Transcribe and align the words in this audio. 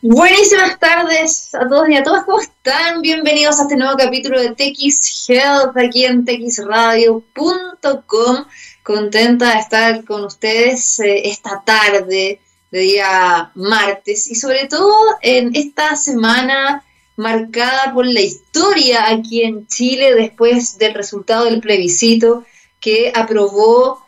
Buenísimas 0.00 0.78
tardes 0.78 1.52
a 1.56 1.68
todos 1.68 1.88
y 1.88 1.96
a 1.96 2.04
todas, 2.04 2.24
¿cómo 2.24 2.38
están? 2.38 3.02
Bienvenidos 3.02 3.58
a 3.58 3.62
este 3.62 3.74
nuevo 3.74 3.96
capítulo 3.96 4.40
de 4.40 4.50
TX 4.50 5.28
Health 5.28 5.76
aquí 5.76 6.04
en 6.04 6.24
texradio.com. 6.24 8.44
Contenta 8.84 9.54
de 9.54 9.58
estar 9.58 10.04
con 10.04 10.24
ustedes 10.24 11.00
eh, 11.00 11.28
esta 11.28 11.64
tarde 11.64 12.40
de 12.70 12.78
día 12.78 13.50
martes 13.56 14.30
y 14.30 14.36
sobre 14.36 14.68
todo 14.68 14.94
en 15.20 15.56
esta 15.56 15.96
semana 15.96 16.84
marcada 17.16 17.92
por 17.92 18.06
la 18.06 18.20
historia 18.20 19.08
aquí 19.08 19.42
en 19.42 19.66
Chile 19.66 20.14
después 20.14 20.78
del 20.78 20.94
resultado 20.94 21.46
del 21.46 21.60
plebiscito 21.60 22.44
que 22.78 23.10
aprobó 23.12 24.06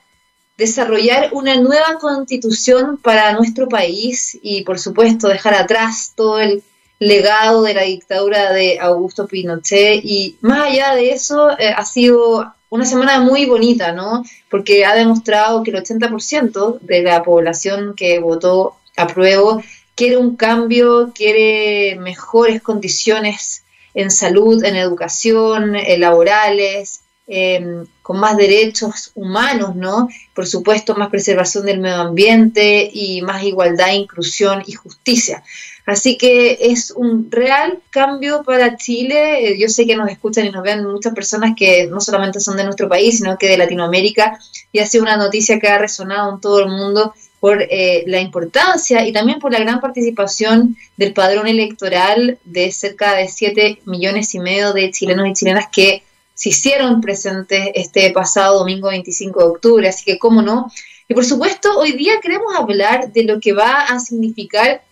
desarrollar 0.61 1.31
una 1.33 1.57
nueva 1.57 1.99
constitución 1.99 2.99
para 2.99 3.33
nuestro 3.33 3.67
país 3.67 4.39
y, 4.43 4.63
por 4.63 4.79
supuesto, 4.79 5.27
dejar 5.27 5.55
atrás 5.55 6.13
todo 6.15 6.39
el 6.39 6.63
legado 6.99 7.63
de 7.63 7.73
la 7.73 7.83
dictadura 7.85 8.53
de 8.53 8.79
Augusto 8.79 9.27
Pinochet. 9.27 10.05
Y 10.05 10.37
más 10.43 10.69
allá 10.69 10.95
de 10.95 11.13
eso, 11.13 11.59
eh, 11.59 11.73
ha 11.75 11.85
sido 11.87 12.53
una 12.69 12.85
semana 12.85 13.21
muy 13.21 13.47
bonita, 13.47 13.93
¿no? 13.93 14.23
Porque 14.51 14.85
ha 14.85 14.95
demostrado 14.95 15.63
que 15.63 15.71
el 15.71 15.83
80% 15.83 16.79
de 16.81 17.03
la 17.05 17.23
población 17.23 17.95
que 17.97 18.19
votó 18.19 18.77
a 18.99 19.07
prueba 19.07 19.63
quiere 19.95 20.19
un 20.19 20.37
cambio, 20.37 21.13
quiere 21.15 21.97
mejores 21.97 22.61
condiciones 22.61 23.65
en 23.95 24.11
salud, 24.11 24.63
en 24.63 24.77
educación, 24.77 25.75
en 25.75 26.01
laborales, 26.03 27.01
Em, 27.33 27.87
con 28.11 28.19
más 28.19 28.37
derechos 28.37 29.13
humanos, 29.15 29.77
¿no? 29.77 30.09
Por 30.35 30.45
supuesto, 30.45 30.97
más 30.97 31.11
preservación 31.11 31.65
del 31.65 31.79
medio 31.79 31.99
ambiente 31.99 32.91
y 32.93 33.23
más 33.23 33.45
igualdad, 33.45 33.93
inclusión 33.93 34.65
y 34.67 34.73
justicia. 34.73 35.45
Así 35.87 36.19
que 36.19 36.59
es 36.61 36.91
un 36.91 37.31
real 37.31 37.79
cambio 37.91 38.43
para 38.43 38.77
Chile. 38.77 39.57
Yo 39.61 39.69
sé 39.69 39.87
que 39.87 39.95
nos 39.95 40.11
escuchan 40.11 40.45
y 40.45 40.51
nos 40.51 40.65
ven 40.65 40.85
muchas 40.87 41.15
personas 41.15 41.53
que 41.57 41.87
no 41.87 42.01
solamente 42.01 42.41
son 42.41 42.57
de 42.57 42.65
nuestro 42.65 42.89
país, 42.89 43.19
sino 43.19 43.39
que 43.39 43.47
de 43.47 43.59
Latinoamérica, 43.59 44.41
y 44.73 44.81
ha 44.81 44.87
sido 44.87 45.05
una 45.05 45.17
noticia 45.17 45.61
que 45.61 45.69
ha 45.69 45.79
resonado 45.79 46.35
en 46.35 46.41
todo 46.41 46.59
el 46.59 46.69
mundo 46.69 47.15
por 47.39 47.63
eh, 47.63 48.03
la 48.09 48.21
importancia 48.21 49.07
y 49.07 49.13
también 49.13 49.39
por 49.39 49.53
la 49.53 49.61
gran 49.61 49.81
participación 49.81 50.77
del 50.97 51.13
padrón 51.13 51.47
electoral 51.47 52.39
de 52.45 52.73
cerca 52.73 53.15
de 53.15 53.29
7 53.29 53.83
millones 53.85 54.35
y 54.35 54.41
medio 54.41 54.73
de 54.73 54.91
chilenos 54.91 55.29
y 55.29 55.33
chilenas 55.33 55.69
que 55.71 56.03
se 56.41 56.49
hicieron 56.49 57.03
presentes 57.03 57.69
este 57.75 58.11
pasado 58.13 58.61
domingo 58.61 58.89
25 58.89 59.41
de 59.41 59.45
octubre, 59.45 59.89
así 59.91 60.07
que 60.07 60.19
cómo 60.19 60.41
no. 60.41 60.73
Y 61.07 61.13
por 61.13 61.27
supuesto, 61.27 61.79
hoy 61.79 61.93
día 61.93 62.15
queremos 62.23 62.57
hablar 62.57 63.13
de 63.13 63.25
lo 63.25 63.39
que 63.41 63.53
va 63.53 63.83
a 63.83 64.01
significar 64.01 64.83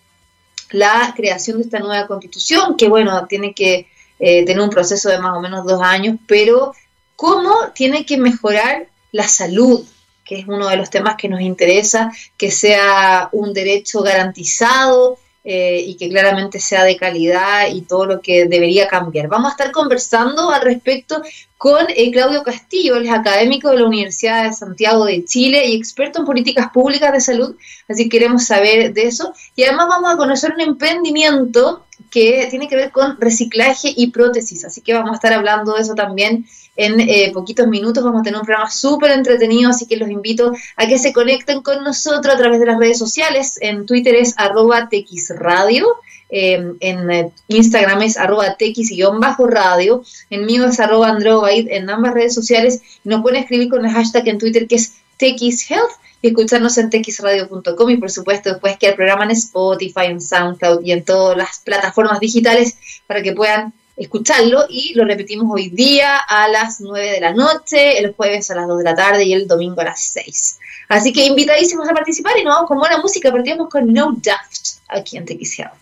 la 0.72 1.14
creación 1.16 1.56
de 1.56 1.64
esta 1.64 1.78
nueva 1.78 2.06
constitución, 2.06 2.76
que 2.76 2.90
bueno, 2.90 3.26
tiene 3.28 3.54
que 3.54 3.88
eh, 4.18 4.44
tener 4.44 4.60
un 4.60 4.68
proceso 4.68 5.08
de 5.08 5.20
más 5.20 5.38
o 5.38 5.40
menos 5.40 5.64
dos 5.64 5.80
años, 5.80 6.18
pero 6.26 6.74
cómo 7.16 7.70
tiene 7.74 8.04
que 8.04 8.18
mejorar 8.18 8.88
la 9.12 9.26
salud, 9.26 9.82
que 10.26 10.40
es 10.40 10.46
uno 10.46 10.68
de 10.68 10.76
los 10.76 10.90
temas 10.90 11.16
que 11.16 11.30
nos 11.30 11.40
interesa, 11.40 12.12
que 12.36 12.50
sea 12.50 13.30
un 13.32 13.54
derecho 13.54 14.02
garantizado, 14.02 15.18
eh, 15.50 15.80
y 15.80 15.96
que 15.96 16.10
claramente 16.10 16.60
sea 16.60 16.84
de 16.84 16.98
calidad 16.98 17.68
y 17.72 17.80
todo 17.80 18.04
lo 18.04 18.20
que 18.20 18.44
debería 18.44 18.86
cambiar. 18.86 19.28
Vamos 19.28 19.48
a 19.48 19.52
estar 19.52 19.72
conversando 19.72 20.50
al 20.50 20.60
respecto 20.60 21.22
con 21.56 21.86
eh, 21.88 22.10
Claudio 22.10 22.42
Castillo, 22.42 22.96
él 22.96 23.06
es 23.06 23.12
académico 23.12 23.70
de 23.70 23.78
la 23.78 23.86
Universidad 23.86 24.44
de 24.44 24.52
Santiago 24.52 25.06
de 25.06 25.24
Chile 25.24 25.66
y 25.66 25.74
experto 25.74 26.18
en 26.18 26.26
políticas 26.26 26.70
públicas 26.70 27.14
de 27.14 27.22
salud, 27.22 27.56
así 27.88 28.04
que 28.04 28.18
queremos 28.18 28.44
saber 28.44 28.92
de 28.92 29.04
eso. 29.04 29.32
Y 29.56 29.62
además 29.62 29.86
vamos 29.88 30.12
a 30.12 30.18
conocer 30.18 30.52
un 30.52 30.60
emprendimiento 30.60 31.86
que 32.10 32.46
tiene 32.50 32.68
que 32.68 32.76
ver 32.76 32.92
con 32.92 33.18
reciclaje 33.18 33.90
y 33.96 34.08
prótesis, 34.08 34.66
así 34.66 34.82
que 34.82 34.92
vamos 34.92 35.12
a 35.12 35.14
estar 35.14 35.32
hablando 35.32 35.76
de 35.76 35.80
eso 35.80 35.94
también 35.94 36.44
en 36.78 37.00
eh, 37.00 37.32
poquitos 37.34 37.66
minutos. 37.66 38.02
Vamos 38.02 38.20
a 38.20 38.22
tener 38.22 38.38
un 38.38 38.46
programa 38.46 38.70
súper 38.70 39.10
entretenido, 39.10 39.70
así 39.70 39.86
que 39.86 39.96
los 39.96 40.08
invito 40.08 40.52
a 40.76 40.86
que 40.86 40.98
se 40.98 41.12
conecten 41.12 41.60
con 41.60 41.82
nosotros 41.82 42.34
a 42.34 42.38
través 42.38 42.60
de 42.60 42.66
las 42.66 42.78
redes 42.78 42.98
sociales. 42.98 43.58
En 43.60 43.84
Twitter 43.84 44.14
es 44.14 44.34
arroba 44.38 44.88
texradio. 44.88 45.86
Em, 46.30 46.76
en 46.80 47.10
eh, 47.10 47.32
Instagram 47.48 48.02
es 48.02 48.16
arroba 48.16 48.54
tex-radio, 48.56 50.02
en 50.28 50.44
mío 50.44 50.66
es 50.66 50.78
arroba 50.78 51.08
android, 51.08 51.66
en 51.70 51.90
ambas 51.90 52.14
redes 52.14 52.34
sociales. 52.34 52.80
Nos 53.02 53.22
pueden 53.22 53.42
escribir 53.42 53.70
con 53.70 53.84
el 53.84 53.90
hashtag 53.90 54.28
en 54.28 54.38
Twitter 54.38 54.68
que 54.68 54.76
es 54.76 54.94
texhealth 55.16 55.90
y 56.22 56.28
escucharnos 56.28 56.78
en 56.78 56.90
texradio.com 56.90 57.90
y 57.90 57.96
por 57.96 58.10
supuesto 58.10 58.50
después 58.50 58.76
que 58.78 58.88
el 58.88 58.94
programa 58.94 59.24
en 59.24 59.30
Spotify, 59.32 60.06
en 60.06 60.20
SoundCloud 60.20 60.84
y 60.84 60.92
en 60.92 61.04
todas 61.04 61.36
las 61.36 61.60
plataformas 61.64 62.20
digitales 62.20 62.76
para 63.06 63.22
que 63.22 63.32
puedan 63.32 63.72
escucharlo 63.98 64.66
y 64.68 64.94
lo 64.94 65.04
repetimos 65.04 65.48
hoy 65.50 65.70
día 65.70 66.18
a 66.18 66.48
las 66.48 66.80
9 66.80 67.10
de 67.10 67.20
la 67.20 67.32
noche, 67.32 67.98
el 67.98 68.14
jueves 68.14 68.50
a 68.50 68.54
las 68.54 68.68
2 68.68 68.78
de 68.78 68.84
la 68.84 68.94
tarde 68.94 69.24
y 69.24 69.32
el 69.32 69.48
domingo 69.48 69.80
a 69.80 69.84
las 69.84 70.00
6. 70.00 70.58
Así 70.88 71.12
que 71.12 71.26
invitadísimos 71.26 71.88
a 71.88 71.92
participar 71.92 72.38
y 72.38 72.44
nos 72.44 72.54
vamos 72.54 72.68
con 72.68 72.78
buena 72.78 72.98
música, 72.98 73.32
partimos 73.32 73.68
con 73.68 73.92
No 73.92 74.16
Daft 74.22 74.78
aquí 74.88 75.16
en 75.16 75.26
TX 75.26 75.58
Health. 75.58 75.72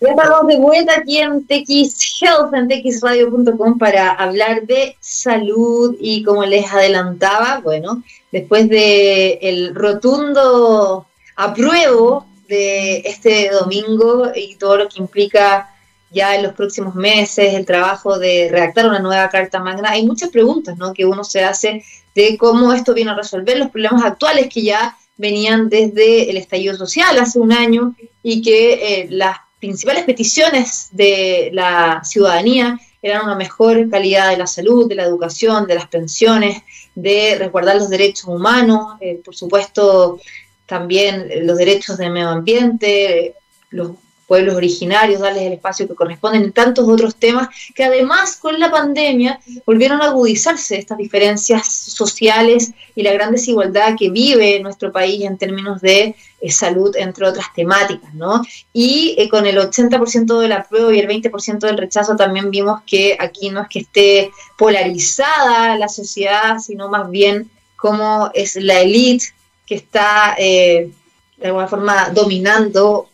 Ya 0.00 0.10
estamos 0.10 0.46
de 0.46 0.56
vuelta 0.58 0.94
aquí 0.96 1.18
en 1.18 1.44
TX 1.44 2.22
Health, 2.22 2.54
en 2.54 2.68
txradio.com 2.68 3.78
para 3.78 4.10
hablar 4.10 4.62
de 4.62 4.96
salud 5.00 5.96
y 5.98 6.22
como 6.22 6.44
les 6.44 6.70
adelantaba, 6.72 7.60
bueno, 7.64 8.04
después 8.30 8.68
de 8.68 9.40
el 9.42 9.74
rotundo 9.74 11.06
apruebo 11.34 12.26
de 12.46 12.98
este 12.98 13.50
domingo 13.50 14.30
y 14.34 14.54
todo 14.54 14.76
lo 14.76 14.88
que 14.88 15.00
implica 15.00 15.74
ya 16.10 16.34
en 16.34 16.42
los 16.42 16.54
próximos 16.54 16.94
meses, 16.94 17.54
el 17.54 17.66
trabajo 17.66 18.18
de 18.18 18.48
redactar 18.50 18.86
una 18.86 18.98
nueva 18.98 19.28
Carta 19.28 19.60
Magna, 19.60 19.90
hay 19.90 20.06
muchas 20.06 20.30
preguntas 20.30 20.76
¿no? 20.78 20.92
que 20.92 21.04
uno 21.04 21.24
se 21.24 21.44
hace 21.44 21.84
de 22.14 22.36
cómo 22.38 22.72
esto 22.72 22.94
viene 22.94 23.10
a 23.10 23.14
resolver 23.14 23.58
los 23.58 23.70
problemas 23.70 24.04
actuales 24.04 24.48
que 24.52 24.62
ya 24.62 24.96
venían 25.16 25.68
desde 25.68 26.30
el 26.30 26.36
estallido 26.36 26.76
social 26.76 27.18
hace 27.18 27.38
un 27.38 27.52
año 27.52 27.94
y 28.22 28.40
que 28.40 28.72
eh, 28.72 29.06
las 29.10 29.36
principales 29.58 30.04
peticiones 30.04 30.88
de 30.92 31.50
la 31.52 32.02
ciudadanía 32.04 32.78
eran 33.02 33.24
una 33.24 33.34
mejor 33.34 33.88
calidad 33.90 34.30
de 34.30 34.36
la 34.36 34.46
salud, 34.46 34.88
de 34.88 34.94
la 34.94 35.04
educación, 35.04 35.66
de 35.66 35.74
las 35.74 35.88
pensiones, 35.88 36.62
de 36.94 37.36
resguardar 37.38 37.76
los 37.76 37.90
derechos 37.90 38.24
humanos, 38.24 38.96
eh, 39.00 39.20
por 39.24 39.36
supuesto 39.36 40.20
también 40.66 41.46
los 41.46 41.58
derechos 41.58 41.96
del 41.96 42.10
medio 42.10 42.28
ambiente, 42.28 43.34
los 43.70 43.92
pueblos 44.28 44.54
originarios, 44.54 45.20
darles 45.20 45.44
el 45.44 45.54
espacio 45.54 45.88
que 45.88 45.94
corresponden 45.94 46.42
en 46.44 46.52
tantos 46.52 46.86
otros 46.86 47.16
temas 47.16 47.48
que 47.74 47.82
además 47.82 48.36
con 48.36 48.60
la 48.60 48.70
pandemia 48.70 49.40
volvieron 49.64 50.02
a 50.02 50.08
agudizarse 50.08 50.76
estas 50.76 50.98
diferencias 50.98 51.66
sociales 51.66 52.72
y 52.94 53.02
la 53.02 53.14
gran 53.14 53.32
desigualdad 53.32 53.96
que 53.98 54.10
vive 54.10 54.60
nuestro 54.60 54.92
país 54.92 55.24
en 55.24 55.38
términos 55.38 55.80
de 55.80 56.14
eh, 56.40 56.50
salud, 56.52 56.94
entre 56.96 57.26
otras 57.26 57.46
temáticas, 57.54 58.12
¿no? 58.14 58.42
Y 58.72 59.16
eh, 59.18 59.30
con 59.30 59.46
el 59.46 59.56
80% 59.56 60.38
del 60.38 60.52
apruebo 60.52 60.92
y 60.92 61.00
el 61.00 61.08
20% 61.08 61.60
del 61.60 61.78
rechazo 61.78 62.14
también 62.14 62.50
vimos 62.50 62.82
que 62.86 63.16
aquí 63.18 63.48
no 63.48 63.62
es 63.62 63.68
que 63.68 63.80
esté 63.80 64.30
polarizada 64.58 65.76
la 65.76 65.88
sociedad, 65.88 66.58
sino 66.58 66.90
más 66.90 67.10
bien 67.10 67.50
como 67.76 68.30
es 68.34 68.56
la 68.56 68.80
élite 68.80 69.26
que 69.66 69.76
está 69.76 70.34
eh, 70.38 70.90
de 71.38 71.46
alguna 71.46 71.68
forma 71.68 72.10
dominando 72.10 73.08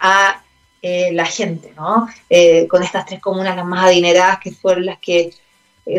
a 0.00 0.42
eh, 0.82 1.12
la 1.12 1.26
gente, 1.26 1.72
¿no? 1.76 2.08
Eh, 2.28 2.66
con 2.68 2.82
estas 2.82 3.06
tres 3.06 3.20
comunas 3.20 3.56
las 3.56 3.66
más 3.66 3.86
adineradas 3.86 4.38
que 4.40 4.52
fueron 4.52 4.86
las 4.86 4.98
que 4.98 5.30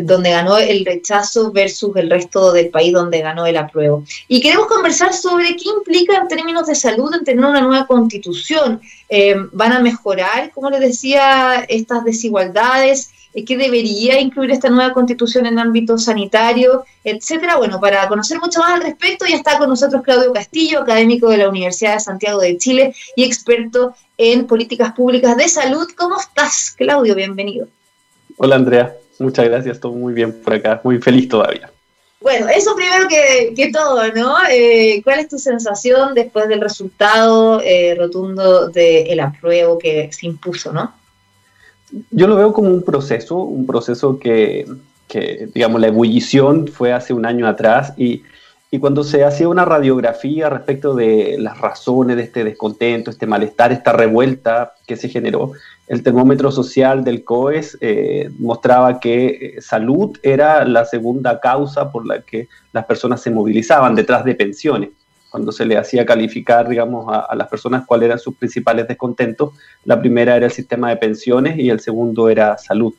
donde 0.04 0.32
ganó 0.32 0.58
el 0.58 0.86
rechazo 0.86 1.52
versus 1.52 1.96
el 1.96 2.10
resto 2.10 2.52
del 2.52 2.70
país 2.70 2.94
donde 2.94 3.22
ganó 3.22 3.46
el 3.46 3.58
apruebo. 3.58 4.04
Y 4.28 4.42
queremos 4.42 4.68
conversar 4.68 5.14
sobre 5.14 5.56
qué 5.56 5.70
implica 5.70 6.18
en 6.18 6.28
términos 6.28 6.68
de 6.68 6.76
salud 6.76 7.14
en 7.14 7.24
tener 7.24 7.46
una 7.46 7.62
nueva 7.62 7.88
constitución. 7.88 8.82
¿Van 9.52 9.74
a 9.74 9.80
mejorar, 9.80 10.52
como 10.52 10.70
les 10.70 10.80
decía, 10.80 11.66
estas 11.68 12.04
desigualdades? 12.04 13.12
qué 13.46 13.58
debería 13.58 14.20
incluir 14.20 14.52
esta 14.52 14.70
nueva 14.70 14.94
constitución 14.94 15.46
en 15.46 15.58
ámbito 15.58 15.98
sanitario, 15.98 16.84
etcétera. 17.04 17.58
Bueno, 17.58 17.80
para 17.80 18.08
conocer 18.08 18.40
mucho 18.40 18.60
más 18.60 18.74
al 18.74 18.84
respecto, 18.84 19.26
ya 19.26 19.38
está 19.38 19.58
con 19.58 19.70
nosotros 19.70 20.02
Claudio 20.04 20.34
Castillo, 20.34 20.82
académico 20.82 21.30
de 21.30 21.38
la 21.38 21.50
Universidad 21.50 21.94
de 21.94 22.00
Santiago 22.02 22.40
de 22.40 22.58
Chile 22.58 22.94
y 23.16 23.24
experto 23.24 23.96
en 24.18 24.48
políticas 24.48 24.94
públicas 24.94 25.38
de 25.38 25.48
salud. 25.48 25.88
¿Cómo 25.96 26.20
estás, 26.20 26.74
Claudio? 26.78 27.16
Bienvenido. 27.16 27.68
Hola, 28.38 28.56
Andrea. 28.56 28.96
Muchas 29.22 29.46
gracias, 29.46 29.80
todo 29.80 29.94
muy 29.94 30.14
bien 30.14 30.34
por 30.42 30.54
acá, 30.54 30.82
muy 30.84 31.00
feliz 31.00 31.30
todavía. 31.30 31.72
Bueno, 32.20 32.48
eso 32.50 32.76
primero 32.76 33.08
que, 33.08 33.72
todo, 33.72 34.12
¿no? 34.14 34.36
Eh, 34.52 35.02
¿Cuál 35.04 35.20
es 35.20 35.28
tu 35.30 35.38
sensación 35.38 36.14
después 36.14 36.48
del 36.48 36.62
resultado 36.62 37.62
eh, 37.64 37.96
rotundo 37.96 38.70
del 38.70 39.20
apruebo 39.20 39.78
que 39.78 40.12
se 40.12 40.26
impuso, 40.28 40.74
¿no? 40.74 40.94
Yo 42.10 42.28
lo 42.28 42.36
veo 42.36 42.52
como 42.52 42.70
un 42.70 42.84
proceso, 42.84 43.38
un 43.38 43.66
proceso 43.66 44.18
que, 44.18 44.66
digamos, 45.54 45.82
la 45.82 45.88
ebullición 45.88 46.68
fue 46.68 46.94
hace 46.94 47.14
un 47.14 47.26
año 47.26 47.48
atrás 47.48 47.94
y 47.98 48.24
y 48.74 48.80
cuando 48.80 49.04
se 49.04 49.26
hacía 49.26 49.50
una 49.50 49.66
radiografía 49.66 50.50
respecto 50.50 50.96
de 50.96 51.36
las 51.38 51.60
razones 51.60 52.16
de 52.16 52.24
este 52.24 52.46
descontento, 52.46 53.12
este 53.12 53.28
malestar, 53.28 53.74
esta 53.74 53.92
revuelta 53.92 54.76
que 54.88 54.96
se 54.96 55.10
generó, 55.10 55.52
el 55.90 56.04
termómetro 56.04 56.54
social 56.54 57.04
del 57.04 57.26
COES 57.26 57.78
eh, 57.82 58.30
mostraba 58.40 59.02
que 59.02 59.26
eh, 59.26 59.62
salud 59.62 60.18
era 60.24 60.64
la 60.64 60.86
segunda 60.86 61.42
causa 61.42 61.92
por 61.92 62.08
la 62.08 62.22
que 62.22 62.48
las 62.72 62.86
personas 62.86 63.22
se 63.22 63.30
movilizaban 63.30 63.94
detrás 63.94 64.24
de 64.24 64.36
pensiones. 64.36 64.92
Cuando 65.30 65.52
se 65.52 65.66
le 65.66 65.78
hacía 65.78 66.06
calificar, 66.06 66.70
digamos, 66.70 67.14
a, 67.14 67.36
las 67.36 67.50
personas 67.50 67.86
cuáles 67.86 68.06
eran 68.06 68.20
sus 68.20 68.36
principales 68.36 68.88
descontentos, 68.88 69.54
la 69.84 70.00
primera 70.00 70.38
era 70.38 70.46
el 70.46 70.52
sistema 70.54 70.90
de 70.90 70.96
pensiones 70.96 71.58
y 71.58 71.70
el 71.70 71.82
segundo 71.82 72.30
era 72.30 72.58
salud. 72.58 72.94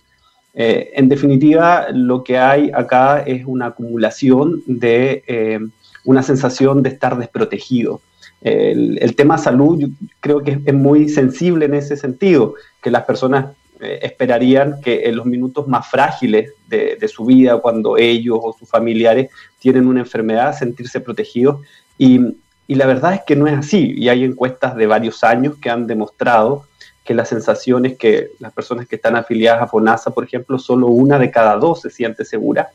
Eh, 0.55 0.93
en 0.95 1.09
definitiva, 1.09 1.87
lo 1.93 2.23
que 2.23 2.39
hay 2.39 2.71
acá 2.75 3.21
es 3.21 3.45
una 3.47 3.67
acumulación 3.67 4.63
de 4.67 5.25
eh, 5.27 5.61
una 6.05 6.23
sensación 6.23 6.83
de 6.83 6.91
estar 6.91 7.17
desprotegido. 7.17 8.01
El, 8.41 9.15
tema 9.15 9.39
salud 9.39 9.89
creo 10.19 10.43
que 10.43 10.59
es, 10.65 10.75
muy 10.75 11.09
sensible 11.09 11.67
en 11.67 11.75
ese 11.75 11.97
sentido, 11.97 12.55
que 12.83 12.91
las 12.91 13.05
personas 13.05 13.55
eh, 13.81 14.01
esperarían 14.03 14.81
que 14.81 15.05
en 15.05 15.15
los 15.15 15.27
minutos 15.27 15.69
más 15.69 15.87
frágiles 15.89 16.51
de, 16.67 17.07
su 17.07 17.25
vida, 17.25 17.59
cuando 17.59 17.97
ellos 17.97 18.39
o 18.43 18.53
sus 18.53 18.69
familiares 18.69 19.31
tienen 19.61 19.87
una 19.87 20.01
enfermedad, 20.01 20.59
sentirse 20.59 21.01
protegidos. 21.01 21.61
Y 21.99 22.19
la 22.75 22.87
verdad 22.87 23.15
es 23.15 23.21
que 23.27 23.37
no 23.37 23.47
es 23.47 23.55
así. 23.55 23.93
Y 23.97 24.09
hay 24.09 24.25
encuestas 24.25 24.75
de 24.77 24.87
varios 24.87 25.23
años 25.23 25.57
que 25.61 25.71
han 25.71 25.87
demostrado 25.87 26.65
que 27.05 27.15
la 27.15 27.25
sensación 27.25 27.85
es 27.87 27.99
que 27.99 28.31
las 28.39 28.53
personas 28.53 28.87
que 28.87 28.97
están 28.97 29.17
afiliadas 29.17 29.63
a 29.63 29.67
FONASA, 29.67 30.11
por 30.11 30.25
ejemplo, 30.25 30.59
solo 30.59 30.87
una 30.87 31.19
de 31.19 31.31
cada 31.31 31.57
dos 31.57 31.81
se 31.81 31.91
siente 31.91 32.25
segura. 32.25 32.71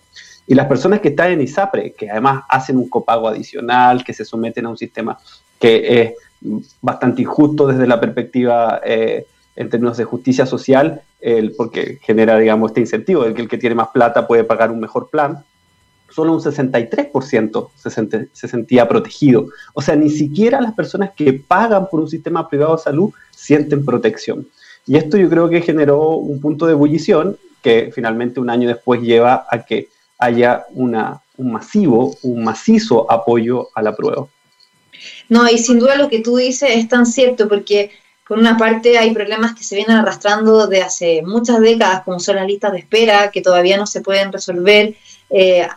Y 0.46 0.56
las 0.56 0.68
personas 0.68 1.02
que 1.02 1.10
están 1.10 1.32
en 1.32 1.42
ISAPRE, 1.42 1.94
que 1.94 2.10
además 2.10 2.44
hacen 2.50 2.78
un 2.78 2.90
copago 2.90 3.28
adicional, 3.28 4.04
que 4.04 4.14
se 4.14 4.26
someten 4.26 4.66
a 4.66 4.70
un 4.70 4.78
sistema 4.78 5.18
que 5.60 6.02
es 6.02 6.14
bastante 6.82 7.22
injusto 7.22 7.68
desde 7.68 7.88
la 7.88 8.00
perspectiva 8.00 8.82
eh, 8.84 9.26
en 9.56 9.70
términos 9.70 9.98
de 9.98 10.04
justicia 10.04 10.46
social, 10.46 11.02
el, 11.20 11.54
porque 11.54 12.00
genera, 12.02 12.38
digamos, 12.38 12.72
este 12.72 12.82
incentivo 12.82 13.24
de 13.24 13.34
que 13.34 13.42
el 13.42 13.50
que 13.50 13.58
tiene 13.58 13.76
más 13.76 13.90
plata 13.90 14.28
puede 14.28 14.44
pagar 14.44 14.72
un 14.72 14.80
mejor 14.80 15.10
plan, 15.10 15.44
solo 16.10 16.34
un 16.34 16.40
63% 16.40 17.70
se, 17.76 18.28
se, 18.32 18.48
sentía 18.48 18.88
protegido. 18.88 19.48
O 19.74 19.82
sea, 19.82 19.96
ni 19.96 20.10
siquiera 20.10 20.62
las 20.62 20.74
personas 20.74 21.12
que 21.16 21.34
pagan 21.34 21.88
por 21.90 22.00
un 22.00 22.10
sistema 22.10 22.48
privado 22.48 22.76
de 22.76 22.82
salud 22.82 23.12
sienten 23.38 23.86
protección. 23.86 24.48
Y 24.88 24.98
esto 24.98 25.18
yo 25.18 25.30
creo 25.30 25.48
que 25.50 25.62
generó 25.62 26.10
un 26.12 26.42
punto 26.42 26.66
de 26.66 26.72
ebullición 26.74 27.38
que 27.62 27.92
finalmente 27.94 28.40
un 28.40 28.50
año 28.50 28.68
después 28.68 29.02
lleva 29.02 29.46
a 29.50 29.64
que 29.64 29.90
haya 30.18 30.66
una, 30.72 31.22
un 31.38 31.52
masivo, 31.52 32.18
un 32.24 32.44
macizo 32.44 33.10
apoyo 33.12 33.68
a 33.76 33.82
la 33.82 33.96
prueba. 33.96 34.28
No, 35.30 35.48
y 35.48 35.58
sin 35.58 35.80
duda 35.80 35.96
lo 35.96 36.10
que 36.10 36.22
tú 36.22 36.38
dices 36.38 36.72
es 36.74 36.88
tan 36.88 37.06
cierto, 37.06 37.48
porque 37.48 37.92
por 38.28 38.40
una 38.40 38.58
parte 38.58 38.98
hay 38.98 39.14
problemas 39.14 39.54
que 39.54 39.64
se 39.64 39.76
vienen 39.76 39.98
arrastrando 39.98 40.68
de 40.68 40.82
hace 40.82 41.22
muchas 41.22 41.60
décadas, 41.60 42.04
como 42.04 42.20
son 42.20 42.38
las 42.38 42.48
listas 42.48 42.72
de 42.72 42.80
espera, 42.80 43.30
que 43.30 43.42
todavía 43.42 43.78
no 43.78 43.86
se 43.86 44.02
pueden 44.02 44.32
resolver. 44.32 44.96
Eh, 45.30 45.68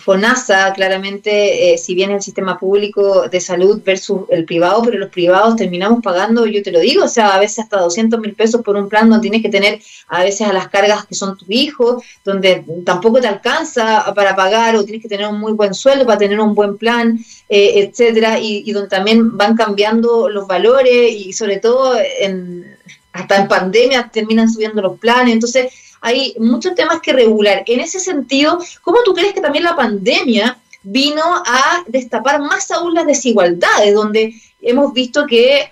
FONASA, 0.00 0.72
claramente, 0.72 1.72
eh, 1.72 1.78
si 1.78 1.94
bien 1.94 2.10
el 2.10 2.22
sistema 2.22 2.58
público 2.58 3.28
de 3.28 3.40
salud 3.40 3.82
versus 3.84 4.22
el 4.30 4.44
privado, 4.44 4.82
pero 4.82 4.98
los 4.98 5.10
privados 5.10 5.56
terminamos 5.56 6.02
pagando, 6.02 6.46
yo 6.46 6.62
te 6.62 6.72
lo 6.72 6.80
digo, 6.80 7.04
o 7.04 7.08
sea, 7.08 7.34
a 7.34 7.38
veces 7.38 7.60
hasta 7.60 7.78
200 7.80 8.18
mil 8.18 8.34
pesos 8.34 8.62
por 8.62 8.76
un 8.76 8.88
plan 8.88 9.10
donde 9.10 9.22
tienes 9.22 9.42
que 9.42 9.48
tener 9.48 9.80
a 10.08 10.22
veces 10.22 10.48
a 10.48 10.52
las 10.52 10.68
cargas 10.68 11.06
que 11.06 11.14
son 11.14 11.36
tus 11.36 11.50
hijos, 11.50 12.02
donde 12.24 12.64
tampoco 12.84 13.20
te 13.20 13.28
alcanza 13.28 14.12
para 14.14 14.34
pagar 14.34 14.74
o 14.76 14.84
tienes 14.84 15.02
que 15.02 15.08
tener 15.08 15.26
un 15.26 15.38
muy 15.38 15.52
buen 15.52 15.74
sueldo 15.74 16.06
para 16.06 16.18
tener 16.18 16.40
un 16.40 16.54
buen 16.54 16.78
plan, 16.78 17.18
eh, 17.48 17.72
etcétera, 17.76 18.38
y, 18.38 18.62
y 18.64 18.72
donde 18.72 18.88
también 18.88 19.36
van 19.36 19.54
cambiando 19.54 20.28
los 20.28 20.46
valores 20.46 21.12
y 21.12 21.32
sobre 21.32 21.58
todo 21.58 21.96
en, 22.20 22.64
hasta 23.12 23.36
en 23.36 23.48
pandemia 23.48 24.08
terminan 24.12 24.50
subiendo 24.50 24.80
los 24.80 24.98
planes, 24.98 25.34
entonces 25.34 25.72
hay 26.00 26.34
muchos 26.38 26.74
temas 26.74 27.00
que 27.00 27.12
regular. 27.12 27.62
En 27.66 27.80
ese 27.80 28.00
sentido, 28.00 28.58
¿cómo 28.82 29.02
tú 29.04 29.14
crees 29.14 29.34
que 29.34 29.40
también 29.40 29.64
la 29.64 29.76
pandemia 29.76 30.58
vino 30.82 31.22
a 31.22 31.84
destapar 31.86 32.40
más 32.40 32.70
aún 32.70 32.94
las 32.94 33.06
desigualdades, 33.06 33.94
donde 33.94 34.34
hemos 34.62 34.92
visto 34.92 35.26
que 35.26 35.70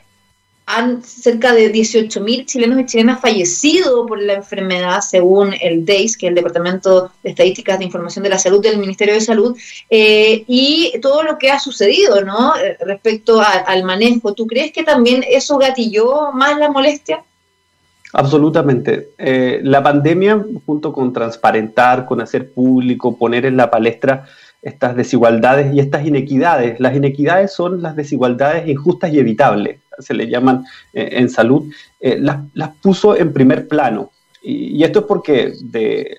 han 0.70 1.02
cerca 1.02 1.54
de 1.54 1.72
18.000 1.72 2.44
chilenos 2.44 2.78
y 2.78 2.84
chilenas 2.84 3.22
fallecido 3.22 4.04
por 4.04 4.20
la 4.20 4.34
enfermedad, 4.34 5.00
según 5.00 5.54
el 5.62 5.86
DEIS, 5.86 6.18
que 6.18 6.26
es 6.26 6.28
el 6.28 6.34
Departamento 6.34 7.10
de 7.22 7.30
Estadísticas 7.30 7.78
de 7.78 7.86
Información 7.86 8.22
de 8.22 8.28
la 8.28 8.38
Salud 8.38 8.60
del 8.60 8.76
Ministerio 8.76 9.14
de 9.14 9.22
Salud, 9.22 9.56
eh, 9.88 10.44
y 10.46 10.92
todo 11.00 11.22
lo 11.22 11.38
que 11.38 11.50
ha 11.50 11.58
sucedido 11.58 12.22
¿no? 12.22 12.54
Eh, 12.56 12.76
respecto 12.80 13.40
al 13.40 13.82
manejo. 13.84 14.34
¿Tú 14.34 14.46
crees 14.46 14.70
que 14.70 14.82
también 14.82 15.24
eso 15.26 15.56
gatilló 15.56 16.32
más 16.32 16.58
la 16.58 16.70
molestia? 16.70 17.24
Absolutamente. 18.12 19.10
Eh, 19.18 19.60
la 19.62 19.82
pandemia, 19.82 20.42
junto 20.64 20.92
con 20.92 21.12
transparentar, 21.12 22.06
con 22.06 22.20
hacer 22.20 22.52
público, 22.52 23.16
poner 23.16 23.44
en 23.44 23.56
la 23.56 23.70
palestra 23.70 24.24
estas 24.62 24.96
desigualdades 24.96 25.74
y 25.74 25.80
estas 25.80 26.06
inequidades. 26.06 26.80
Las 26.80 26.96
inequidades 26.96 27.52
son 27.52 27.82
las 27.82 27.96
desigualdades 27.96 28.66
injustas 28.68 29.12
y 29.12 29.18
evitables, 29.18 29.80
se 29.98 30.14
le 30.14 30.28
llaman 30.28 30.64
eh, 30.92 31.10
en 31.12 31.28
salud, 31.28 31.70
eh, 32.00 32.18
las, 32.18 32.70
puso 32.82 33.16
en 33.16 33.32
primer 33.32 33.68
plano. 33.68 34.10
Y, 34.42 34.82
esto 34.82 35.00
es 35.00 35.04
porque 35.04 35.52
de 35.60 36.18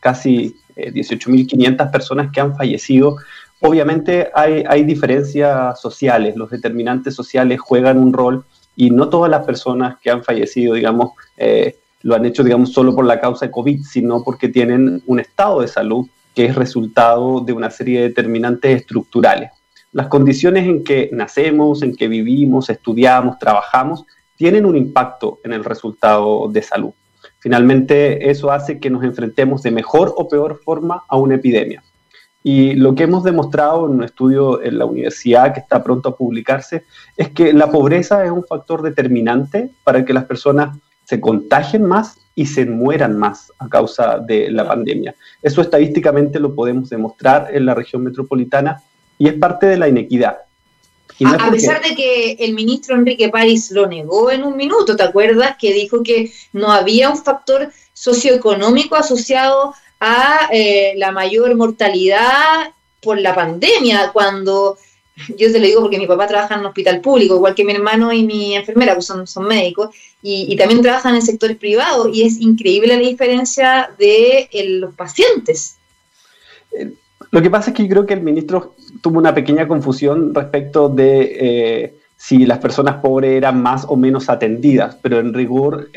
casi 0.00 0.56
18.500 0.76 1.90
personas 1.90 2.30
que 2.32 2.40
han 2.40 2.56
fallecido, 2.56 3.16
obviamente 3.60 4.30
hay, 4.34 4.64
hay 4.68 4.84
diferencias 4.84 5.80
sociales, 5.80 6.36
los 6.36 6.50
determinantes 6.50 7.14
sociales 7.14 7.60
juegan 7.60 7.98
un 7.98 8.12
rol 8.12 8.44
y 8.76 8.90
no 8.90 9.08
todas 9.08 9.30
las 9.30 9.44
personas 9.44 9.96
que 10.00 10.10
han 10.10 10.22
fallecido, 10.22 10.74
digamos, 10.74 11.12
eh, 11.36 11.78
lo 12.02 12.14
han 12.14 12.26
hecho, 12.26 12.44
digamos, 12.44 12.72
solo 12.72 12.94
por 12.94 13.06
la 13.06 13.20
causa 13.20 13.46
de 13.46 13.52
COVID, 13.52 13.82
sino 13.82 14.22
porque 14.22 14.48
tienen 14.48 15.02
un 15.06 15.18
estado 15.18 15.62
de 15.62 15.68
salud 15.68 16.06
que 16.34 16.44
es 16.44 16.54
resultado 16.54 17.40
de 17.40 17.54
una 17.54 17.70
serie 17.70 18.00
de 18.00 18.08
determinantes 18.08 18.76
estructurales. 18.82 19.50
Las 19.92 20.08
condiciones 20.08 20.66
en 20.66 20.84
que 20.84 21.08
nacemos, 21.12 21.82
en 21.82 21.96
que 21.96 22.06
vivimos, 22.06 22.68
estudiamos, 22.68 23.38
trabajamos, 23.38 24.04
tienen 24.36 24.66
un 24.66 24.76
impacto 24.76 25.40
en 25.42 25.54
el 25.54 25.64
resultado 25.64 26.48
de 26.48 26.60
salud. 26.60 26.90
Finalmente, 27.38 28.30
eso 28.30 28.52
hace 28.52 28.78
que 28.78 28.90
nos 28.90 29.02
enfrentemos 29.02 29.62
de 29.62 29.70
mejor 29.70 30.12
o 30.16 30.28
peor 30.28 30.60
forma 30.62 31.04
a 31.08 31.16
una 31.16 31.36
epidemia. 31.36 31.82
Y 32.48 32.74
lo 32.74 32.94
que 32.94 33.02
hemos 33.02 33.24
demostrado 33.24 33.86
en 33.86 33.94
un 33.94 34.04
estudio 34.04 34.62
en 34.62 34.78
la 34.78 34.84
universidad 34.84 35.52
que 35.52 35.58
está 35.58 35.82
pronto 35.82 36.10
a 36.10 36.16
publicarse 36.16 36.84
es 37.16 37.30
que 37.30 37.52
la 37.52 37.72
pobreza 37.72 38.24
es 38.24 38.30
un 38.30 38.44
factor 38.44 38.82
determinante 38.82 39.70
para 39.82 40.04
que 40.04 40.12
las 40.12 40.26
personas 40.26 40.78
se 41.04 41.20
contagien 41.20 41.82
más 41.82 42.18
y 42.36 42.46
se 42.46 42.64
mueran 42.64 43.18
más 43.18 43.52
a 43.58 43.68
causa 43.68 44.20
de 44.20 44.48
la 44.52 44.64
pandemia. 44.64 45.16
Eso 45.42 45.60
estadísticamente 45.60 46.38
lo 46.38 46.54
podemos 46.54 46.88
demostrar 46.88 47.48
en 47.52 47.66
la 47.66 47.74
región 47.74 48.04
metropolitana 48.04 48.80
y 49.18 49.26
es 49.26 49.34
parte 49.34 49.66
de 49.66 49.78
la 49.78 49.88
inequidad. 49.88 50.36
a, 51.24 51.50
pesar 51.50 51.82
de 51.82 51.96
que 51.96 52.34
el 52.38 52.54
ministro 52.54 52.94
Enrique 52.94 53.28
París 53.28 53.72
lo 53.72 53.88
negó 53.88 54.30
en 54.30 54.44
un 54.44 54.56
minuto, 54.56 54.94
¿te 54.94 55.02
acuerdas? 55.02 55.56
Que 55.58 55.72
dijo 55.72 56.04
que 56.04 56.30
no 56.52 56.70
había 56.70 57.10
un 57.10 57.16
factor 57.16 57.72
socioeconómico 57.92 58.94
asociado 58.94 59.74
a 60.00 60.48
eh, 60.52 60.94
la 60.96 61.12
mayor 61.12 61.54
mortalidad 61.54 62.72
por 63.00 63.20
la 63.20 63.34
pandemia, 63.34 64.10
cuando 64.12 64.76
yo 65.36 65.48
se 65.48 65.58
lo 65.58 65.66
digo 65.66 65.80
porque 65.80 65.98
mi 65.98 66.06
papá 66.06 66.26
trabaja 66.26 66.54
en 66.54 66.60
un 66.60 66.66
hospital 66.66 67.00
público, 67.00 67.36
igual 67.36 67.54
que 67.54 67.64
mi 67.64 67.72
hermano 67.72 68.12
y 68.12 68.24
mi 68.24 68.54
enfermera, 68.54 68.94
pues 68.94 69.06
son, 69.06 69.26
son 69.26 69.46
médicos, 69.46 69.94
y, 70.22 70.56
también 70.56 70.82
trabajan 70.82 71.14
en 71.14 71.22
sectores 71.22 71.56
privados, 71.56 72.08
y 72.12 72.22
es 72.22 72.40
increíble 72.40 72.96
la 72.96 73.00
diferencia 73.00 73.90
de 73.96 74.48
los 74.80 74.92
pacientes. 74.94 75.76
Eh, 76.72 76.92
lo 77.30 77.40
que 77.40 77.50
pasa 77.50 77.70
es 77.70 77.76
que 77.76 77.84
yo 77.84 77.88
creo 77.88 78.06
que 78.06 78.14
el 78.14 78.22
ministro 78.22 78.74
tuvo 79.00 79.18
una 79.18 79.34
pequeña 79.34 79.68
confusión 79.68 80.34
respecto 80.34 80.88
de 80.88 81.36
eh, 81.40 81.94
si 82.16 82.44
las 82.44 82.58
personas 82.58 82.96
pobres 82.96 83.36
eran 83.36 83.62
más 83.62 83.84
o 83.88 83.96
menos 83.96 84.28
atendidas, 84.28 84.96
pero 85.00 85.20
en 85.20 85.32
rigor 85.32 85.90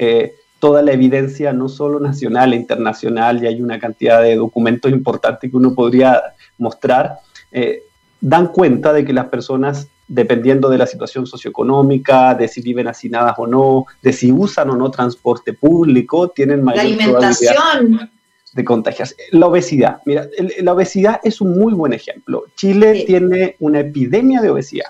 toda 0.60 0.82
la 0.82 0.92
evidencia, 0.92 1.54
no 1.54 1.70
solo 1.70 2.00
nacional 2.00 2.54
e 2.54 2.58
internacional, 2.58 3.42
y 3.42 3.48
hay 3.48 3.62
una 3.62 3.80
cantidad 3.80 4.22
de 4.22 4.36
documentos 4.36 4.92
importantes 4.92 5.50
que 5.50 5.58
uno 5.58 5.74
podría 5.74 6.22
mostrar, 6.58 7.20
eh, 7.52 7.84
dan 8.22 8.48
cuenta 8.48 8.92
de 8.92 9.06
que 9.06 9.14
las 9.14 9.28
personas, 9.28 9.88
dependiendo 10.08 10.70
de 10.70 10.78
la 10.78 10.86
situación 10.86 11.26
socioeconómica, 11.26 12.36
de 12.36 12.48
si 12.48 12.62
viven 12.62 12.88
hacinadas 12.88 13.36
o 13.38 13.48
no, 13.48 13.86
de 14.02 14.12
si 14.12 14.32
usan 14.32 14.70
o 14.70 14.76
no 14.76 14.92
transporte 14.92 15.54
público, 15.54 16.30
tienen 16.30 16.64
mayor 16.64 16.84
la 16.84 16.90
alimentación. 16.90 18.12
de 18.52 18.66
contagiarse. 18.66 19.16
La 19.32 19.46
obesidad, 19.46 20.02
mira, 20.06 20.28
la 20.60 20.74
obesidad 20.74 21.22
es 21.24 21.40
un 21.40 21.58
muy 21.58 21.74
buen 21.74 21.94
ejemplo. 21.94 22.46
Chile 22.56 23.04
tiene 23.06 23.56
una 23.60 23.80
epidemia 23.80 24.42
de 24.42 24.50
obesidad. 24.50 24.88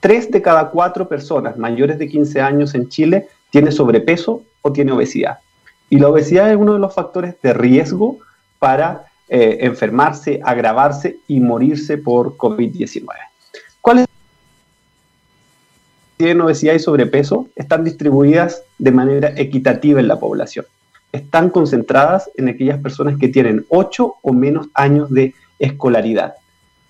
Tres 0.00 0.30
de 0.30 0.40
cada 0.42 0.70
cuatro 0.70 1.08
personas 1.08 1.56
mayores 1.56 1.98
de 1.98 2.08
15 2.08 2.40
años 2.40 2.74
en 2.74 2.88
Chile 2.88 3.28
tiene 3.50 3.72
sobrepeso 3.72 4.42
o 4.62 4.72
tiene 4.72 4.92
obesidad. 4.92 5.38
Y 5.90 5.98
la 5.98 6.08
obesidad 6.08 6.50
es 6.50 6.56
uno 6.56 6.74
de 6.74 6.78
los 6.78 6.94
factores 6.94 7.40
de 7.42 7.52
riesgo 7.54 8.18
para 8.58 9.06
eh, 9.28 9.58
enfermarse, 9.62 10.40
agravarse 10.44 11.18
y 11.28 11.40
morirse 11.40 11.98
por 11.98 12.36
COVID-19. 12.36 13.06
¿Cuáles 13.80 14.06
tienen 16.18 16.40
obesidad 16.40 16.74
y 16.74 16.80
sobrepeso 16.80 17.48
están 17.54 17.84
distribuidas 17.84 18.64
de 18.78 18.90
manera 18.90 19.32
equitativa 19.36 20.00
en 20.00 20.08
la 20.08 20.18
población. 20.18 20.66
Están 21.12 21.48
concentradas 21.48 22.28
en 22.36 22.48
aquellas 22.48 22.80
personas 22.80 23.18
que 23.18 23.28
tienen 23.28 23.64
8 23.68 24.16
o 24.20 24.32
menos 24.32 24.66
años 24.74 25.10
de 25.10 25.34
escolaridad. 25.60 26.34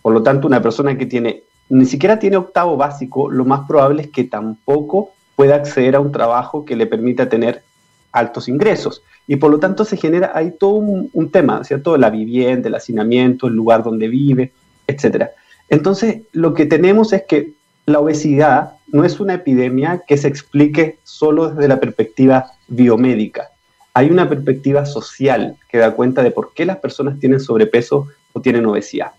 Por 0.01 0.15
lo 0.15 0.23
tanto, 0.23 0.47
una 0.49 0.63
persona 0.63 0.97
que 0.97 1.07
tiene 1.07 1.43
ni 1.69 1.85
siquiera 1.85 2.19
tiene 2.19 2.39
octavo 2.39 2.79
básico, 2.79 3.31
lo 3.31 3.45
más 3.45 3.67
probable 3.69 4.03
es 4.03 4.09
que 4.09 4.25
tampoco 4.25 5.11
pueda 5.39 5.55
acceder 5.55 5.95
a 5.95 6.01
un 6.01 6.11
trabajo 6.11 6.65
que 6.65 6.75
le 6.75 6.89
permita 6.89 7.29
tener 7.29 7.63
altos 8.11 8.49
ingresos. 8.49 9.05
Y 9.29 9.37
por 9.37 9.53
lo 9.53 9.61
tanto 9.61 9.85
se 9.85 9.97
genera 9.97 10.33
ahí 10.35 10.53
todo 10.59 10.73
un, 10.73 11.31
tema, 11.31 11.63
¿cierto? 11.63 11.97
La 11.97 12.11
vivienda, 12.11 12.69
el 12.69 12.75
hacinamiento, 12.75 13.47
el 13.47 13.55
lugar 13.55 13.85
donde 13.85 14.09
vive, 14.09 14.51
etc. 14.89 15.27
Entonces, 15.69 16.23
lo 16.33 16.55
que 16.55 16.67
tenemos 16.67 17.13
es 17.13 17.23
que 17.23 17.53
la 17.87 18.01
obesidad 18.01 18.73
no 18.89 19.05
es 19.05 19.21
una 19.21 19.35
epidemia 19.35 20.03
que 20.09 20.17
se 20.17 20.27
explique 20.27 20.99
solo 21.05 21.51
desde 21.51 21.69
la 21.69 21.79
perspectiva 21.79 22.51
biomédica. 22.67 23.51
Hay 23.95 24.11
una 24.11 24.29
perspectiva 24.29 24.87
social 24.87 25.55
que 25.69 25.79
da 25.79 25.93
cuenta 25.93 26.25
de 26.25 26.33
por 26.33 26.53
qué 26.53 26.67
las 26.67 26.79
personas 26.79 27.21
tienen 27.21 27.39
sobrepeso 27.39 28.09
o 28.33 28.41
tienen 28.41 28.67
obesidad. 28.67 29.13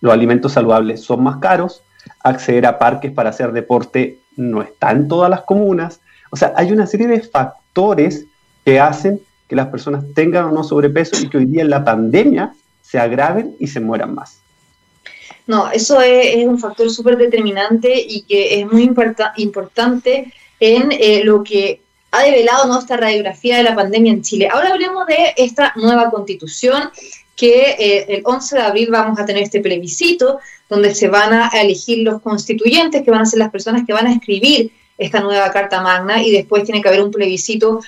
Los 0.00 0.14
alimentos 0.14 0.52
saludables 0.52 1.02
son 1.02 1.22
más 1.22 1.36
caros, 1.36 1.82
acceder 2.20 2.64
a 2.64 2.78
parques 2.78 3.12
para 3.12 3.28
hacer 3.28 3.52
deporte 3.52 4.19
no 4.36 4.62
está 4.62 4.90
en 4.92 5.08
todas 5.08 5.30
las 5.30 5.42
comunas. 5.42 6.00
O 6.30 6.36
sea, 6.36 6.52
hay 6.56 6.72
una 6.72 6.86
serie 6.86 7.06
de 7.06 7.20
factores 7.20 8.26
que 8.64 8.78
hacen 8.78 9.20
que 9.48 9.56
las 9.56 9.66
personas 9.68 10.04
tengan 10.14 10.44
o 10.44 10.52
no 10.52 10.62
sobrepeso 10.62 11.20
y 11.20 11.28
que 11.28 11.38
hoy 11.38 11.46
día 11.46 11.62
en 11.62 11.70
la 11.70 11.84
pandemia 11.84 12.54
se 12.82 12.98
agraven 12.98 13.56
y 13.58 13.66
se 13.66 13.80
mueran 13.80 14.14
más. 14.14 14.38
No, 15.46 15.70
eso 15.70 16.00
es, 16.00 16.46
un 16.46 16.58
factor 16.58 16.90
súper 16.90 17.16
determinante 17.16 17.92
y 18.00 18.22
que 18.22 18.60
es 18.60 18.70
muy 18.70 18.82
importante 18.84 20.32
en 20.60 20.92
eh, 20.92 21.22
lo 21.24 21.42
que 21.42 21.80
ha 22.10 22.22
develado 22.22 22.66
nuestra 22.66 22.96
radiografía 22.96 23.56
de 23.56 23.62
la 23.62 23.74
pandemia 23.74 24.12
en 24.12 24.22
Chile. 24.22 24.48
Ahora 24.50 24.70
hablemos 24.70 25.06
de 25.06 25.34
esta 25.36 25.72
nueva 25.76 26.10
constitución 26.10 26.90
que 27.36 27.76
eh, 27.78 28.06
el 28.08 28.22
11 28.24 28.56
de 28.56 28.62
abril 28.62 28.88
vamos 28.90 29.18
a 29.18 29.24
tener 29.24 29.42
este 29.42 29.60
plebiscito 29.60 30.40
donde 30.68 30.94
se 30.94 31.08
van 31.08 31.32
a 31.32 31.48
elegir 31.60 31.98
los 32.04 32.20
constituyentes, 32.20 33.02
que 33.02 33.10
van 33.10 33.22
a 33.22 33.26
ser 33.26 33.38
las 33.38 33.50
personas 33.50 33.84
que 33.86 33.92
van 33.92 34.06
a 34.06 34.12
escribir 34.12 34.72
esta 34.98 35.20
nueva 35.20 35.50
Carta 35.50 35.80
Magna 35.80 36.22
y 36.22 36.30
después 36.30 36.62
tiene 36.64 36.82
que 36.82 36.88
haber 36.88 37.02
un 37.02 37.10
plebiscito 37.10 37.80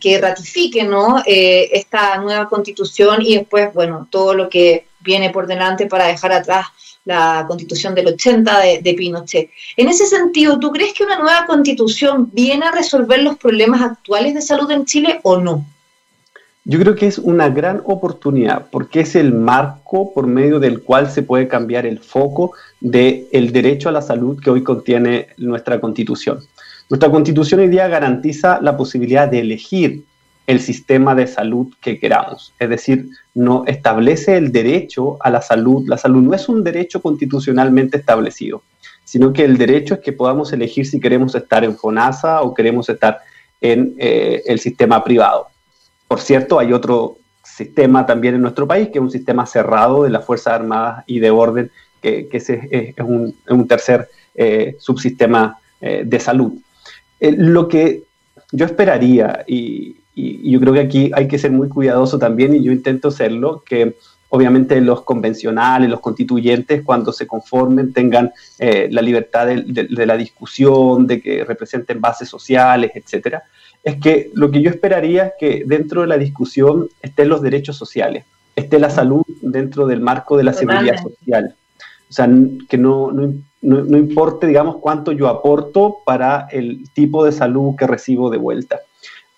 que 0.00 0.20
ratifique 0.20 0.82
¿no? 0.82 1.22
Eh, 1.24 1.70
esta 1.72 2.16
nueva 2.18 2.48
constitución 2.48 3.22
y 3.22 3.36
después, 3.36 3.72
bueno, 3.72 4.08
todo 4.10 4.34
lo 4.34 4.48
que 4.48 4.86
viene 4.98 5.30
por 5.30 5.46
delante 5.46 5.86
para 5.86 6.08
dejar 6.08 6.32
atrás 6.32 6.66
la 7.04 7.44
constitución 7.48 7.94
del 7.94 8.08
80 8.08 8.60
de, 8.82 8.94
Pinochet. 8.94 9.50
En 9.76 9.88
ese 9.88 10.06
sentido, 10.06 10.58
¿tú 10.58 10.70
crees 10.70 10.94
que 10.94 11.04
una 11.04 11.18
nueva 11.18 11.46
constitución 11.46 12.30
viene 12.32 12.66
a 12.66 12.72
resolver 12.72 13.22
los 13.22 13.36
problemas 13.36 13.82
actuales 13.82 14.34
de 14.34 14.42
salud 14.42 14.70
en 14.70 14.84
Chile 14.84 15.20
o 15.22 15.38
no? 15.38 15.64
Yo 16.64 16.78
creo 16.78 16.94
que 16.94 17.08
es 17.08 17.18
una 17.18 17.48
gran 17.48 17.82
oportunidad 17.86 18.68
porque 18.70 19.00
es 19.00 19.16
el 19.16 19.32
marco 19.32 20.14
por 20.14 20.28
medio 20.28 20.60
del 20.60 20.82
cual 20.82 21.10
se 21.10 21.22
puede 21.22 21.48
cambiar 21.48 21.86
el 21.86 21.98
foco 21.98 22.52
del 22.80 23.26
el 23.32 23.50
derecho 23.50 23.88
a 23.88 23.92
la 23.92 24.00
salud 24.00 24.40
que 24.40 24.50
hoy 24.50 24.62
contiene 24.62 25.28
nuestra 25.38 25.80
constitución. 25.80 26.38
Nuestra 26.88 27.10
constitución 27.10 27.60
hoy 27.60 27.68
día 27.68 27.88
garantiza 27.88 28.60
la 28.60 28.76
posibilidad 28.76 29.26
de 29.26 29.40
elegir 29.40 30.04
el 30.46 30.60
sistema 30.60 31.14
de 31.14 31.26
salud 31.26 31.72
que 31.80 31.98
queramos. 31.98 32.52
Es 32.58 32.68
decir, 32.68 33.08
no 33.34 33.64
establece 33.66 34.36
el 34.36 34.52
derecho 34.52 35.16
a 35.20 35.30
la 35.30 35.40
salud. 35.40 35.84
La 35.86 35.96
salud 35.96 36.22
no 36.22 36.34
es 36.34 36.48
un 36.48 36.64
derecho 36.64 37.00
constitucionalmente 37.00 37.98
establecido, 37.98 38.62
sino 39.04 39.32
que 39.32 39.44
el 39.44 39.56
derecho 39.56 39.94
es 39.94 40.00
que 40.00 40.12
podamos 40.12 40.52
elegir 40.52 40.86
si 40.86 41.00
queremos 41.00 41.34
estar 41.34 41.64
en 41.64 41.76
FONASA 41.76 42.42
o 42.42 42.54
queremos 42.54 42.88
estar 42.88 43.20
en 43.60 43.94
eh, 43.98 44.42
el 44.46 44.58
sistema 44.58 45.02
privado. 45.04 45.46
Por 46.08 46.20
cierto, 46.20 46.58
hay 46.58 46.72
otro 46.72 47.18
sistema 47.42 48.04
también 48.04 48.34
en 48.34 48.42
nuestro 48.42 48.66
país, 48.66 48.88
que 48.88 48.98
es 48.98 49.02
un 49.02 49.10
sistema 49.10 49.46
cerrado 49.46 50.04
de 50.04 50.10
las 50.10 50.24
Fuerzas 50.24 50.54
Armadas 50.54 51.04
y 51.06 51.20
de 51.20 51.30
orden, 51.30 51.70
que, 52.00 52.28
es, 52.32 52.50
un, 52.98 53.68
tercer 53.68 54.08
eh, 54.34 54.74
subsistema 54.80 55.58
eh, 55.80 56.02
de 56.04 56.18
salud. 56.18 56.52
lo 57.20 57.68
que 57.68 58.02
yo 58.50 58.66
esperaría, 58.66 59.44
y, 59.46 60.01
y, 60.14 60.50
yo 60.50 60.60
creo 60.60 60.72
que 60.72 60.80
aquí 60.80 61.10
hay 61.14 61.28
que 61.28 61.38
ser 61.38 61.52
muy 61.52 61.68
cuidadoso 61.68 62.18
también, 62.18 62.54
y 62.54 62.62
yo 62.62 62.72
intento 62.72 63.10
serlo, 63.10 63.62
que 63.64 63.96
obviamente 64.28 64.80
los 64.80 65.02
convencionales, 65.02 65.90
los 65.90 66.00
constituyentes, 66.00 66.82
cuando 66.82 67.12
se 67.12 67.26
conformen, 67.26 67.92
tengan 67.92 68.32
eh, 68.58 68.88
la 68.90 69.02
libertad 69.02 69.46
de, 69.46 70.06
la 70.06 70.16
discusión, 70.16 71.06
de 71.06 71.20
que 71.20 71.44
representen 71.44 72.00
bases 72.00 72.28
sociales, 72.28 72.92
etcétera. 72.94 73.42
Es 73.84 73.96
que 73.96 74.30
lo 74.34 74.50
que 74.50 74.62
yo 74.62 74.70
esperaría 74.70 75.26
es 75.26 75.32
que 75.38 75.64
dentro 75.66 76.00
de 76.00 76.06
la 76.06 76.16
discusión 76.16 76.88
estén 77.02 77.28
los 77.28 77.42
derechos 77.42 77.76
sociales, 77.76 78.24
esté 78.56 78.78
la 78.78 78.88
salud 78.88 79.22
dentro 79.42 79.86
del 79.86 80.00
marco 80.00 80.38
de 80.38 80.44
la 80.44 80.54
seguridad 80.54 81.02
social. 81.02 81.54
O 82.08 82.12
sea, 82.12 82.28
que 82.68 82.78
no, 82.78 83.10
no, 83.12 83.34
no 83.60 83.98
importe, 83.98 84.46
digamos, 84.46 84.76
cuánto 84.76 85.12
yo 85.12 85.28
aporto 85.28 85.98
para 86.06 86.48
el 86.50 86.88
tipo 86.94 87.24
de 87.24 87.32
salud 87.32 87.74
que 87.76 87.86
recibo 87.86 88.30
de 88.30 88.38
vuelta. 88.38 88.80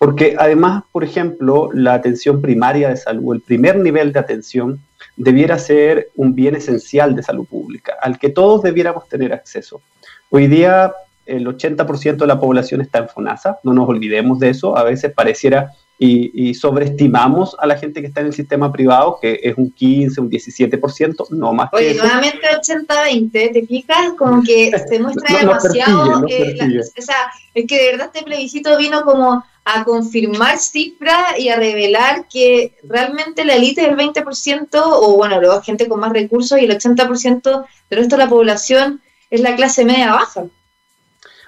Porque 0.05 0.37
además, 0.39 0.83
por 0.93 1.03
ejemplo, 1.03 1.71
la 1.73 1.95
atención 1.95 2.43
primaria 2.43 2.91
de 2.91 2.99
salud, 2.99 3.37
el 3.37 3.41
primer 3.41 3.79
nivel 3.79 4.13
de 4.13 4.19
atención, 4.19 4.79
debiera 5.17 5.59
ser 5.59 6.11
un 6.15 6.35
bien 6.35 6.55
esencial 6.55 7.17
de 7.17 7.23
salud 7.23 7.47
pública, 7.47 7.95
al 8.03 8.19
que 8.19 8.29
todos 8.29 8.61
debiéramos 8.61 9.09
tener 9.09 9.33
acceso. 9.33 9.81
Hoy 10.29 10.47
día 10.47 10.93
el 11.25 11.47
80% 11.47 12.17
de 12.17 12.27
la 12.27 12.39
población 12.39 12.83
está 12.83 12.99
en 12.99 13.09
FONASA, 13.09 13.61
no 13.63 13.73
nos 13.73 13.89
olvidemos 13.89 14.39
de 14.41 14.51
eso, 14.51 14.77
a 14.77 14.83
veces 14.83 15.11
pareciera 15.11 15.73
y, 15.99 16.53
sobreestimamos 16.53 17.57
a 17.59 17.67
la 17.67 17.79
gente 17.79 18.03
que 18.03 18.09
está 18.09 18.21
en 18.21 18.27
el 18.27 18.35
sistema 18.35 18.71
privado, 18.71 19.19
que 19.23 19.41
es 19.43 19.57
un 19.57 19.71
15, 19.71 20.21
un 20.21 20.31
17%, 20.31 21.31
no 21.31 21.55
más 21.55 21.71
Oye, 21.73 21.95
que 21.95 21.99
nuevamente 21.99 22.47
80-20, 22.47 23.31
¿te 23.55 23.67
fijas? 23.67 24.13
Como 24.19 24.43
que 24.43 24.71
se 24.87 24.99
muestra 25.01 25.39
demasiado. 25.39 26.27
Eh, 26.29 26.79
o 26.79 27.03
sea, 27.03 27.33
es 27.55 27.67
que 27.67 27.79
de 27.79 27.93
verdad 27.93 28.11
este 28.13 28.23
plebiscito 28.23 28.77
vino 28.77 29.03
como 29.03 29.43
a 29.65 29.85
confirmar 29.85 30.59
cifras 30.59 31.39
y 31.39 31.49
a 31.49 31.57
revelar 31.57 32.27
que 32.29 32.77
realmente 32.83 33.45
la 33.45 33.55
élite 33.55 33.83
del 33.83 33.97
20%, 33.97 34.69
o 34.75 35.17
bueno, 35.17 35.41
luego 35.41 35.63
gente 35.63 35.89
con 35.89 36.01
más 36.01 36.13
recursos, 36.13 36.59
y 36.59 36.65
el 36.65 36.79
80% 36.79 37.67
del 37.91 37.99
resto 37.99 38.17
de 38.17 38.25
la 38.25 38.29
población 38.29 39.01
es 39.31 39.41
la 39.41 39.57
clase 39.57 39.85
media 39.85 40.13
baja. 40.13 40.45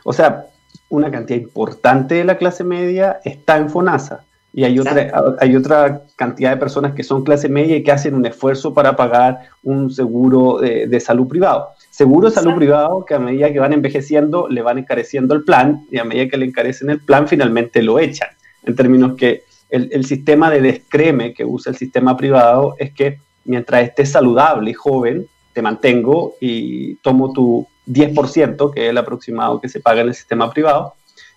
O 0.04 0.12
sea, 0.12 0.46
una 0.88 1.10
cantidad 1.10 1.40
importante 1.40 2.16
de 2.16 2.24
la 2.24 2.38
clase 2.38 2.64
media 2.64 3.20
está 3.24 3.56
en 3.56 3.70
FONASA 3.70 4.25
y 4.56 4.64
hay 4.64 4.78
otra, 4.78 5.36
hay 5.38 5.54
otra 5.54 6.04
cantidad 6.16 6.48
de 6.48 6.56
personas 6.56 6.94
que 6.94 7.04
son 7.04 7.24
clase 7.24 7.46
media 7.46 7.76
y 7.76 7.82
que 7.82 7.92
hacen 7.92 8.14
un 8.14 8.24
esfuerzo 8.24 8.72
para 8.72 8.96
pagar 8.96 9.50
un 9.62 9.90
seguro 9.90 10.60
de, 10.60 10.98
salud 10.98 11.28
privado. 11.28 11.68
Seguro 11.90 12.30
de 12.30 12.34
salud 12.34 12.54
privado 12.54 13.04
que 13.04 13.12
a 13.12 13.18
medida 13.18 13.52
que 13.52 13.58
van 13.58 13.74
envejeciendo 13.74 14.48
le 14.48 14.62
van 14.62 14.78
encareciendo 14.78 15.34
el 15.34 15.44
plan 15.44 15.84
y 15.90 15.98
a 15.98 16.04
medida 16.04 16.28
que 16.30 16.38
le 16.38 16.46
encarecen 16.46 16.88
el 16.88 17.00
plan 17.00 17.28
finalmente 17.28 17.82
lo 17.82 17.98
echan. 17.98 18.30
En 18.64 18.74
términos 18.74 19.14
que 19.14 19.42
el, 19.68 19.90
el 19.92 20.06
sistema 20.06 20.50
de 20.50 20.62
descreme 20.62 21.34
que 21.34 21.44
usa 21.44 21.72
el 21.72 21.76
sistema 21.76 22.16
privado 22.16 22.76
es 22.78 22.94
que 22.94 23.18
mientras 23.44 23.82
estés 23.82 24.12
saludable 24.12 24.70
y 24.70 24.74
joven, 24.74 25.26
te 25.52 25.60
mantengo 25.60 26.36
y 26.40 26.94
tomo 26.96 27.30
tu 27.30 27.66
10%, 27.86 28.72
que 28.72 28.84
es 28.86 28.90
el 28.90 28.96
aproximado 28.96 29.60
que 29.60 29.68
se 29.68 29.80
paga 29.80 30.00
en 30.00 30.08
el 30.08 30.14
sistema 30.14 30.50
privado, 30.50 30.94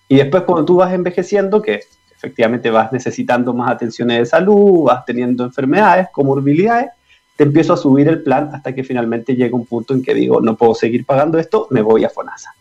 y 0.07 0.15
después 0.15 0.43
cuando 0.43 0.65
tú 0.65 0.77
vas 0.77 0.91
envejeciendo, 0.91 1.61
que 1.61 1.81
efectivamente 2.19 2.69
vas 2.69 2.91
necesitando 2.91 3.53
más 3.53 3.71
atenciones 3.71 4.19
de 4.19 4.25
salud, 4.25 4.83
vas 4.83 5.05
teniendo 5.05 5.45
enfermedades, 5.45 6.09
comorbilidades, 6.11 6.89
te 7.37 7.45
empiezo 7.45 7.71
a 7.71 7.77
subir 7.77 8.09
el 8.09 8.23
plan 8.23 8.49
hasta 8.53 8.75
que 8.75 8.83
finalmente 8.83 9.37
llega 9.37 9.55
un 9.55 9.65
punto 9.65 9.93
en 9.93 10.03
que 10.03 10.13
digo, 10.13 10.41
no 10.41 10.57
puedo 10.57 10.75
seguir 10.75 11.05
pagando 11.05 11.39
esto, 11.39 11.67
me 11.69 11.81
voy 11.81 12.03
a 12.03 12.09
FONASA. 12.09 12.53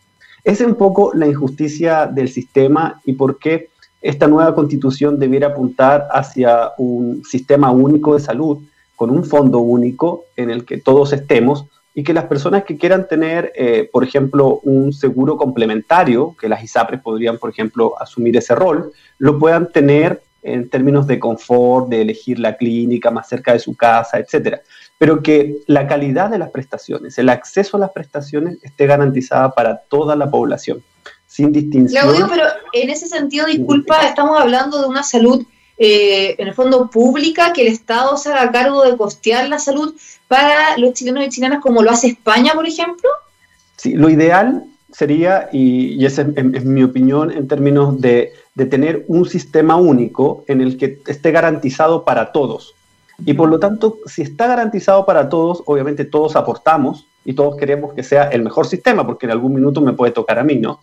Es 0.45 0.61
un 0.61 0.77
poco 0.77 1.11
la 1.13 1.27
injusticia 1.27 2.07
del 2.07 2.29
sistema 2.29 3.01
y 3.05 3.15
por 3.15 3.41
qué 3.41 3.71
esta 4.01 4.29
nueva 4.29 4.55
constitución 4.55 5.19
debiera 5.19 5.49
apuntar 5.49 6.07
hacia 6.13 6.71
un 6.79 7.25
sistema 7.25 7.73
único 7.73 8.15
de 8.15 8.21
salud, 8.21 8.59
con 8.95 9.11
un 9.11 9.25
fondo 9.25 9.59
único 9.59 10.27
en 10.37 10.51
el 10.51 10.65
que 10.65 10.79
todos 10.79 11.13
estemos 11.13 11.67
y 11.99 12.05
que 12.05 12.15
las 12.15 12.27
personas 12.27 12.63
que 12.63 12.79
quieran 12.79 13.09
tener, 13.09 13.53
eh, 13.57 13.91
por 13.93 14.05
ejemplo, 14.05 14.61
un 14.63 14.93
seguro 14.93 15.37
complementario, 15.37 16.37
que 16.41 16.49
las 16.49 16.63
ISAPRES 16.63 17.01
podrían, 17.01 17.39
por 17.39 17.51
ejemplo, 17.51 18.01
asumir 18.01 18.37
ese 18.37 18.55
rol, 18.55 18.93
lo 19.19 19.37
puedan 19.37 19.73
tener 19.73 20.23
en 20.45 20.69
términos 20.69 21.09
de 21.09 21.19
confort, 21.19 21.89
de 21.89 22.03
elegir 22.03 22.39
la 22.39 22.57
clínica 22.57 23.11
más 23.11 23.29
cerca 23.29 23.53
de 23.53 23.59
su 23.59 23.75
casa, 23.75 24.21
etcétera. 24.21 24.61
Pero 24.97 25.25
que 25.25 25.57
la 25.67 25.89
calidad 25.89 26.31
de 26.31 26.39
las 26.39 26.51
prestaciones, 26.51 27.19
el 27.19 27.31
acceso 27.31 27.77
a 27.77 27.81
las 27.81 27.91
prestaciones 27.91 28.59
esté 28.63 28.87
garantizada 28.87 29.51
para 29.51 29.79
toda 29.79 30.15
la 30.15 30.31
población, 30.31 30.85
sin 31.27 31.51
distinción. 31.51 32.05
Claudio, 32.05 32.29
pero 32.31 32.45
en 32.75 32.91
ese 32.91 33.09
sentido, 33.09 33.47
disculpa, 33.47 34.07
estamos 34.07 34.41
hablando 34.41 34.81
de 34.81 34.87
una 34.87 35.03
salud 35.03 35.45
eh, 35.79 36.35
en 36.39 36.49
el 36.49 36.55
fondo 36.55 36.91
pública, 36.91 37.53
que 37.53 37.63
el 37.63 37.69
Estado 37.69 38.17
se 38.17 38.31
haga 38.33 38.51
cargo 38.51 38.83
de 38.83 38.97
costear 38.97 39.49
la 39.49 39.59
salud 39.59 39.95
para 40.27 40.77
los 40.77 40.93
chilenos 40.93 41.25
y 41.25 41.29
chilenas 41.29 41.61
como 41.61 41.83
lo 41.83 41.91
hace 41.91 42.09
España, 42.09 42.53
por 42.55 42.67
ejemplo? 42.67 43.09
Sí, 43.77 43.95
lo 43.95 44.11
ideal 44.11 44.65
sería, 44.93 45.49
y, 45.53 46.05
esa 46.05 46.27
es, 46.35 46.65
mi 46.65 46.83
opinión 46.83 47.31
en 47.31 47.47
términos 47.47 48.01
de, 48.01 48.33
de 48.55 48.67
tener 48.67 49.05
un 49.07 49.29
sistema 49.29 49.77
único 49.77 50.45
en 50.49 50.61
el 50.61 50.77
que 50.77 50.99
esté 51.07 51.31
garantizado 51.31 52.05
para 52.05 52.33
todos. 52.33 52.75
Y 53.25 53.35
por 53.35 53.49
lo 53.49 53.59
tanto, 53.59 53.99
si 54.07 54.23
está 54.23 54.47
garantizado 54.47 55.05
para 55.05 55.29
todos, 55.29 55.63
obviamente 55.67 56.05
todos 56.05 56.37
aportamos 56.37 57.07
y 57.25 57.35
todos 57.35 57.57
queremos 57.57 57.93
que 57.93 58.03
sea 58.03 58.25
el 58.25 58.43
mejor 58.43 58.67
sistema, 58.67 59.07
porque 59.07 59.27
en 59.27 59.33
algún 59.33 59.55
minuto 59.55 59.81
me 59.81 59.93
puede 59.93 60.13
tocar 60.13 60.39
a 60.39 60.45
mí, 60.45 60.57
¿no? 60.57 60.81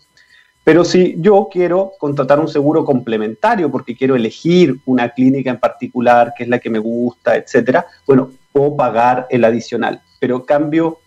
Pero 0.65 0.83
si 0.83 1.15
yo 1.19 1.47
quiero 1.49 1.91
contratar 1.99 2.39
un 2.39 2.47
seguro 2.47 2.83
complementario 2.83 3.69
porque 3.69 3.95
quiero 3.95 4.15
elegir 4.15 4.79
una 4.85 5.09
clínica 5.09 5.51
en 5.51 5.59
particular 5.59 6.33
que 6.35 6.43
es 6.43 6.49
la 6.49 6.57
que 6.57 6.71
me 6.71 6.79
gusta, 6.79 7.35
etcétera, 7.35 7.85
bueno, 8.07 8.31
puedo 8.51 8.75
pagar 8.75 9.27
el 9.29 9.45
adicional, 9.45 10.01
pero 10.19 10.43
cambio 10.43 10.97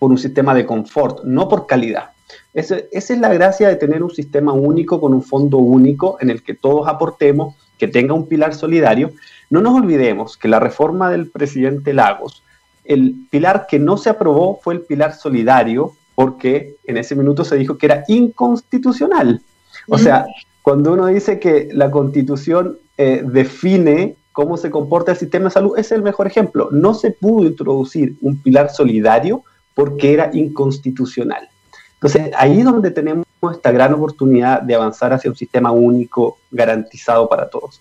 por 0.00 0.10
un 0.10 0.18
sistema 0.18 0.54
de 0.54 0.66
confort, 0.66 1.22
no 1.22 1.48
por 1.48 1.68
calidad. 1.68 2.10
esa 2.52 2.82
es 2.90 3.10
la 3.10 3.32
gracia 3.32 3.68
de 3.68 3.76
tener 3.76 4.02
un 4.02 4.10
sistema 4.10 4.52
único 4.52 5.00
con 5.00 5.14
un 5.14 5.22
fondo 5.22 5.58
único 5.58 6.18
en 6.20 6.28
el 6.28 6.42
que 6.42 6.54
todos 6.54 6.88
aportemos, 6.88 7.54
que 7.78 7.86
tenga 7.86 8.12
un 8.12 8.26
pilar 8.26 8.56
solidario. 8.56 9.12
No 9.50 9.60
nos 9.60 9.74
olvidemos 9.74 10.36
que 10.36 10.48
la 10.48 10.58
reforma 10.58 11.12
del 11.12 11.30
presidente 11.30 11.94
Lagos, 11.94 12.42
el 12.84 13.14
pilar 13.30 13.68
que 13.68 13.78
no 13.78 13.98
se 13.98 14.10
aprobó 14.10 14.58
fue 14.60 14.74
el 14.74 14.80
pilar 14.80 15.14
solidario, 15.14 15.94
porque 16.16 16.76
en 16.84 16.96
ese 16.96 17.14
minuto 17.14 17.44
se 17.44 17.56
dijo 17.56 17.78
que 17.78 17.86
era 17.86 18.02
inconstitucional. 18.08 19.40
O 19.88 19.98
sea, 19.98 20.26
cuando 20.62 20.94
uno 20.94 21.06
dice 21.06 21.38
que 21.38 21.68
la 21.72 21.92
constitución 21.92 22.78
eh, 22.98 23.22
define 23.24 24.16
cómo 24.32 24.56
se 24.56 24.70
comporta 24.70 25.12
el 25.12 25.18
sistema 25.18 25.44
de 25.44 25.50
salud, 25.52 25.78
es 25.78 25.92
el 25.92 26.02
mejor 26.02 26.26
ejemplo. 26.26 26.68
No 26.72 26.94
se 26.94 27.12
pudo 27.12 27.46
introducir 27.46 28.16
un 28.22 28.42
pilar 28.42 28.70
solidario 28.70 29.44
porque 29.74 30.14
era 30.14 30.30
inconstitucional. 30.32 31.48
Entonces, 31.94 32.30
ahí 32.36 32.58
es 32.60 32.64
donde 32.64 32.90
tenemos 32.90 33.26
esta 33.52 33.70
gran 33.70 33.92
oportunidad 33.94 34.62
de 34.62 34.74
avanzar 34.74 35.12
hacia 35.12 35.30
un 35.30 35.36
sistema 35.36 35.70
único 35.70 36.38
garantizado 36.50 37.28
para 37.28 37.48
todos. 37.48 37.80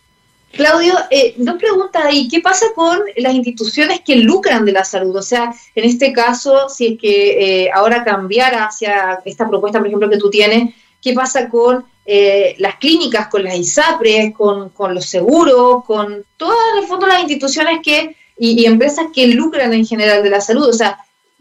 Claudio, 0.55 0.95
eh, 1.09 1.33
dos 1.37 1.55
preguntas 1.55 2.03
ahí. 2.05 2.27
¿Qué 2.29 2.39
pasa 2.39 2.67
con 2.73 2.99
las 3.17 3.33
instituciones 3.33 3.99
que 4.01 4.15
lucran 4.15 4.63
de 4.63 4.71
la 4.71 4.85
salud? 4.85 5.15
O 5.15 5.21
sea, 5.21 5.53
en 5.75 5.83
este 5.83 6.13
caso, 6.13 6.69
si 6.69 6.93
es 6.93 6.99
que 6.99 7.63
eh, 7.65 7.71
ahora 7.73 8.05
cambiara 8.05 8.65
hacia 8.65 9.19
esta 9.25 9.47
propuesta, 9.47 9.79
por 9.79 9.87
ejemplo, 9.87 10.09
que 10.09 10.17
tú 10.17 10.29
tienes, 10.29 10.73
¿qué 11.01 11.13
pasa 11.13 11.49
con 11.49 11.83
eh, 12.05 12.55
las 12.59 12.75
clínicas, 12.75 13.27
con 13.27 13.43
las 13.43 13.55
ISAPRES, 13.55 14.33
con, 14.33 14.71
los 14.93 15.05
seguros, 15.05 15.83
con 15.83 16.23
todas, 16.37 16.57
el 16.79 16.87
fondo, 16.87 17.05
las 17.05 17.19
instituciones 17.19 17.79
que 17.83 18.15
y, 18.37 18.61
y, 18.61 18.65
empresas 18.65 19.07
que 19.13 19.27
lucran 19.27 19.73
en 19.73 19.85
general 19.85 20.23
de 20.23 20.29
la 20.29 20.39
salud? 20.39 20.69
O 20.69 20.73
sea, 20.73 20.99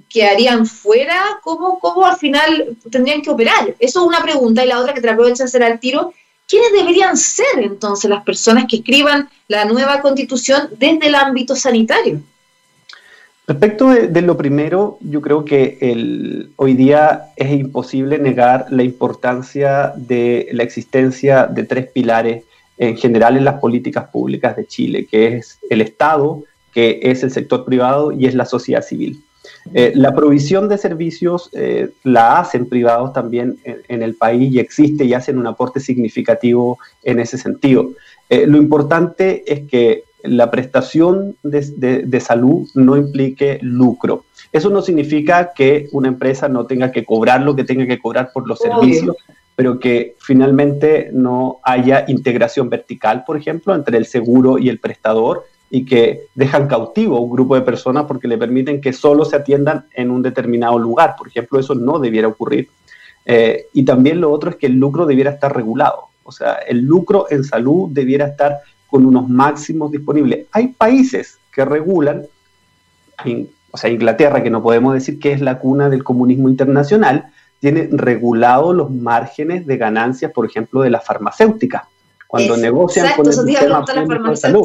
¿quedarían 0.09 0.67
fuera? 0.67 1.39
¿Cómo, 1.43 1.79
¿Cómo 1.79 2.05
al 2.05 2.17
final 2.17 2.77
tendrían 2.91 3.23
que 3.23 3.31
operar? 3.31 3.77
Eso 3.79 4.01
es 4.01 4.07
una 4.07 4.23
pregunta. 4.23 4.65
Y 4.65 4.69
la 4.69 4.81
otra 4.81 4.93
que 4.93 5.01
te 5.01 5.07
la 5.07 5.13
aprovecho 5.13 5.45
hacer 5.45 5.63
al 5.63 5.79
tiro 5.79 6.13
¿quiénes 6.49 6.73
deberían 6.73 7.17
ser 7.17 7.59
entonces 7.59 8.11
las 8.11 8.25
personas 8.25 8.67
que 8.69 8.77
escriban 8.77 9.29
la 9.49 9.65
nueva 9.65 10.01
constitución 10.01 10.69
desde 10.79 11.07
el 11.07 11.15
ámbito 11.15 11.57
sanitario? 11.57 12.21
Respecto 13.47 13.91
de, 13.91 14.23
lo 14.23 14.39
primero, 14.39 14.97
yo 15.03 15.21
creo 15.21 15.45
que 15.45 16.49
hoy 16.57 16.73
día 16.73 17.27
es 17.37 17.53
imposible 17.53 18.19
negar 18.19 18.67
la 18.71 18.83
importancia 18.83 19.93
de 19.97 20.49
la 20.53 20.63
existencia 20.63 21.47
de 21.47 21.65
tres 21.65 21.91
pilares 21.91 22.45
en 22.79 22.97
general 22.97 23.37
en 23.37 23.45
las 23.45 23.61
políticas 23.61 24.09
públicas 24.09 24.57
de 24.57 24.67
Chile, 24.67 25.07
que 25.07 25.37
es 25.37 25.59
el 25.69 25.83
Estado, 25.83 26.43
que 26.73 27.01
es 27.03 27.23
el 27.23 27.31
sector 27.31 27.67
privado 27.67 28.13
y 28.13 28.27
es 28.27 28.35
la 28.35 28.47
sociedad 28.47 28.83
civil. 28.83 29.23
Eh, 29.73 29.93
la 29.95 30.15
provisión 30.15 30.69
de 30.69 30.77
servicios 30.77 31.49
eh, 31.53 31.91
la 32.03 32.39
hacen 32.39 32.69
privados 32.69 33.13
también 33.13 33.59
en, 33.65 34.03
el 34.03 34.15
país 34.15 34.53
y 34.53 34.59
existe 34.59 35.05
y 35.05 35.15
hacen 35.15 35.39
un 35.39 35.47
aporte 35.47 35.81
significativo 35.81 36.79
en 37.03 37.19
ese 37.19 37.39
sentido. 37.39 37.91
Eh, 38.29 38.47
lo 38.47 38.59
importante 38.59 39.43
es 39.47 39.69
que 39.69 40.05
la 40.23 40.51
prestación 40.51 41.37
de, 41.43 42.21
salud 42.21 42.69
no 42.75 42.97
implique 42.97 43.59
lucro. 43.63 44.25
Eso 44.53 44.71
no 44.71 44.83
significa 44.83 45.53
que 45.55 45.89
una 45.93 46.09
empresa 46.09 46.49
no 46.49 46.67
tenga 46.67 46.93
que 46.93 47.05
cobrar 47.05 47.43
lo 47.43 47.57
que 47.57 47.65
tenga 47.65 47.87
que 47.87 47.99
cobrar 47.99 48.31
por 48.33 48.47
los 48.49 48.59
servicios, 48.59 49.17
pero 49.57 49.79
que 49.79 50.15
finalmente 50.19 51.11
no 51.13 51.61
haya 51.63 52.05
integración 52.09 52.71
vertical, 52.71 53.25
por 53.27 53.37
ejemplo, 53.37 53.75
entre 53.75 53.99
el 53.99 54.07
seguro 54.07 54.59
y 54.59 54.69
el 54.69 54.79
prestador, 54.79 55.45
y 55.75 55.85
que 55.85 56.29
dejan 56.37 56.69
cautivo 56.69 57.17
a 57.17 57.21
un 57.21 57.33
grupo 57.33 57.57
de 57.57 57.63
personas 57.63 58.05
porque 58.07 58.29
le 58.29 58.39
permiten 58.39 58.81
que 58.81 58.93
solo 58.93 59.25
se 59.25 59.35
atiendan 59.35 59.87
en 59.93 60.13
un 60.13 60.23
determinado 60.23 60.79
lugar. 60.79 61.17
Por 61.19 61.27
ejemplo, 61.27 61.59
eso 61.59 61.75
no 61.75 61.99
debiera 61.99 62.29
ocurrir. 62.29 62.69
Eh, 63.27 63.67
y 63.73 63.85
también 63.85 64.21
lo 64.21 64.31
otro 64.31 64.51
es 64.51 64.57
que 64.57 64.67
el 64.67 64.75
lucro 64.75 65.05
debiera 65.05 65.33
estar 65.33 65.53
regulado. 65.53 66.11
O 66.23 66.31
sea, 66.31 66.59
el 66.69 66.83
lucro 66.83 67.27
en 67.29 67.43
salud 67.43 67.89
debiera 67.91 68.27
estar 68.27 68.61
con 68.87 69.05
unos 69.05 69.29
máximos 69.29 69.91
disponibles. 69.91 70.47
Hay 70.53 70.69
países 70.69 71.39
que 71.53 71.65
regulan, 71.65 72.23
o 73.73 73.77
sea, 73.77 73.91
Inglaterra, 73.91 74.45
que 74.45 74.51
no 74.51 74.63
podemos 74.63 74.95
decir 74.95 75.19
que 75.19 75.33
es 75.33 75.41
la 75.41 75.59
cuna 75.59 75.89
del 75.89 76.05
comunismo 76.05 76.49
internacional, 76.49 77.33
tiene 77.59 77.89
regulados 77.91 78.77
los 78.77 78.93
márgenes 78.93 79.67
de 79.67 79.77
ganancias, 79.77 80.31
por 80.31 80.47
ejemplo, 80.47 80.83
de 80.83 80.91
las 80.91 81.05
farmacéuticas. 81.05 81.83
Cuando 82.29 82.57
negocian 82.57 83.09
con 83.17 83.27
el 83.27 83.33
sistema 83.33 83.85
de 84.31 84.37
salud. 84.37 84.65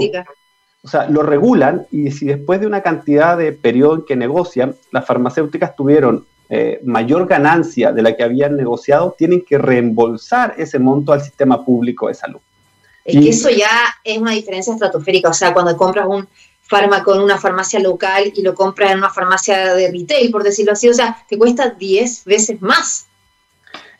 O 0.84 0.88
sea, 0.88 1.10
lo 1.10 1.24
regulan 1.24 1.88
y 1.92 2.12
si 2.12 2.26
después 2.26 2.62
de 2.62 2.68
una 2.68 2.82
cantidad 2.82 3.38
de 3.38 3.52
periodo 3.52 3.96
en 3.96 4.06
que 4.06 4.16
negocian, 4.16 4.76
las 4.92 5.06
farmacéuticas 5.06 5.76
tuvieron 5.76 6.26
eh, 6.50 6.80
mayor 6.84 7.28
ganancia 7.28 7.92
de 7.92 8.02
la 8.02 8.16
que 8.16 8.24
habían 8.24 8.56
negociado, 8.56 9.14
tienen 9.18 9.44
que 9.46 9.58
reembolsar 9.58 10.56
ese 10.58 10.80
monto 10.80 11.12
al 11.12 11.22
sistema 11.22 11.64
público 11.64 12.08
de 12.08 12.14
salud. 12.14 12.40
Es 13.06 13.22
que 13.22 13.30
eso 13.30 13.50
ya 13.50 13.70
es 14.04 14.18
una 14.18 14.32
diferencia 14.32 14.74
estratosférica. 14.74 15.30
O 15.30 15.34
sea, 15.34 15.54
cuando 15.54 15.76
compras 15.76 16.08
un 16.08 16.28
fármaco 16.62 17.16
en 17.16 17.22
una 17.22 17.38
farmacia 17.38 17.80
local 17.80 18.32
y 18.36 18.42
lo 18.42 18.54
compras 18.54 18.92
en 18.92 19.00
una 19.00 19.10
farmacia 19.10 19.74
de 19.74 19.92
retail, 19.92 20.32
por 20.32 20.44
decirlo 20.44 20.74
así, 20.74 20.88
o 20.88 20.94
sea, 20.94 21.24
te 21.28 21.38
cuesta 21.38 21.70
10 21.70 22.26
veces 22.26 22.62
más. 22.62 23.08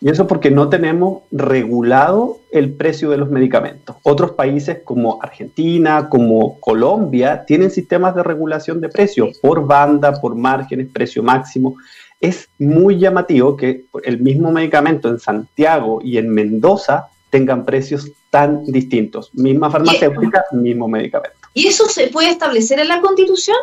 Y 0.02 0.10
eso 0.10 0.28
porque 0.28 0.50
no 0.50 0.70
tenemos 0.70 1.24
regulado 1.32 2.40
el 2.52 2.74
precio 2.74 3.10
de 3.10 3.18
los 3.18 3.30
medicamentos. 3.30 3.98
Otros 4.04 4.32
países 4.32 4.80
como 4.84 5.22
Argentina, 5.22 6.08
como 6.10 6.60
Colombia, 6.60 7.44
tienen 7.46 7.70
sistemas 7.70 8.16
de 8.16 8.24
regulación 8.24 8.80
de 8.80 8.90
precios 8.90 9.38
por 9.40 9.68
banda, 9.68 10.20
por 10.22 10.36
márgenes, 10.36 10.88
precio 10.94 11.22
máximo. 11.22 11.76
Es 12.22 12.50
muy 12.58 12.98
llamativo 12.98 13.58
que 13.58 13.86
el 14.04 14.22
mismo 14.22 14.52
medicamento 14.52 15.10
en 15.10 15.20
Santiago 15.20 16.00
y 16.02 16.18
en 16.18 16.30
Mendoza 16.30 17.08
tengan 17.30 17.66
precios 17.66 18.12
tan 18.30 18.66
distintos. 18.66 19.32
Misma 19.34 19.70
farmacéutica, 19.70 20.44
mismo 20.52 20.88
medicamento. 20.88 21.38
¿Y 21.54 21.68
eso 21.68 21.88
se 21.90 22.08
puede 22.08 22.30
establecer 22.30 22.80
en 22.80 22.88
la 22.88 23.02
Constitución? 23.02 23.58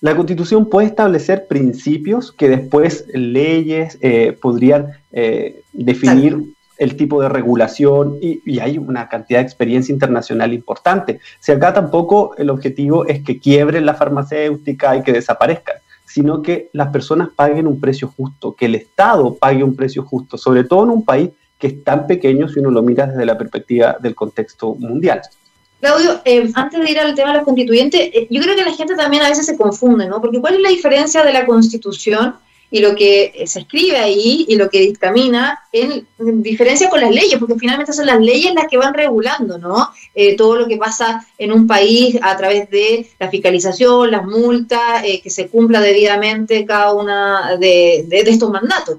La 0.00 0.16
Constitución 0.16 0.70
puede 0.70 0.86
establecer 0.86 1.46
principios 1.46 2.32
que 2.32 2.48
después 2.48 3.04
leyes 3.12 3.98
eh, 4.00 4.36
podrían 4.40 4.92
eh, 5.12 5.62
definir 5.74 6.54
el 6.78 6.96
tipo 6.96 7.20
de 7.20 7.28
regulación 7.28 8.16
y, 8.22 8.58
hay 8.60 8.78
una 8.78 9.10
cantidad 9.10 9.40
de 9.40 9.44
experiencia 9.44 9.92
internacional 9.92 10.54
importante. 10.54 11.20
Si 11.38 11.52
acá 11.52 11.74
tampoco 11.74 12.34
el 12.38 12.48
objetivo 12.48 13.06
es 13.06 13.22
que 13.22 13.38
quiebren 13.38 13.84
la 13.84 13.92
farmacéutica 13.92 14.96
y 14.96 15.02
que 15.02 15.12
desaparezcan, 15.12 15.76
sino 16.06 16.40
que 16.40 16.70
las 16.72 16.88
personas 16.88 17.28
paguen 17.36 17.66
un 17.66 17.78
precio 17.78 18.08
justo, 18.08 18.56
que 18.56 18.64
el 18.64 18.76
Estado 18.76 19.34
pague 19.34 19.62
un 19.62 19.76
precio 19.76 20.02
justo, 20.04 20.38
sobre 20.38 20.64
todo 20.64 20.84
en 20.84 20.90
un 20.90 21.04
país 21.04 21.28
que 21.58 21.66
es 21.66 21.84
tan 21.84 22.06
pequeño 22.06 22.48
si 22.48 22.60
uno 22.60 22.70
lo 22.70 22.82
mira 22.82 23.06
desde 23.06 23.26
la 23.26 23.36
perspectiva 23.36 23.98
del 24.00 24.14
contexto 24.14 24.74
mundial. 24.76 25.20
Claudio, 25.80 26.20
eh, 26.26 26.50
antes 26.54 26.78
de 26.78 26.90
ir 26.90 26.98
al 26.98 27.14
tema 27.14 27.30
de 27.30 27.38
los 27.38 27.44
constituyentes, 27.44 28.00
eh, 28.12 28.26
yo 28.28 28.42
creo 28.42 28.54
que 28.54 28.64
la 28.64 28.74
gente 28.74 28.94
también 28.94 29.22
a 29.22 29.30
veces 29.30 29.46
se 29.46 29.56
confunde, 29.56 30.06
¿no? 30.06 30.20
Porque 30.20 30.40
¿cuál 30.40 30.54
es 30.54 30.60
la 30.60 30.68
diferencia 30.68 31.24
de 31.24 31.32
la 31.32 31.46
constitución 31.46 32.36
y 32.70 32.80
lo 32.80 32.94
que 32.94 33.32
eh, 33.34 33.46
se 33.46 33.60
escribe 33.60 33.96
ahí 33.96 34.44
y 34.46 34.56
lo 34.56 34.68
que 34.68 34.80
dictamina 34.80 35.58
en, 35.72 36.06
diferencia 36.42 36.90
con 36.90 37.00
las 37.00 37.10
leyes? 37.10 37.38
Porque 37.38 37.54
finalmente 37.54 37.94
son 37.94 38.04
las 38.04 38.20
leyes 38.20 38.52
las 38.54 38.66
que 38.68 38.76
van 38.76 38.92
regulando, 38.92 39.56
¿no? 39.58 39.90
todo 40.36 40.56
lo 40.56 40.68
que 40.68 40.76
pasa 40.76 41.26
en 41.38 41.50
un 41.50 41.66
país 41.66 42.18
a 42.20 42.36
través 42.36 42.68
de 42.68 43.08
la 43.18 43.30
fiscalización, 43.30 44.10
las 44.10 44.26
multas, 44.26 45.02
que 45.02 45.30
se 45.30 45.48
cumpla 45.48 45.80
debidamente 45.80 46.66
cada 46.66 46.92
una 46.92 47.56
de 47.56 48.06
estos 48.10 48.50
mandatos. 48.50 48.98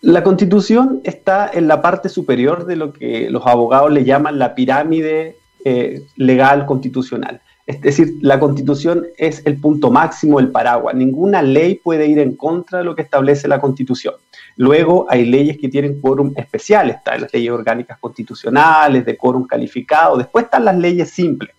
La 0.00 0.22
constitución 0.22 1.02
está 1.04 1.50
en 1.52 1.68
la 1.68 1.82
parte 1.82 2.08
superior 2.08 2.64
de 2.64 2.76
lo 2.76 2.94
que 2.94 3.28
los 3.30 3.46
abogados 3.46 3.92
le 3.92 4.04
llaman 4.04 4.38
la 4.38 4.54
pirámide 4.54 5.36
eh, 5.68 6.06
legal 6.14 6.64
constitucional. 6.64 7.40
Es 7.66 7.80
decir, 7.80 8.18
la 8.20 8.38
constitución 8.38 9.04
es 9.18 9.42
el 9.44 9.60
punto 9.60 9.90
máximo, 9.90 10.38
el 10.38 10.52
paraguas. 10.52 10.94
Ninguna 10.94 11.42
ley 11.42 11.80
puede 11.82 12.06
ir 12.06 12.20
en 12.20 12.36
contra 12.36 12.78
de 12.78 12.84
lo 12.84 12.94
que 12.94 13.02
establece 13.02 13.48
la 13.48 13.60
constitución. 13.60 14.14
Luego 14.54 15.06
hay 15.08 15.24
leyes 15.24 15.58
que 15.58 15.68
tienen 15.68 16.00
quórum 16.00 16.32
especial, 16.36 16.90
están 16.90 17.22
las 17.22 17.34
leyes 17.34 17.50
orgánicas 17.50 17.98
constitucionales, 17.98 19.04
de 19.04 19.16
quórum 19.16 19.44
calificado, 19.44 20.16
después 20.16 20.44
están 20.44 20.66
las 20.66 20.78
leyes 20.78 21.10
simples, 21.10 21.52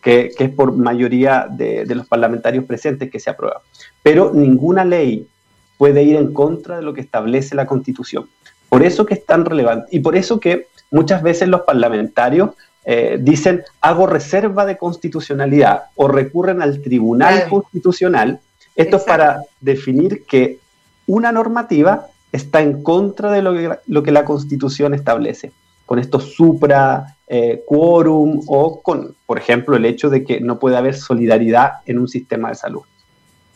que, 0.00 0.30
es 0.38 0.50
por 0.50 0.76
mayoría 0.76 1.48
de, 1.50 1.84
de 1.84 1.94
los 1.96 2.06
parlamentarios 2.06 2.64
presentes 2.64 3.10
que 3.10 3.18
se 3.18 3.30
aprueban. 3.30 3.60
Pero 4.04 4.30
ninguna 4.32 4.84
ley 4.84 5.26
puede 5.78 6.04
ir 6.04 6.14
en 6.14 6.32
contra 6.32 6.76
de 6.76 6.82
lo 6.82 6.94
que 6.94 7.00
establece 7.00 7.56
la 7.56 7.66
constitución. 7.66 8.28
Por 8.68 8.84
eso 8.84 9.04
que 9.04 9.14
es 9.14 9.26
tan 9.26 9.44
relevante 9.44 9.88
y 9.90 9.98
por 9.98 10.14
eso 10.14 10.38
que 10.38 10.68
muchas 10.92 11.22
veces 11.22 11.48
los 11.48 11.62
parlamentarios 11.62 12.50
eh, 12.90 13.18
dicen 13.20 13.64
hago 13.82 14.06
reserva 14.06 14.64
de 14.64 14.78
constitucionalidad 14.78 15.88
o 15.94 16.08
recurren 16.08 16.62
al 16.62 16.80
Tribunal 16.80 17.46
Constitucional. 17.46 18.40
Esto 18.74 18.96
es 18.96 19.02
para 19.02 19.42
definir 19.60 20.24
que 20.24 20.58
una 21.06 21.30
normativa 21.30 22.06
está 22.32 22.62
en 22.62 22.82
contra 22.82 23.30
de 23.30 23.42
lo 23.42 24.02
que, 24.02 24.10
la 24.10 24.24
Constitución 24.24 24.94
establece, 24.94 25.52
con 25.84 25.98
estos 25.98 26.32
supra 26.32 27.14
eh, 27.26 27.62
quórum 27.66 28.40
o 28.46 28.80
con, 28.80 29.14
por 29.26 29.36
ejemplo, 29.36 29.76
el 29.76 29.84
hecho 29.84 30.08
de 30.08 30.24
que 30.24 30.40
no 30.40 30.58
puede 30.58 30.78
haber 30.78 30.96
solidaridad 30.96 31.72
en 31.84 31.98
un 31.98 32.08
sistema 32.08 32.48
de 32.48 32.54
salud. 32.54 32.84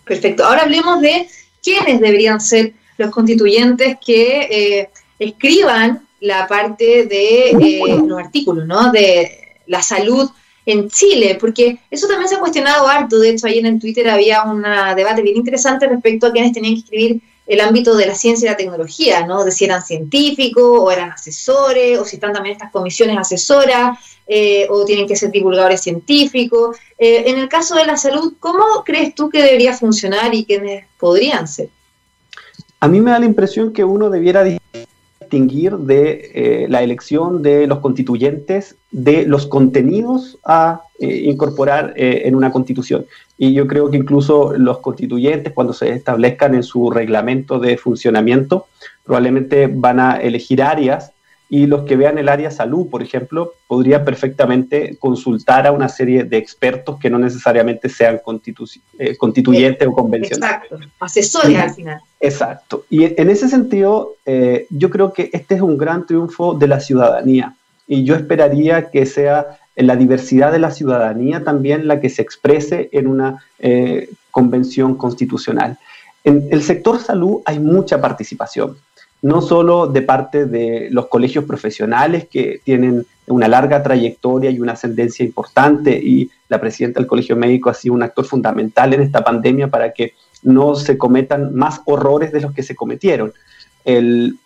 Perfecto. 0.05 0.45
Ahora 0.45 0.65
hablemos 0.65 1.01
de 1.01 1.27
quiénes 1.63 2.03
deberían 2.03 2.39
ser 2.39 2.75
los 2.99 3.11
constituyentes 3.11 3.97
que 4.05 4.41
eh, 4.51 4.91
escriban 5.19 6.03
la 6.23 6.47
parte 6.47 7.07
de 7.07 7.51
eh, 7.51 8.03
los 8.07 8.19
artículos, 8.19 8.67
¿no? 8.67 8.91
De 8.91 9.59
la 9.67 9.83
salud 9.83 10.31
en 10.65 10.89
Chile, 10.89 11.37
porque 11.41 11.79
eso 11.91 12.07
también 12.07 12.29
se 12.29 12.37
ha 12.37 12.41
cuestionado 12.41 12.87
harto. 12.87 13.19
De 13.19 13.31
hecho, 13.31 13.47
ayer 13.47 13.67
en 13.67 13.81
Twitter 13.81 14.09
había 14.09 14.45
un 14.45 14.63
debate 14.97 15.23
bien 15.23 15.37
interesante 15.37 15.89
respecto 15.89 16.27
a 16.27 16.33
quienes 16.33 16.53
tenían 16.53 16.75
que 16.75 16.81
escribir 16.81 17.21
el 17.47 17.61
ámbito 17.61 17.97
de 17.97 18.07
la 18.07 18.15
ciencia 18.15 18.47
y 18.47 18.51
la 18.51 18.57
tecnología, 18.57 19.27
¿no? 19.27 19.45
De 19.45 19.51
si 19.51 19.65
eran 19.65 19.83
científicos 19.83 20.63
o 20.65 20.91
eran 20.93 21.11
asesores, 21.11 21.99
o 21.99 22.05
si 22.05 22.17
están 22.17 22.33
también 22.33 22.55
estas 22.55 22.71
comisiones 22.71 23.19
asesoras, 23.19 23.99
eh, 24.29 24.67
o 24.71 24.85
tienen 24.85 25.09
que 25.09 25.17
ser 25.17 25.33
divulgadores 25.33 25.83
científicos. 25.83 26.77
Eh, 26.97 27.25
en 27.27 27.39
el 27.39 27.49
caso 27.49 27.75
de 27.75 27.85
la 27.85 27.97
salud, 27.97 28.35
¿cómo 28.39 28.63
crees 28.85 29.15
tú 29.17 29.29
que 29.29 29.43
debería 29.43 29.75
funcionar 29.75 30.33
y 30.33 30.45
quiénes 30.45 30.87
podrían 30.99 31.49
ser? 31.49 31.69
A 32.79 32.89
mí 32.89 33.01
me 33.01 33.11
da 33.11 33.19
la 33.19 33.27
impresión 33.27 33.73
que 33.73 33.85
uno 33.85 34.09
debiera 34.09 34.45
distinguir 35.33 35.79
de 35.79 36.31
eh, 36.35 36.67
la 36.69 36.83
elección 36.83 37.43
de 37.43 37.67
los 37.67 37.79
constituyentes 37.79 38.77
de 38.91 39.25
los 39.25 39.47
contenidos 39.47 40.39
a 40.45 40.83
eh, 40.99 41.23
incorporar 41.25 41.95
eh, 41.97 42.23
en 42.27 42.35
una 42.35 42.53
constitución. 42.53 43.07
Y 43.39 43.55
yo 43.55 43.67
creo 43.67 43.91
que 43.91 43.97
incluso 43.97 44.53
los 44.53 44.79
constituyentes, 44.81 45.55
cuando 45.55 45.73
se 45.73 45.89
establezcan 45.91 46.55
en 46.55 46.63
su 46.63 46.91
reglamento 46.91 47.59
de 47.59 47.79
funcionamiento, 47.79 48.67
probablemente 49.05 49.69
van 49.69 50.01
a 50.01 50.17
elegir 50.17 50.63
áreas 50.63 51.13
y 51.53 51.67
los 51.67 51.83
que 51.83 51.97
vean 51.97 52.17
el 52.17 52.31
área 52.31 52.51
salud, 52.51 52.89
por 52.89 53.03
ejemplo, 53.03 53.53
podría 53.67 54.07
perfectamente 54.07 54.97
consultar 54.99 55.67
a 55.67 55.73
una 55.73 55.91
serie 55.91 56.25
de 56.25 56.39
expertos 56.39 56.99
que 56.99 57.11
no 57.11 57.19
necesariamente 57.19 57.91
sean 57.91 58.23
eh, 58.99 59.17
constituyentes 59.19 59.87
o 59.87 59.93
convencionales. 59.93 60.63
Exacto, 60.63 60.79
asesores 60.99 61.59
al 61.59 61.75
final. 61.75 62.01
Exacto. 62.19 62.87
Y 62.89 63.21
en 63.21 63.29
ese 63.29 63.51
sentido, 63.51 64.15
eh, 64.25 64.67
yo 64.71 64.89
creo 64.89 65.13
que 65.13 65.29
este 65.35 65.57
es 65.57 65.61
un 65.61 65.77
gran 65.77 66.07
triunfo 66.07 66.55
de 66.55 66.69
la 66.69 66.81
ciudadanía. 66.81 67.55
Y 67.87 68.05
yo 68.05 68.15
esperaría 68.15 68.89
que 68.89 69.05
sea 69.05 69.59
la 69.77 69.97
diversidad 69.97 70.53
de 70.53 70.59
la 70.59 70.71
ciudadanía 70.71 71.45
también 71.45 71.87
la 71.87 72.01
que 72.01 72.09
se 72.09 72.23
exprese 72.23 72.89
en 72.93 73.07
una 73.07 73.45
eh, 73.59 74.09
convención 74.31 74.95
constitucional. 74.95 75.77
En 76.25 76.49
el 76.51 76.63
sector 76.63 76.99
salud 76.99 77.43
hay 77.45 77.59
mucha 77.59 78.01
participación 78.01 78.79
no 79.23 79.41
solo 79.41 79.87
de 79.87 80.03
parte 80.03 80.47
de 80.47 80.89
los 80.91 81.07
colegios 81.07 81.45
profesionales 81.45 82.27
que 82.29 82.61
tienen 82.65 83.07
una 83.29 83.47
larga 83.47 83.83
trayectoria 83.83 84.51
y 84.51 84.59
una 84.59 84.73
ascendencia 84.73 85.25
importante 85.25 85.97
y 85.97 86.29
la 86.49 86.61
presidenta 86.61 86.99
del 86.99 87.07
Colegio 87.07 87.37
Médico 87.37 87.71
ha 87.71 87.75
sido 87.75 87.95
un 87.95 88.03
actor 88.03 88.25
fundamental 88.25 88.93
en 88.93 89.01
esta 89.01 89.23
pandemia 89.23 89.69
para 89.69 89.93
que 89.93 90.15
no 90.43 90.75
se 90.75 90.99
cometan 90.99 91.55
más 91.55 91.81
horrores 91.85 92.33
de 92.33 92.41
los 92.41 92.53
que 92.53 92.65
se 92.65 92.75
cometieron. 92.75 93.33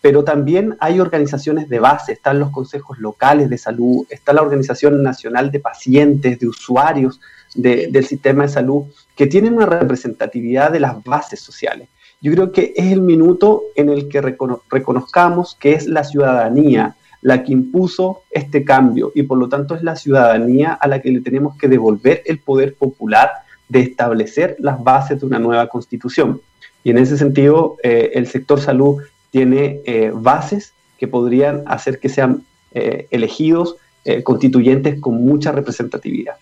pero 0.00 0.24
también 0.24 0.76
hay 0.80 1.00
organizaciones 1.00 1.68
de 1.68 1.78
base, 1.78 2.12
están 2.12 2.38
los 2.38 2.50
consejos 2.50 2.98
locales 2.98 3.48
de 3.48 3.58
salud, 3.58 4.06
está 4.10 4.34
la 4.34 4.42
Organización 4.42 5.02
Nacional 5.02 5.50
de 5.50 5.60
Pacientes, 5.60 6.38
de 6.38 6.48
Usuarios 6.48 7.20
del 7.54 8.04
Sistema 8.04 8.42
de 8.42 8.50
Salud, 8.50 8.84
que 9.14 9.26
tienen 9.26 9.54
una 9.54 9.66
representatividad 9.66 10.70
de 10.70 10.80
las 10.80 11.02
bases 11.02 11.40
sociales 11.40 11.88
yo 12.20 12.32
creo 12.32 12.52
que 12.52 12.72
es 12.76 12.92
el 12.92 13.02
minuto 13.02 13.62
en 13.74 13.88
el 13.88 14.08
que 14.08 14.20
reconozcamos 14.20 15.56
que 15.60 15.72
es 15.72 15.86
la 15.86 16.04
ciudadanía 16.04 16.96
la 17.22 17.42
que 17.42 17.52
impuso 17.52 18.22
este 18.30 18.64
cambio 18.64 19.10
y 19.14 19.24
por 19.24 19.38
lo 19.38 19.48
tanto 19.48 19.74
es 19.74 19.82
la 19.82 19.96
ciudadanía 19.96 20.72
a 20.72 20.86
la 20.86 21.00
que 21.00 21.10
le 21.10 21.20
tenemos 21.20 21.56
que 21.56 21.66
devolver 21.68 22.22
el 22.26 22.38
poder 22.38 22.74
popular 22.74 23.30
de 23.68 23.80
establecer 23.80 24.56
las 24.60 24.82
bases 24.82 25.20
de 25.20 25.26
una 25.26 25.38
nueva 25.40 25.68
constitución. 25.68 26.40
Y 26.84 26.90
en 26.90 26.98
ese 26.98 27.18
sentido, 27.18 27.78
eh, 27.82 28.12
el 28.14 28.28
sector 28.28 28.60
salud 28.60 29.02
tiene 29.32 29.80
eh, 29.86 30.12
bases 30.14 30.72
que 30.98 31.08
podrían 31.08 31.64
hacer 31.66 31.98
que 31.98 32.08
sean 32.08 32.44
eh, 32.72 33.08
elegidos 33.10 33.76
constituyentes 34.22 35.00
con 35.00 35.14
mucha 35.16 35.50
representatividad. 35.50 36.36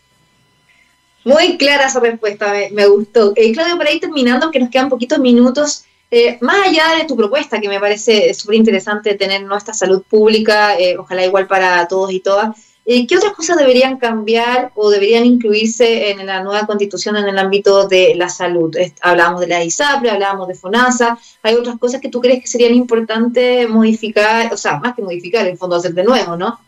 Muy 1.24 1.56
clara 1.56 1.86
esa 1.86 2.00
respuesta, 2.00 2.52
me, 2.70 2.86
gustó. 2.86 3.32
Eh, 3.34 3.52
Claudio, 3.52 3.78
para 3.78 3.90
ir 3.90 4.00
terminando, 4.00 4.50
que 4.50 4.60
nos 4.60 4.68
quedan 4.68 4.90
poquitos 4.90 5.18
minutos, 5.18 5.84
eh, 6.10 6.36
más 6.42 6.68
allá 6.68 6.98
de 6.98 7.04
tu 7.04 7.16
propuesta, 7.16 7.60
que 7.60 7.68
me 7.68 7.80
parece 7.80 8.34
súper 8.34 8.56
interesante 8.56 9.14
tener 9.14 9.42
nuestra 9.42 9.72
salud 9.72 10.02
pública, 10.02 10.78
eh, 10.78 10.98
ojalá 10.98 11.24
igual 11.24 11.46
para 11.46 11.88
todos 11.88 12.12
y 12.12 12.20
todas, 12.20 12.54
¿qué 12.84 13.16
otras 13.16 13.32
cosas 13.32 13.56
deberían 13.56 13.96
cambiar 13.96 14.70
o 14.74 14.90
deberían 14.90 15.24
incluirse 15.24 16.10
en 16.10 16.26
la 16.26 16.42
nueva 16.42 16.66
constitución 16.66 17.16
en 17.16 17.26
el 17.26 17.38
ámbito 17.38 17.88
de 17.88 18.14
la 18.14 18.28
salud? 18.28 18.76
Hablábamos 19.00 19.40
de 19.40 19.46
la 19.46 19.64
ISAPRE, 19.64 20.10
hablábamos 20.10 20.48
de 20.48 20.54
FONASA, 20.54 21.18
¿hay 21.42 21.54
otras 21.54 21.78
cosas 21.78 22.02
que 22.02 22.10
tú 22.10 22.20
crees 22.20 22.42
que 22.42 22.48
serían 22.48 22.74
importantes 22.74 23.66
modificar, 23.70 24.52
o 24.52 24.58
sea, 24.58 24.78
más 24.78 24.94
que 24.94 25.00
modificar, 25.00 25.46
en 25.46 25.56
fondo 25.56 25.76
hacer 25.76 25.94
de 25.94 26.04
nuevo, 26.04 26.36
¿no? 26.36 26.60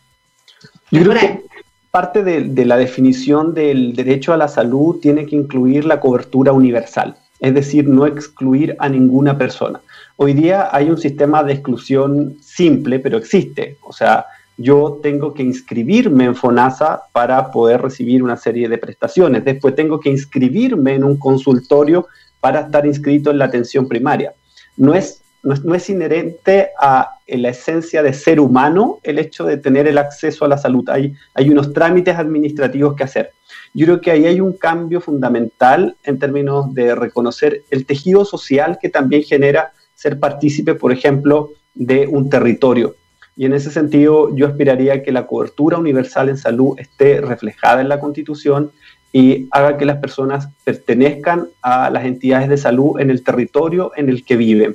Yo 0.90 1.02
creo 1.02 1.12
que 1.12 1.44
parte 1.90 2.22
de, 2.22 2.64
la 2.64 2.76
definición 2.76 3.54
del 3.54 3.94
derecho 3.94 4.32
a 4.32 4.36
la 4.36 4.48
salud 4.48 4.98
tiene 5.00 5.26
que 5.26 5.36
incluir 5.36 5.84
la 5.84 6.00
cobertura 6.00 6.52
universal, 6.52 7.16
es 7.40 7.54
decir, 7.54 7.88
no 7.88 8.06
excluir 8.06 8.76
a 8.78 8.88
ninguna 8.88 9.38
persona. 9.38 9.80
Hoy 10.16 10.32
día 10.32 10.68
hay 10.72 10.90
un 10.90 10.98
sistema 10.98 11.42
de 11.42 11.52
exclusión 11.54 12.36
simple, 12.40 12.98
pero 12.98 13.18
existe. 13.18 13.78
O 13.82 13.92
sea, 13.92 14.26
yo 14.56 15.00
tengo 15.02 15.34
que 15.34 15.42
inscribirme 15.42 16.24
en 16.24 16.34
FONASA 16.34 17.02
para 17.12 17.50
poder 17.50 17.82
recibir 17.82 18.22
una 18.22 18.36
serie 18.36 18.68
de 18.68 18.78
prestaciones. 18.78 19.44
Después 19.44 19.74
tengo 19.74 20.00
que 20.00 20.10
inscribirme 20.10 20.94
en 20.94 21.04
un 21.04 21.18
consultorio 21.18 22.06
para 22.40 22.60
estar 22.60 22.86
inscrito 22.86 23.30
en 23.30 23.38
la 23.38 23.46
atención 23.46 23.86
primaria. 23.86 24.32
No 24.76 24.94
es 24.94 25.22
no 25.46 25.74
es, 25.74 25.88
inherente 25.88 26.70
a 26.80 27.18
la 27.28 27.48
esencia 27.50 28.02
de 28.02 28.12
ser 28.12 28.40
humano 28.40 28.98
el 29.04 29.18
hecho 29.20 29.44
de 29.44 29.56
tener 29.56 29.86
el 29.86 29.98
acceso 29.98 30.44
a 30.44 30.48
la 30.48 30.58
salud. 30.58 30.88
Hay, 30.88 31.14
hay 31.34 31.50
unos 31.50 31.72
trámites 31.72 32.16
administrativos 32.16 32.96
que 32.96 33.04
hacer. 33.04 33.30
Yo 33.72 33.86
creo 33.86 34.00
que 34.00 34.10
ahí 34.10 34.26
hay 34.26 34.40
un 34.40 34.54
cambio 34.54 35.00
fundamental 35.00 35.96
en 36.02 36.18
términos 36.18 36.74
de 36.74 36.96
reconocer 36.96 37.62
el 37.70 37.86
tejido 37.86 38.24
social 38.24 38.78
que 38.80 38.88
también 38.88 39.22
genera 39.22 39.72
ser 39.94 40.18
partícipe, 40.18 40.74
por 40.74 40.92
ejemplo, 40.92 41.50
de 41.74 42.08
un 42.08 42.28
territorio. 42.28 42.96
Y 43.36 43.44
en 43.44 43.52
ese 43.52 43.70
sentido, 43.70 44.34
yo 44.34 44.46
aspiraría 44.48 45.02
que 45.02 45.12
la 45.12 45.26
cobertura 45.26 45.78
universal 45.78 46.28
en 46.28 46.38
salud 46.38 46.74
esté 46.78 47.20
reflejada 47.20 47.82
en 47.82 47.88
la 47.88 48.00
Constitución 48.00 48.72
y 49.12 49.46
haga 49.52 49.76
que 49.76 49.84
las 49.84 49.98
personas 49.98 50.48
pertenezcan 50.64 51.48
a 51.62 51.88
las 51.90 52.04
entidades 52.04 52.48
de 52.48 52.56
salud 52.56 52.98
en 52.98 53.10
el 53.10 53.22
territorio 53.22 53.92
en 53.94 54.08
el 54.08 54.24
que 54.24 54.36
viven 54.36 54.74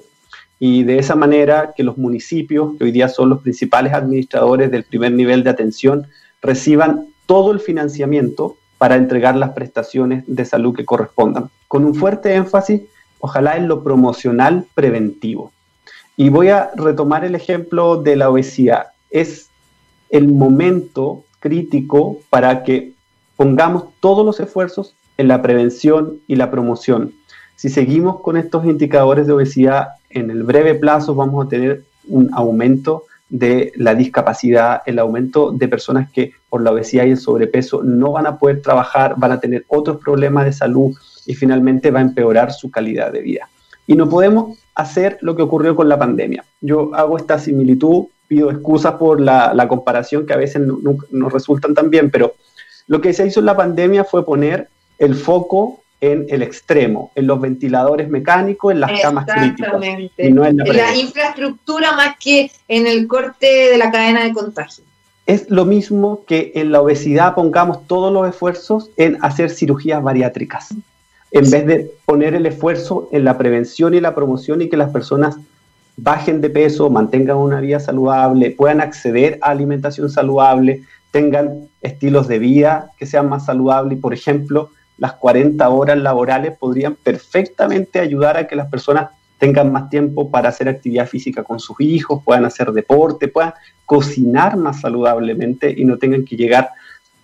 y 0.64 0.84
de 0.84 1.00
esa 1.00 1.16
manera 1.16 1.74
que 1.76 1.82
los 1.82 1.98
municipios, 1.98 2.78
que 2.78 2.84
hoy 2.84 2.92
día 2.92 3.10
son 3.10 3.30
los 3.30 3.42
principales 3.42 3.94
administradores 3.94 4.70
del 4.70 4.84
primer 4.84 5.12
nivel 5.12 5.44
de 5.44 5.50
atención, 5.50 6.06
reciban 6.40 7.08
todo 7.26 7.52
el 7.52 7.60
financiamiento 7.60 8.58
para 8.78 8.96
entregar 8.96 9.36
las 9.36 9.54
prestaciones 9.54 10.24
de 10.28 10.46
salud 10.46 10.76
que 10.76 10.86
correspondan, 10.86 11.50
con 11.68 11.84
un 11.84 11.96
fuerte 11.96 12.36
énfasis, 12.36 12.84
ojalá 13.18 13.58
en 13.58 13.68
lo 13.68 13.84
promocional 13.84 14.68
preventivo. 14.76 15.52
Y 16.16 16.30
voy 16.30 16.50
a 16.50 16.70
retomar 16.76 17.26
el 17.26 17.34
ejemplo 17.34 18.00
de 18.00 18.16
la 18.18 18.30
obesidad. 18.30 18.90
Es 19.10 19.50
el 20.12 20.28
momento 20.28 21.24
crítico 21.40 22.20
para 22.30 22.64
que 22.64 22.94
pongamos 23.36 23.86
todos 24.00 24.24
los 24.24 24.40
esfuerzos 24.40 24.94
en 25.18 25.28
la 25.28 25.42
prevención 25.42 26.20
y 26.28 26.36
la 26.36 26.52
promoción. 26.52 27.16
Si 27.62 27.70
seguimos 27.70 28.22
con 28.22 28.38
estos 28.38 28.66
indicadores 28.66 29.28
de 29.28 29.34
obesidad 29.34 29.90
en 30.10 30.32
el 30.32 30.42
breve 30.42 30.74
plazo 30.74 31.14
vamos 31.14 31.46
a 31.46 31.48
tener 31.48 31.84
un 32.08 32.32
aumento 32.34 33.04
de 33.30 33.72
la 33.76 33.94
discapacidad, 33.94 34.82
el 34.88 34.98
aumento 34.98 35.52
de 35.52 35.68
personas 35.68 36.10
que 36.10 36.32
por 36.50 36.64
la 36.64 36.72
obesidad 36.72 37.06
y 37.06 37.12
el 37.12 37.20
sobrepeso 37.20 37.84
no 37.84 38.14
van 38.14 38.26
a 38.26 38.40
poder 38.40 38.64
trabajar, 38.64 39.14
van 39.16 39.34
a 39.34 39.40
tener 39.40 39.64
otros 39.68 39.98
problemas 39.98 40.46
de 40.46 40.54
salud 40.54 40.98
y 41.28 41.36
finalmente 41.36 41.92
va 41.92 42.00
a 42.00 42.02
empeorar 42.02 42.52
su 42.52 42.72
calidad 42.72 43.12
de 43.12 43.22
vida. 43.22 43.48
Y 43.86 43.94
no 43.94 44.10
podemos 44.10 44.58
hacer 44.74 45.20
lo 45.22 45.36
que 45.36 45.44
ocurrió 45.44 45.76
con 45.76 45.88
la 45.88 46.00
pandemia. 46.00 46.44
Yo 46.62 46.90
hago 46.96 47.16
esta 47.16 47.38
similitud, 47.38 48.06
pido 48.28 48.50
excusas 48.50 48.94
por 48.94 49.22
la, 49.22 49.68
comparación 49.68 50.26
que 50.26 50.34
a 50.34 50.38
veces 50.38 50.64
no, 50.64 50.80
nos 51.12 51.32
resultan 51.32 51.76
tan 51.76 51.92
bien, 51.92 52.10
pero 52.10 52.34
lo 52.88 53.02
que 53.02 53.14
se 53.14 53.28
hizo 53.28 53.40
en 53.40 53.46
la 53.46 53.56
pandemia 53.56 54.04
fue 54.04 54.26
poner 54.26 54.68
el 54.98 55.14
foco 55.14 55.81
en 56.02 56.26
el 56.30 56.42
extremo, 56.42 57.12
en 57.14 57.28
los 57.28 57.40
ventiladores 57.40 58.10
mecánicos, 58.10 58.74
en 58.74 58.80
las 58.80 59.00
camas 59.02 59.28
críticas. 59.28 59.74
Y 60.18 60.32
no 60.32 60.44
en 60.46 60.58
la, 60.58 60.96
infraestructura 60.96 61.92
más 61.96 62.16
que 62.20 62.52
en 62.68 62.88
el 62.88 63.08
corte 63.08 63.70
de 63.70 63.78
la 63.78 63.92
cadena 63.92 64.24
de 64.24 64.34
contagio. 64.34 64.84
Es 65.28 65.50
lo 65.50 65.64
mismo 65.64 66.26
que 66.26 66.52
en 66.56 66.72
la 66.72 66.82
obesidad 66.82 67.36
pongamos 67.36 67.86
todos 67.86 68.12
los 68.12 68.28
esfuerzos 68.28 68.90
en 68.98 69.20
hacer 69.22 69.52
cirugías 69.52 70.02
bariátricas, 70.02 70.74
en 71.30 71.50
vez 71.52 71.66
de 71.68 71.92
poner 72.06 72.34
el 72.34 72.48
esfuerzo 72.48 73.08
en 73.12 73.24
la 73.24 73.38
prevención 73.38 73.94
y 73.94 74.02
la 74.02 74.16
promoción 74.16 74.62
y 74.64 74.70
que 74.70 74.78
las 74.78 74.92
personas 74.92 75.38
bajen 75.98 76.42
de 76.42 76.50
peso, 76.50 76.90
mantengan 76.90 77.38
una 77.38 77.62
vida 77.62 77.80
saludable, 77.80 78.50
puedan 78.50 78.82
acceder 78.82 79.38
a 79.44 79.52
alimentación 79.52 80.10
saludable, 80.10 80.82
tengan 81.12 81.70
estilos 81.82 82.28
de 82.28 82.40
vida 82.40 82.92
que 82.98 83.06
sean 83.06 83.30
más 83.30 83.46
saludables 83.46 84.00
y, 84.00 84.02
por 84.02 84.16
ejemplo, 84.16 84.72
las 85.02 85.14
40 85.14 85.68
horas 85.68 85.98
laborales 85.98 86.56
podrían 86.56 86.94
perfectamente 86.94 88.00
ayudar 88.00 88.38
a 88.38 88.46
que 88.46 88.56
las 88.56 88.68
personas 88.68 89.10
tengan 89.40 89.72
más 89.72 89.90
tiempo 89.90 90.30
para 90.30 90.50
hacer 90.50 90.70
actividad 90.70 91.08
física 91.08 91.44
con 91.44 91.60
sus 91.60 91.82
hijos, 91.82 92.22
puedan 92.24 92.46
hacer 92.46 92.72
deporte, 92.72 93.28
puedan 93.28 93.56
cocinar 93.84 94.58
más 94.58 94.82
saludablemente 94.82 95.74
y 95.76 95.86
no 95.86 95.98
tengan 95.98 96.24
que 96.24 96.36
llegar 96.36 96.70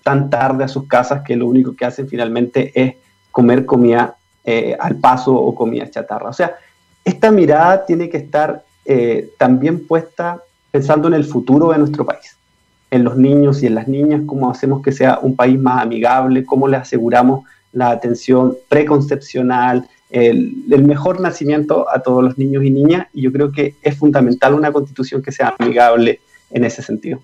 tan 0.01 0.31
tarde 0.31 0.63
a 0.63 0.67
sus 0.67 0.87
casas 0.87 1.21
que 1.21 1.35
lo 1.35 1.45
único 1.45 1.75
que 1.75 1.85
hacen 1.85 2.09
finalmente 2.09 2.71
es 2.73 2.95
comer 3.29 3.63
comida 3.63 4.15
eh, 4.43 4.75
al 4.79 4.95
paso 4.95 5.35
o 5.35 5.53
comida 5.53 5.87
chatarra. 5.87 6.29
O 6.29 6.33
sea, 6.33 6.55
esta 7.05 7.29
mirada 7.29 7.85
tiene 7.85 8.09
que 8.09 8.17
estar 8.17 8.63
eh, 8.85 9.33
también 9.37 9.85
puesta 9.85 10.41
pensando 10.71 11.07
en 11.09 11.13
el 11.13 11.25
futuro 11.25 11.73
de 11.73 11.77
nuestro 11.77 12.07
país, 12.07 12.35
en 12.89 13.03
los 13.03 13.17
niños 13.17 13.61
y 13.61 13.67
en 13.67 13.75
las 13.75 13.87
niñas, 13.87 14.21
cómo 14.25 14.49
hacemos 14.49 14.81
que 14.81 14.91
sea 14.91 15.19
un 15.21 15.35
país 15.35 15.59
más 15.59 15.83
amigable, 15.83 16.43
cómo 16.43 16.67
le 16.67 16.77
aseguramos 16.77 17.45
la 17.77 17.91
atención 17.91 18.57
preconcepcional, 18.67 19.87
el, 20.09 20.83
mejor 20.83 21.19
nacimiento 21.21 21.85
a 21.89 22.01
todos 22.01 22.23
los 22.23 22.37
niños 22.37 22.63
y 22.63 22.71
niñas, 22.71 23.07
y 23.13 23.21
yo 23.21 23.31
creo 23.31 23.51
que 23.51 23.75
es 23.81 23.97
fundamental 23.97 24.53
una 24.55 24.71
constitución 24.71 25.21
que 25.21 25.31
sea 25.31 25.55
amigable 25.59 26.19
en 26.49 26.63
ese 26.63 26.81
sentido. 26.81 27.21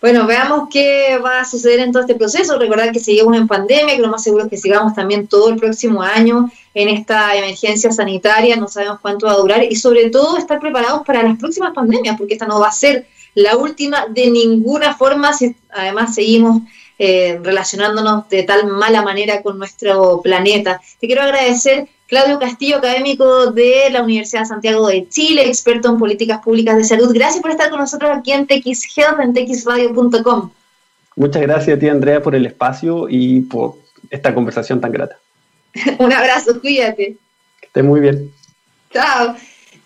Bueno, 0.00 0.26
veamos 0.26 0.68
qué 0.70 1.18
va 1.24 1.40
a 1.40 1.44
suceder 1.44 1.80
en 1.80 1.90
todo 1.90 2.02
este 2.02 2.14
proceso. 2.14 2.56
Recordar 2.56 2.92
que 2.92 3.00
seguimos 3.00 3.36
en 3.36 3.48
pandemia, 3.48 3.96
que 3.96 4.02
lo 4.02 4.08
más 4.08 4.22
seguro 4.22 4.44
es 4.44 4.50
que 4.50 4.56
sigamos 4.56 4.94
también 4.94 5.26
todo 5.26 5.48
el 5.48 5.56
próximo 5.56 6.02
año 6.02 6.50
en 6.74 6.88
esta 6.88 7.34
emergencia 7.34 7.90
sanitaria, 7.90 8.54
no 8.56 8.68
sabemos 8.68 9.00
cuánto 9.00 9.26
va 9.26 9.32
a 9.32 9.38
durar 9.38 9.64
y 9.64 9.74
sobre 9.74 10.10
todo 10.10 10.36
estar 10.36 10.60
preparados 10.60 11.02
para 11.04 11.22
las 11.24 11.38
próximas 11.38 11.72
pandemias, 11.74 12.16
porque 12.16 12.34
esta 12.34 12.46
no 12.46 12.60
va 12.60 12.68
a 12.68 12.72
ser 12.72 13.08
la 13.34 13.56
última 13.56 14.06
de 14.08 14.30
ninguna 14.30 14.94
forma, 14.94 15.32
si 15.32 15.56
además 15.70 16.14
seguimos 16.14 16.62
eh, 16.98 17.38
relacionándonos 17.42 18.28
de 18.28 18.42
tal 18.42 18.66
mala 18.66 19.02
manera 19.02 19.42
con 19.42 19.58
nuestro 19.58 20.20
planeta. 20.22 20.80
Te 21.00 21.06
quiero 21.06 21.22
agradecer, 21.22 21.88
Claudio 22.08 22.38
Castillo, 22.38 22.78
académico 22.78 23.52
de 23.52 23.90
la 23.90 24.02
Universidad 24.02 24.42
de 24.42 24.46
Santiago 24.46 24.88
de 24.88 25.08
Chile, 25.08 25.46
experto 25.46 25.88
en 25.88 25.98
políticas 25.98 26.40
públicas 26.42 26.76
de 26.76 26.84
salud. 26.84 27.10
Gracias 27.12 27.40
por 27.40 27.50
estar 27.50 27.70
con 27.70 27.80
nosotros 27.80 28.10
aquí 28.16 28.32
en 28.32 28.46
TX 28.46 28.96
Health, 28.96 29.20
en 29.20 29.32
txradio.com. 29.32 30.50
Muchas 31.16 31.42
gracias 31.42 31.76
a 31.76 31.80
ti, 31.80 31.88
Andrea, 31.88 32.22
por 32.22 32.34
el 32.34 32.46
espacio 32.46 33.08
y 33.08 33.40
por 33.40 33.76
esta 34.10 34.34
conversación 34.34 34.80
tan 34.80 34.92
grata. 34.92 35.18
Un 35.98 36.12
abrazo, 36.12 36.60
cuídate. 36.60 37.16
Que 37.60 37.66
estés 37.66 37.84
muy 37.84 38.00
bien. 38.00 38.32
Chao. 38.92 39.36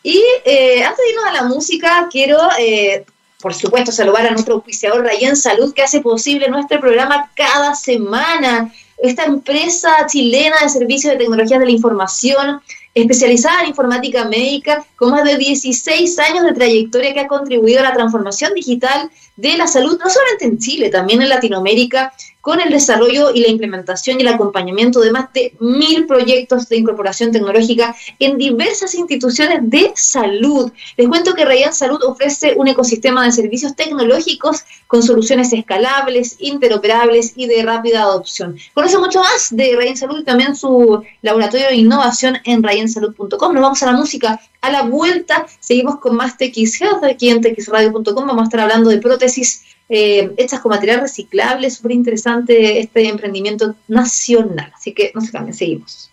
Y 0.03 0.23
eh, 0.45 0.83
antes 0.83 0.99
de 0.99 1.11
irnos 1.11 1.27
a 1.27 1.33
la 1.33 1.43
música, 1.45 2.09
quiero 2.11 2.39
eh, 2.59 3.05
por 3.43 3.53
supuesto, 3.55 3.91
saludar 3.91 4.27
a 4.27 4.31
nuestro 4.31 4.55
auspiciador 4.55 5.05
Rayen 5.05 5.37
Salud, 5.37 5.75
que 5.75 5.83
hace 5.83 6.01
posible 6.01 6.49
nuestro 6.49 6.81
programa 6.81 7.31
cada 7.35 7.75
semana. 7.75 8.73
Esta 8.97 9.25
empresa 9.25 9.91
chilena 10.07 10.61
de 10.63 10.69
servicios 10.69 11.13
de 11.13 11.19
tecnologías 11.19 11.59
de 11.59 11.67
la 11.67 11.73
información, 11.73 12.63
especializada 12.95 13.63
en 13.63 13.71
informática 13.71 14.27
médica, 14.27 14.87
con 14.95 15.11
más 15.11 15.25
de 15.25 15.37
16 15.37 16.19
años 16.21 16.45
de 16.45 16.53
trayectoria 16.53 17.13
que 17.13 17.21
ha 17.21 17.27
contribuido 17.27 17.81
a 17.81 17.83
la 17.83 17.95
transformación 17.95 18.55
digital 18.55 19.11
de 19.37 19.57
la 19.57 19.67
salud, 19.67 19.99
no 19.99 20.09
solamente 20.09 20.45
en 20.45 20.59
Chile, 20.59 20.89
también 20.89 21.21
en 21.21 21.29
Latinoamérica 21.29 22.13
con 22.43 22.61
el 22.61 22.71
desarrollo 22.71 23.33
y 23.33 23.41
la 23.41 23.49
implementación 23.49 24.19
y 24.19 24.23
el 24.23 24.29
acompañamiento 24.29 25.01
de 25.01 25.13
más 25.13 25.33
de 25.33 25.55
mil 25.61 26.07
proyectos 26.07 26.69
de 26.69 26.77
incorporación 26.77 27.31
tecnológica 27.31 27.97
en 28.19 28.37
diversas 28.37 28.95
instituciones 28.97 29.61
de 29.63 29.93
salud. 29.95 30.71
Les 30.97 31.09
cuento 31.09 31.35
que 31.35 31.45
Rayan 31.45 31.73
Salud 31.73 32.03
ofrece 32.05 32.55
un 32.57 32.67
ecosistema 32.67 33.25
de 33.25 33.33
servicios 33.33 33.77
tecnológicos 33.77 34.65
con 34.89 35.05
soluciones 35.05 35.53
escalables, 35.53 36.37
interoperables 36.41 37.33
y 37.37 37.47
de 37.47 37.63
rápida 37.63 38.03
adopción. 38.03 38.59
Conoce 38.75 38.99
mucho 38.99 39.21
más 39.21 39.49
de 39.57 39.77
Rayan 39.77 39.97
Salud 39.97 40.19
y 40.19 40.25
también 40.25 40.57
su 40.57 41.03
laboratorio 41.23 41.69
de 41.69 41.77
innovación 41.77 42.39
en 42.45 42.63
rayansalud.com. 42.63 43.55
Nos 43.55 43.63
vamos 43.63 43.83
a 43.85 43.87
la 43.87 43.93
música. 43.93 44.41
A 44.61 44.71
la 44.71 44.83
vuelta 44.83 45.47
seguimos 45.61 45.99
con 45.99 46.17
más 46.17 46.37
TX 46.37 46.81
Health 46.81 47.05
aquí 47.05 47.31
en 47.31 47.41
txradio.com. 47.41 48.27
Vamos 48.27 48.43
a 48.43 48.45
estar 48.45 48.61
hablando 48.61 48.91
de 48.91 48.99
prótesis 48.99 49.63
eh, 49.89 50.33
hechas 50.37 50.61
con 50.61 50.71
material 50.71 51.01
reciclable, 51.01 51.71
súper 51.71 51.93
interesante 51.93 52.81
este 52.81 53.09
emprendimiento 53.09 53.75
nacional. 53.89 54.73
Así 54.75 54.93
que 54.93 55.13
no 55.15 55.21
se 55.21 55.31
cambien, 55.31 55.55
seguimos. 55.55 56.11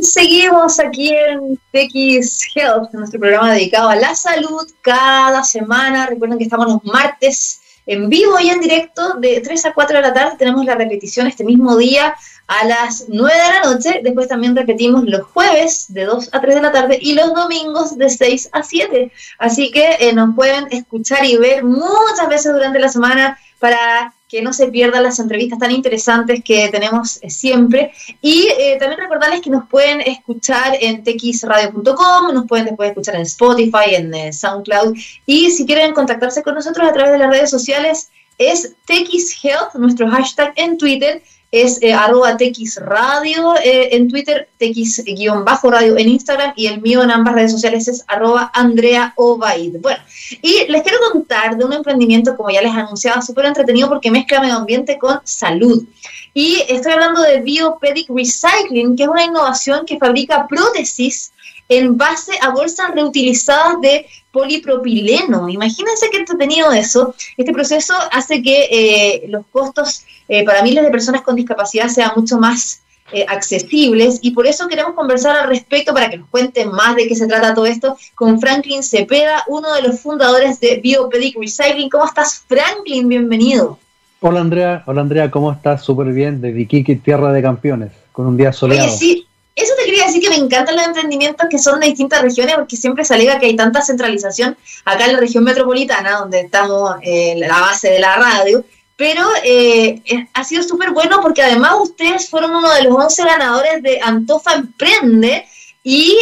Seguimos 0.00 0.80
aquí 0.80 1.10
en 1.10 1.56
TX 1.70 2.56
Health, 2.56 2.92
nuestro 2.92 3.20
programa 3.20 3.52
dedicado 3.52 3.88
a 3.88 3.96
la 3.96 4.14
salud 4.14 4.66
cada 4.80 5.44
semana. 5.44 6.06
Recuerden 6.06 6.38
que 6.38 6.44
estamos 6.44 6.66
los 6.66 6.84
martes 6.84 7.60
en 7.86 8.08
vivo 8.08 8.38
y 8.40 8.50
en 8.50 8.60
directo 8.60 9.14
de 9.14 9.40
3 9.40 9.66
a 9.66 9.72
4 9.72 9.96
de 9.96 10.02
la 10.02 10.12
tarde. 10.12 10.36
Tenemos 10.38 10.64
la 10.64 10.74
repetición 10.74 11.26
este 11.26 11.44
mismo 11.44 11.76
día 11.76 12.16
a 12.52 12.66
las 12.66 13.06
9 13.08 13.34
de 13.34 13.48
la 13.48 13.72
noche. 13.72 14.00
Después 14.02 14.28
también 14.28 14.54
repetimos 14.54 15.04
los 15.04 15.22
jueves 15.22 15.86
de 15.88 16.04
2 16.04 16.28
a 16.32 16.40
3 16.40 16.54
de 16.56 16.60
la 16.60 16.72
tarde 16.72 16.98
y 17.00 17.14
los 17.14 17.32
domingos 17.34 17.96
de 17.96 18.10
6 18.10 18.50
a 18.52 18.62
7. 18.62 19.10
Así 19.38 19.70
que 19.70 19.96
eh, 20.00 20.12
nos 20.12 20.34
pueden 20.34 20.66
escuchar 20.70 21.24
y 21.24 21.36
ver 21.36 21.64
muchas 21.64 22.28
veces 22.28 22.52
durante 22.52 22.78
la 22.78 22.88
semana 22.88 23.38
para 23.58 24.12
que 24.28 24.42
no 24.42 24.52
se 24.52 24.68
pierdan 24.68 25.02
las 25.02 25.18
entrevistas 25.18 25.58
tan 25.58 25.70
interesantes 25.70 26.42
que 26.44 26.68
tenemos 26.68 27.18
eh, 27.22 27.30
siempre. 27.30 27.92
Y 28.20 28.48
eh, 28.58 28.76
también 28.78 29.00
recordarles 29.00 29.40
que 29.40 29.50
nos 29.50 29.66
pueden 29.68 30.00
escuchar 30.02 30.76
en 30.80 31.02
txradio.com, 31.04 32.34
nos 32.34 32.46
pueden 32.46 32.66
después 32.66 32.90
escuchar 32.90 33.14
en 33.16 33.22
Spotify, 33.22 33.94
en 33.94 34.32
SoundCloud. 34.32 34.96
Y 35.24 35.50
si 35.50 35.64
quieren 35.64 35.94
contactarse 35.94 36.42
con 36.42 36.54
nosotros 36.54 36.86
a 36.86 36.92
través 36.92 37.12
de 37.12 37.18
las 37.18 37.30
redes 37.30 37.50
sociales, 37.50 38.10
es 38.36 38.74
TXHealth, 38.86 39.74
nuestro 39.74 40.08
hashtag 40.10 40.52
en 40.56 40.76
Twitter 40.76 41.22
es 41.52 41.82
eh, 41.82 41.92
arroba 41.92 42.36
txradio 42.38 43.54
eh, 43.62 43.90
en 43.92 44.08
Twitter, 44.08 44.48
tx-radio 44.58 45.98
en 45.98 46.08
Instagram 46.08 46.54
y 46.56 46.66
el 46.66 46.80
mío 46.80 47.02
en 47.02 47.10
ambas 47.10 47.34
redes 47.34 47.52
sociales 47.52 47.86
es 47.88 48.02
arroba 48.08 48.50
Andrea 48.54 49.12
Obaid. 49.16 49.76
Bueno, 49.80 50.02
y 50.40 50.64
les 50.68 50.82
quiero 50.82 50.98
contar 51.12 51.58
de 51.58 51.64
un 51.66 51.74
emprendimiento, 51.74 52.34
como 52.36 52.50
ya 52.50 52.62
les 52.62 52.72
anunciaba, 52.72 53.20
súper 53.20 53.44
entretenido 53.44 53.90
porque 53.90 54.10
mezcla 54.10 54.40
medio 54.40 54.56
ambiente 54.56 54.98
con 54.98 55.20
salud. 55.24 55.84
Y 56.32 56.62
estoy 56.68 56.92
hablando 56.92 57.20
de 57.20 57.40
Biopedic 57.40 58.08
Recycling, 58.08 58.96
que 58.96 59.02
es 59.02 59.08
una 59.08 59.24
innovación 59.24 59.84
que 59.84 59.98
fabrica 59.98 60.46
prótesis 60.48 61.32
en 61.68 61.96
base 61.96 62.32
a 62.40 62.50
bolsas 62.50 62.90
reutilizadas 62.94 63.80
de 63.80 64.06
polipropileno. 64.30 65.48
Imagínense 65.48 66.08
qué 66.10 66.18
entretenido 66.18 66.72
eso. 66.72 67.14
Este 67.36 67.52
proceso 67.52 67.94
hace 68.10 68.42
que 68.42 68.68
eh, 68.70 69.26
los 69.28 69.44
costos 69.52 70.04
eh, 70.28 70.44
para 70.44 70.62
miles 70.62 70.84
de 70.84 70.90
personas 70.90 71.22
con 71.22 71.36
discapacidad 71.36 71.88
sean 71.88 72.12
mucho 72.16 72.38
más 72.38 72.82
eh, 73.12 73.26
accesibles 73.28 74.20
y 74.22 74.30
por 74.30 74.46
eso 74.46 74.68
queremos 74.68 74.94
conversar 74.94 75.36
al 75.36 75.48
respecto 75.48 75.92
para 75.92 76.08
que 76.08 76.16
nos 76.16 76.28
cuenten 76.30 76.70
más 76.70 76.96
de 76.96 77.06
qué 77.06 77.14
se 77.14 77.26
trata 77.26 77.54
todo 77.54 77.66
esto 77.66 77.96
con 78.14 78.40
Franklin 78.40 78.82
Cepeda, 78.82 79.44
uno 79.48 79.72
de 79.74 79.82
los 79.82 80.00
fundadores 80.00 80.60
de 80.60 80.80
Biopedic 80.82 81.36
Recycling. 81.38 81.90
¿Cómo 81.90 82.06
estás, 82.06 82.42
Franklin? 82.48 83.08
Bienvenido. 83.08 83.78
Hola 84.20 84.40
Andrea, 84.40 84.82
hola 84.86 85.02
Andrea, 85.02 85.30
¿cómo 85.30 85.52
estás? 85.52 85.82
Súper 85.82 86.12
bien, 86.12 86.40
de 86.40 86.58
Iquique, 86.58 86.96
tierra 86.96 87.32
de 87.32 87.42
campeones, 87.42 87.92
con 88.12 88.26
un 88.26 88.36
día 88.36 88.52
soleado. 88.52 88.88
sí, 88.96 89.26
eso 89.54 89.74
te 89.78 89.84
quería 89.84 90.06
decir 90.06 90.22
que 90.22 90.30
me 90.30 90.36
encantan 90.36 90.76
los 90.76 90.86
emprendimientos 90.86 91.46
que 91.50 91.58
son 91.58 91.80
de 91.80 91.86
distintas 91.86 92.22
regiones 92.22 92.54
porque 92.56 92.76
siempre 92.76 93.04
se 93.04 93.14
alega 93.14 93.38
que 93.38 93.46
hay 93.46 93.56
tanta 93.56 93.82
centralización 93.82 94.56
acá 94.84 95.06
en 95.06 95.14
la 95.14 95.20
región 95.20 95.44
metropolitana, 95.44 96.18
donde 96.18 96.40
estamos 96.40 96.96
en 97.02 97.40
la 97.40 97.60
base 97.60 97.90
de 97.90 98.00
la 98.00 98.16
radio, 98.16 98.64
pero 98.96 99.26
eh, 99.44 100.02
ha 100.32 100.44
sido 100.44 100.62
súper 100.62 100.90
bueno 100.90 101.20
porque 101.20 101.42
además 101.42 101.74
ustedes 101.80 102.28
fueron 102.30 102.54
uno 102.54 102.72
de 102.72 102.82
los 102.84 102.94
11 102.94 103.24
ganadores 103.24 103.82
de 103.82 104.00
Antofa 104.02 104.54
Emprende 104.54 105.46
y 105.82 106.16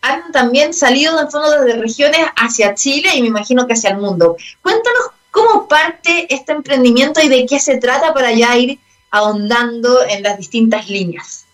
han 0.00 0.32
también 0.32 0.74
salido 0.74 1.18
en 1.20 1.30
fondo 1.30 1.50
desde 1.52 1.80
regiones 1.80 2.20
hacia 2.36 2.74
Chile 2.74 3.10
y 3.14 3.22
me 3.22 3.28
imagino 3.28 3.66
que 3.66 3.74
hacia 3.74 3.90
el 3.90 3.98
mundo. 3.98 4.36
Cuéntanos 4.62 5.10
cómo 5.30 5.68
parte 5.68 6.26
este 6.32 6.52
emprendimiento 6.52 7.20
y 7.20 7.28
de 7.28 7.46
qué 7.46 7.58
se 7.58 7.78
trata 7.78 8.12
para 8.12 8.32
ya 8.32 8.56
ir 8.56 8.78
ahondando 9.10 10.04
en 10.04 10.22
las 10.22 10.38
distintas 10.38 10.88
líneas. 10.88 11.46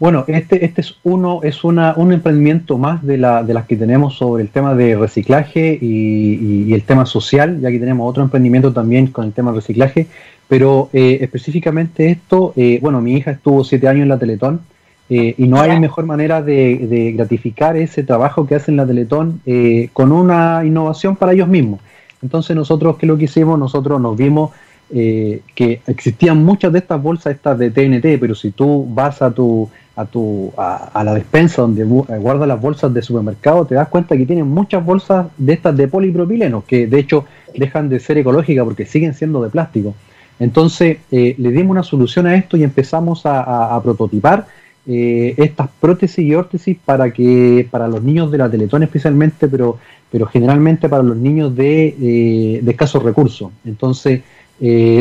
Bueno, 0.00 0.24
este, 0.28 0.64
este 0.64 0.80
es 0.80 0.94
uno, 1.02 1.40
es 1.42 1.64
una, 1.64 1.94
un 1.96 2.12
emprendimiento 2.12 2.78
más 2.78 3.04
de, 3.04 3.18
la, 3.18 3.42
de 3.42 3.52
las 3.52 3.66
que 3.66 3.76
tenemos 3.76 4.16
sobre 4.16 4.44
el 4.44 4.48
tema 4.48 4.76
de 4.76 4.96
reciclaje 4.96 5.76
y, 5.80 6.72
el 6.72 6.84
tema 6.84 7.04
social, 7.04 7.60
ya 7.60 7.70
que 7.70 7.80
tenemos 7.80 8.08
otro 8.08 8.22
emprendimiento 8.22 8.72
también 8.72 9.08
con 9.08 9.24
el 9.24 9.32
tema 9.32 9.50
de 9.50 9.56
reciclaje, 9.56 10.06
pero 10.46 10.88
eh, 10.92 11.18
específicamente 11.20 12.10
esto, 12.10 12.52
eh, 12.54 12.78
bueno, 12.80 13.00
mi 13.00 13.14
hija 13.14 13.32
estuvo 13.32 13.64
siete 13.64 13.88
años 13.88 14.02
en 14.02 14.08
la 14.08 14.18
Teletón 14.18 14.60
eh, 15.10 15.34
y 15.36 15.48
no 15.48 15.60
hay 15.60 15.80
mejor 15.80 16.06
manera 16.06 16.42
de, 16.42 17.12
gratificar 17.16 17.76
ese 17.76 18.04
trabajo 18.04 18.46
que 18.46 18.54
hacen 18.54 18.76
la 18.76 18.86
Teletón 18.86 19.40
con 19.92 20.12
una 20.12 20.64
innovación 20.64 21.16
para 21.16 21.32
ellos 21.32 21.48
mismos. 21.48 21.80
Entonces 22.22 22.54
nosotros, 22.54 22.98
¿qué 22.98 23.06
es 23.06 23.08
lo 23.08 23.18
que 23.18 23.24
hicimos? 23.24 23.58
Nosotros 23.58 24.00
nos 24.00 24.16
vimos 24.16 24.52
que 24.90 25.80
existían 25.86 26.44
muchas 26.44 26.72
de 26.72 26.78
estas 26.78 27.02
bolsas, 27.02 27.34
estas 27.34 27.58
de 27.58 27.70
TNT, 27.70 28.20
pero 28.20 28.34
si 28.34 28.52
tú 28.52 28.86
vas 28.88 29.20
a 29.22 29.30
tu 29.32 29.68
a, 29.98 30.06
tu, 30.06 30.52
a, 30.56 31.02
la 31.02 31.12
despensa 31.12 31.62
donde 31.62 31.82
eh, 31.82 32.18
guarda 32.18 32.46
las 32.46 32.60
bolsas 32.60 32.94
de 32.94 33.02
supermercado, 33.02 33.64
te 33.64 33.74
das 33.74 33.88
cuenta 33.88 34.16
que 34.16 34.24
tienen 34.24 34.46
muchas 34.46 34.84
bolsas 34.84 35.26
de 35.36 35.54
estas 35.54 35.76
de 35.76 35.88
polipropileno, 35.88 36.62
que 36.64 36.86
de 36.86 37.00
hecho 37.00 37.24
dejan 37.56 37.88
de 37.88 37.98
ser 37.98 38.16
ecológicas 38.16 38.64
porque 38.64 38.86
siguen 38.86 39.12
siendo 39.12 39.42
de 39.42 39.50
plástico. 39.50 39.96
Entonces 40.38 40.98
eh, 41.10 41.34
le 41.36 41.50
dimos 41.50 41.72
una 41.72 41.82
solución 41.82 42.28
a 42.28 42.36
esto 42.36 42.56
y 42.56 42.62
empezamos 42.62 43.22
a, 43.24 43.80
prototipar 43.82 44.46
eh, 44.86 45.34
estas 45.36 45.68
prótesis 45.80 46.24
y 46.24 46.32
órtesis 46.32 46.78
para 46.84 47.12
que 47.12 47.66
para 47.68 47.88
los 47.88 48.00
niños 48.00 48.30
de 48.30 48.38
la 48.38 48.48
Teletón 48.48 48.84
especialmente, 48.84 49.48
pero, 49.48 49.78
pero 50.12 50.26
generalmente 50.26 50.88
para 50.88 51.02
los 51.02 51.16
niños 51.16 51.56
de, 51.56 52.60
de 52.62 52.70
escasos 52.70 53.02
recursos. 53.02 53.50
Entonces 53.64 54.22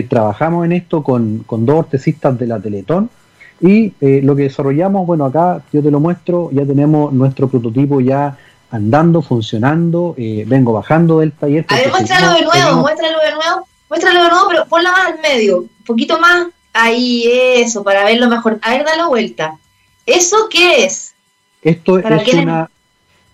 trabajamos 0.10 0.66
en 0.66 0.72
esto 0.72 1.04
con, 1.04 1.44
con 1.46 1.68
dos 1.68 1.78
ortesistas 1.78 2.38
de 2.40 2.48
la 2.48 2.60
Teletón 2.60 3.12
y 3.60 3.94
eh, 4.02 4.22
lo 4.24 4.36
que 4.36 4.44
desarrollamos, 4.44 5.08
bueno, 5.08 5.26
acá 5.26 5.62
yo 5.74 5.82
te 5.82 5.92
lo 5.92 6.00
muestro, 6.00 6.50
ya 6.52 6.66
tenemos 6.66 7.12
nuestro 7.14 7.48
prototipo 7.48 8.02
ya 8.02 8.38
andando, 8.72 9.22
funcionando, 9.22 10.14
eh, 10.18 10.44
vengo 10.48 10.74
bajando 10.74 11.20
del 11.20 11.32
taller. 11.32 11.66
A 11.70 11.76
ver, 11.76 11.90
muéstralo 11.90 12.34
de 12.34 12.42
nuevo, 12.44 12.82
muéstralo 12.82 13.20
de 13.20 13.32
nuevo, 13.34 13.68
muéstralo 13.90 14.24
de 14.24 14.30
nuevo, 14.30 14.46
pero 14.50 14.66
ponla 14.66 14.92
más 14.92 15.08
al 15.08 15.20
medio, 15.22 15.60
un 15.60 15.86
poquito 15.86 16.20
más, 16.20 16.48
ahí, 16.74 17.24
eso, 17.56 17.84
para 17.84 18.04
verlo 18.04 18.28
mejor. 18.28 18.60
A 18.62 18.72
ver, 18.72 18.86
dalo 18.86 19.10
vuelta. 19.10 19.58
¿Eso 20.06 20.48
qué 20.50 20.86
es? 20.86 21.14
Esto 21.62 22.00
es 22.00 22.34
una... 22.34 22.70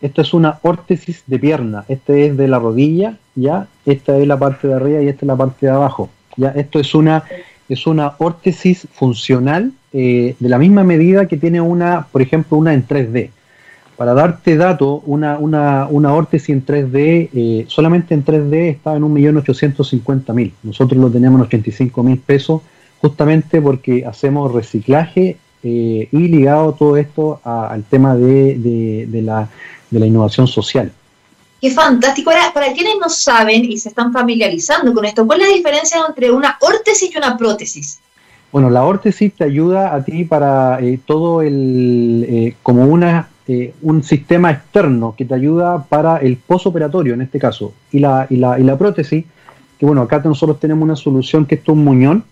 Esto 0.02 0.22
es 0.22 0.34
una 0.34 0.60
órtesis 0.64 1.24
de 1.28 1.40
pierna. 1.40 1.86
Este 1.88 2.26
es 2.26 2.36
de 2.36 2.50
la 2.50 2.60
rodilla, 2.60 3.18
ya. 3.36 3.68
Esta 3.86 4.18
es 4.18 4.28
la 4.28 4.38
parte 4.38 4.68
de 4.68 4.74
arriba 4.74 5.02
y 5.02 5.08
esta 5.08 5.22
es 5.22 5.28
la 5.28 5.38
parte 5.38 5.66
de 5.66 5.72
abajo. 5.72 6.10
Ya, 6.36 6.50
esto 6.50 6.78
es 6.82 6.94
una 6.94 7.24
es 7.70 7.88
una 7.88 8.14
órtesis 8.18 8.88
funcional 8.94 9.72
eh, 9.94 10.36
de 10.40 10.50
la 10.50 10.58
misma 10.58 10.84
medida 10.84 11.28
que 11.28 11.38
tiene 11.38 11.62
una, 11.62 12.08
por 12.12 12.22
ejemplo, 12.22 12.58
una 12.58 12.74
en 12.74 12.88
3D. 12.88 13.30
Para 13.96 14.14
darte 14.14 14.58
dato, 14.58 15.04
una, 15.06 15.38
una, 15.38 15.88
una 15.88 16.14
órtesis 16.14 16.50
en 16.50 16.66
3D, 16.66 17.30
eh, 17.34 17.66
solamente 17.68 18.14
en 18.14 18.26
3D 18.26 18.70
está 18.70 18.96
en 18.96 19.04
1.850.000. 19.04 20.52
Nosotros 20.64 21.00
lo 21.00 21.12
tenemos 21.12 21.40
en 21.42 21.64
85.000 21.64 22.20
pesos, 22.22 22.62
justamente 23.02 23.62
porque 23.62 24.06
hacemos 24.06 24.52
reciclaje 24.52 25.38
eh, 25.62 26.08
y 26.12 26.28
ligado 26.28 26.74
todo 26.74 26.98
esto 26.98 27.40
al 27.44 27.84
tema 27.84 28.16
de, 28.16 29.08
de, 29.08 29.22
la, 29.22 29.48
de 29.92 30.00
la 30.00 30.06
innovación 30.06 30.48
social. 30.48 30.92
Qué 31.64 31.72
fantástico. 31.72 32.30
Ahora, 32.30 32.52
para 32.54 32.74
quienes 32.74 32.96
no 33.00 33.08
saben 33.08 33.64
y 33.64 33.78
se 33.78 33.88
están 33.88 34.12
familiarizando 34.12 34.94
con 34.94 35.06
esto, 35.06 35.26
¿cuál 35.26 35.40
es 35.40 35.48
la 35.48 35.56
diferencia 35.56 35.98
entre 36.06 36.30
una 36.30 36.58
órtesis 36.60 37.10
y 37.10 37.18
una 37.18 37.38
prótesis? 37.38 38.02
Bueno, 38.52 38.70
la 38.70 38.84
órtesis 38.84 39.34
te 39.34 39.46
ayuda 39.46 39.96
a 39.96 40.04
ti 40.04 40.26
para 40.26 40.82
eh, 40.82 41.00
todo 41.06 41.42
el, 41.42 42.26
eh, 42.28 42.56
como 42.62 42.84
una, 42.84 43.30
eh, 43.48 43.74
un 43.82 44.04
sistema 44.04 44.52
externo 44.52 45.16
que 45.18 45.24
te 45.24 45.36
ayuda 45.36 45.86
para 45.86 46.18
el 46.18 46.36
posoperatorio 46.36 47.14
en 47.14 47.22
este 47.22 47.40
caso. 47.40 47.74
Y 47.94 48.00
la, 48.00 48.28
y 48.30 48.36
la, 48.36 48.60
y 48.60 48.64
la 48.64 48.78
prótesis, 48.78 49.24
que 49.80 49.86
bueno, 49.86 50.02
acá 50.02 50.22
nosotros 50.26 50.60
tenemos 50.60 50.84
una 50.84 50.98
solución 50.98 51.46
que 51.46 51.56
es 51.56 51.68
un 51.70 51.82
muñón. 51.82 52.26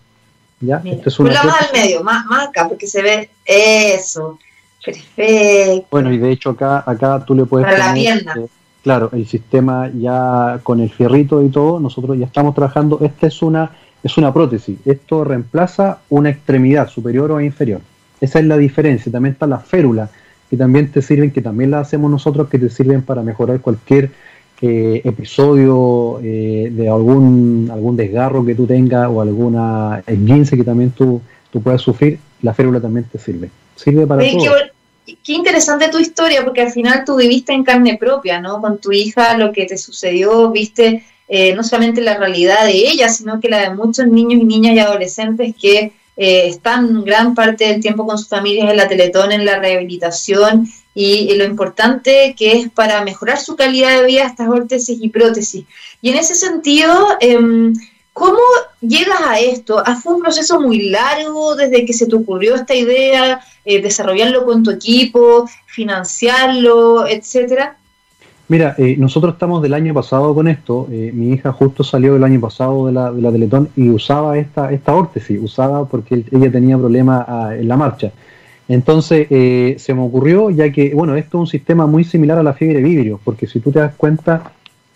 ¿ya? 0.60 0.82
Esto 0.84 1.08
es 1.08 1.20
una 1.22 1.42
más 1.42 1.70
al 1.70 1.72
medio, 1.72 2.04
más, 2.04 2.26
más 2.26 2.50
acá, 2.50 2.68
porque 2.68 2.86
se 2.86 3.02
ve 3.02 3.30
eso. 3.46 4.38
Perfecto. 4.84 5.88
Bueno, 5.90 6.12
y 6.12 6.18
de 6.18 6.34
hecho 6.34 6.50
acá, 6.50 6.84
acá 6.86 7.24
tú 7.26 7.34
le 7.34 7.46
puedes 7.46 7.66
para 7.66 7.78
la 7.78 7.94
pierna 7.94 8.36
claro, 8.84 9.10
el 9.14 9.28
sistema 9.28 9.90
ya 9.94 10.60
con 10.64 10.80
el 10.80 10.90
fierrito 10.90 11.44
y 11.44 11.50
todo, 11.50 11.80
nosotros 11.80 12.18
ya 12.18 12.26
estamos 12.26 12.56
trabajando, 12.56 13.00
esta 13.02 13.28
es 13.28 13.42
una, 13.42 13.72
es 14.04 14.18
una 14.18 14.34
prótesis, 14.34 14.78
esto 14.86 15.24
reemplaza 15.24 16.00
una 16.10 16.30
extremidad 16.30 16.90
superior 16.90 17.32
o 17.32 17.42
inferior. 17.42 17.82
Esa 18.20 18.40
es 18.40 18.46
la 18.46 18.58
diferencia, 18.58 19.12
también 19.12 19.34
está 19.34 19.48
la 19.48 19.60
férula, 19.60 20.10
que 20.50 20.58
también 20.58 20.92
te 20.92 21.02
sirven, 21.02 21.32
que 21.32 21.42
también 21.42 21.72
la 21.72 21.80
hacemos 21.80 22.12
nosotros, 22.12 22.50
que 22.50 22.60
te 22.60 22.70
sirven 22.70 23.02
para 23.02 23.24
mejorar 23.24 23.62
cualquier 23.62 24.12
eh, 24.62 25.02
episodio 25.06 26.20
eh, 26.22 26.72
de 26.72 26.90
algún, 26.90 27.70
algún 27.72 27.96
desgarro 27.98 28.46
que 28.46 28.54
tú 28.54 28.68
tengas 28.68 29.10
o 29.10 29.22
alguna 29.22 30.04
esguince 30.06 30.56
que 30.56 30.64
también 30.64 30.92
tú, 30.92 31.22
tú 31.50 31.62
puedas 31.62 31.82
sufrir, 31.82 32.20
la 32.42 32.54
férula 32.54 32.80
también 32.80 33.06
te 33.12 33.18
sirve. 33.18 33.50
Sirve 33.76 34.06
para 34.06 34.22
todo 34.22 34.44
qué 34.44 34.71
interesante 35.28 35.90
tu 35.90 36.00
historia, 36.00 36.44
porque 36.44 36.62
al 36.62 36.72
final 36.72 37.04
tú 37.06 37.16
viviste 37.16 37.54
en 37.54 37.64
carne 37.64 37.98
propia, 37.98 38.40
¿no? 38.40 38.62
Con 38.62 38.80
tu 38.80 38.92
hija, 38.92 39.38
lo 39.38 39.52
que 39.52 39.66
te 39.66 39.78
sucedió, 39.78 40.50
viste 40.52 41.04
eh, 41.28 41.56
no 41.56 41.64
solamente 41.64 42.02
la 42.02 42.18
realidad 42.18 42.66
de 42.66 42.74
ella, 42.74 43.08
sino 43.08 43.40
que 43.40 43.48
la 43.48 43.62
de 43.62 43.76
muchos 43.76 44.06
niños 44.08 44.42
y 44.42 44.44
niñas 44.44 44.76
y 44.76 44.80
adolescentes 44.80 45.56
que 45.60 45.94
eh, 46.18 46.48
están 46.48 47.06
gran 47.06 47.34
parte 47.36 47.68
del 47.68 47.82
tiempo 47.82 48.06
con 48.06 48.18
sus 48.18 48.28
familias 48.28 48.70
en 48.70 48.76
la 48.76 48.88
Teletón, 48.88 49.32
en 49.32 49.46
la 49.46 49.58
rehabilitación 49.58 50.68
y, 50.94 51.34
lo 51.36 51.46
importante 51.46 52.36
que 52.38 52.60
es 52.60 52.70
para 52.70 53.04
mejorar 53.06 53.40
su 53.40 53.56
calidad 53.56 53.98
de 53.98 54.06
vida 54.06 54.26
estas 54.26 54.50
órtesis 54.50 54.98
y 55.02 55.08
prótesis. 55.08 55.66
Y 56.02 56.10
en 56.10 56.18
ese 56.18 56.36
sentido, 56.36 56.94
eh, 57.22 57.40
¿Cómo 58.14 58.40
llegas 58.82 59.22
a 59.26 59.40
esto? 59.40 59.82
¿Fue 60.04 60.16
un 60.16 60.22
proceso 60.22 60.60
muy 60.60 60.90
largo 60.90 61.56
desde 61.56 61.86
que 61.86 61.94
se 61.94 62.08
te 62.08 62.16
ocurrió 62.16 62.56
esta 62.56 62.76
idea, 62.76 63.40
eh, 63.64 63.82
desarrollarlo 63.82 64.46
con 64.46 64.64
tu 64.64 64.72
equipo, 64.72 65.48
financiarlo, 65.68 67.08
etcétera? 67.08 67.78
Mira, 68.50 68.76
eh, 68.78 68.98
nosotros 68.98 69.34
estamos 69.34 69.62
del 69.62 69.74
año 69.74 69.94
pasado 69.94 70.36
con 70.36 70.50
esto. 70.50 70.88
Eh, 70.92 71.12
mi 71.14 71.32
hija 71.32 71.54
justo 71.54 71.86
salió 71.86 72.14
del 72.14 72.24
año 72.26 72.42
pasado 72.42 72.88
de 72.88 72.92
la, 72.92 73.12
de 73.14 73.22
la 73.22 73.32
Teletón 73.32 73.70
y 73.78 73.90
usaba 73.90 74.38
esta, 74.38 74.74
esta 74.74 74.94
órtesis, 74.94 75.40
usaba 75.42 75.86
porque 75.86 76.26
ella 76.32 76.52
tenía 76.52 76.78
problemas 76.78 77.24
ah, 77.30 77.56
en 77.56 77.68
la 77.68 77.78
marcha. 77.78 78.12
Entonces 78.68 79.28
se 79.82 79.94
me 79.94 80.02
ocurrió, 80.02 80.50
ya 80.50 80.72
que, 80.72 80.94
bueno, 80.94 81.16
esto 81.16 81.38
es 81.38 81.42
un 81.42 81.48
sistema 81.48 81.88
muy 81.88 82.06
similar 82.06 82.38
a 82.38 82.44
la 82.44 82.54
fiebre 82.54 82.82
vidrio, 82.82 83.20
porque 83.22 83.46
si 83.46 83.60
tú 83.60 83.70
te 83.70 83.80
das 83.80 83.96
cuenta, 83.96 84.54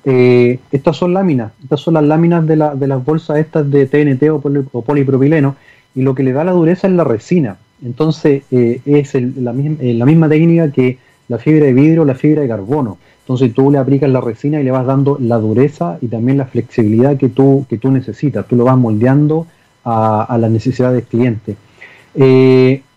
eh, 0.07 0.59
estas 0.71 0.97
son 0.97 1.15
láminas, 1.15 1.51
estas 1.63 1.79
son 1.79 1.95
las 1.95 2.03
láminas 2.03 2.45
de, 2.45 2.55
la, 2.55 2.75
de 2.75 2.87
las 2.87 3.03
bolsas 3.03 3.37
estas 3.37 3.69
de 3.71 3.87
TNT 3.87 4.29
o, 4.29 4.39
polipropileno 4.83 5.55
y 5.95 6.03
lo 6.03 6.13
que 6.13 6.21
le 6.21 6.31
da 6.31 6.43
la 6.43 6.51
dureza 6.51 6.87
es 6.87 6.93
la 6.93 7.03
resina. 7.03 7.57
Entonces 7.83 8.43
eh, 8.51 8.81
es 8.85 9.15
la, 9.15 9.51
misma, 9.51 9.77
eh, 9.81 9.95
la, 9.95 10.05
misma, 10.05 10.29
técnica 10.29 10.71
que 10.71 10.99
la 11.27 11.39
fibra 11.39 11.65
de 11.65 11.73
vidrio, 11.73 12.05
la 12.05 12.13
fibra 12.13 12.43
de 12.43 12.47
carbono. 12.47 12.99
Entonces 13.21 13.51
tú 13.55 13.71
le 13.71 13.79
aplicas 13.79 14.07
la 14.11 14.21
resina 14.21 14.61
y 14.61 14.63
le 14.63 14.69
vas 14.69 14.85
dando 14.85 15.17
la 15.19 15.37
dureza 15.39 15.97
y 15.99 16.07
también 16.07 16.37
la 16.37 16.45
flexibilidad 16.45 17.17
que 17.17 17.29
tú, 17.29 17.65
que 17.67 17.79
tú 17.79 17.89
necesitas. 17.89 18.47
Tú 18.47 18.55
lo 18.55 18.65
vas 18.65 18.77
moldeando 18.77 19.47
a, 19.83 20.23
a 20.23 20.37
las 20.37 20.51
necesidades 20.51 20.97
del 20.97 21.05
cliente. 21.05 21.55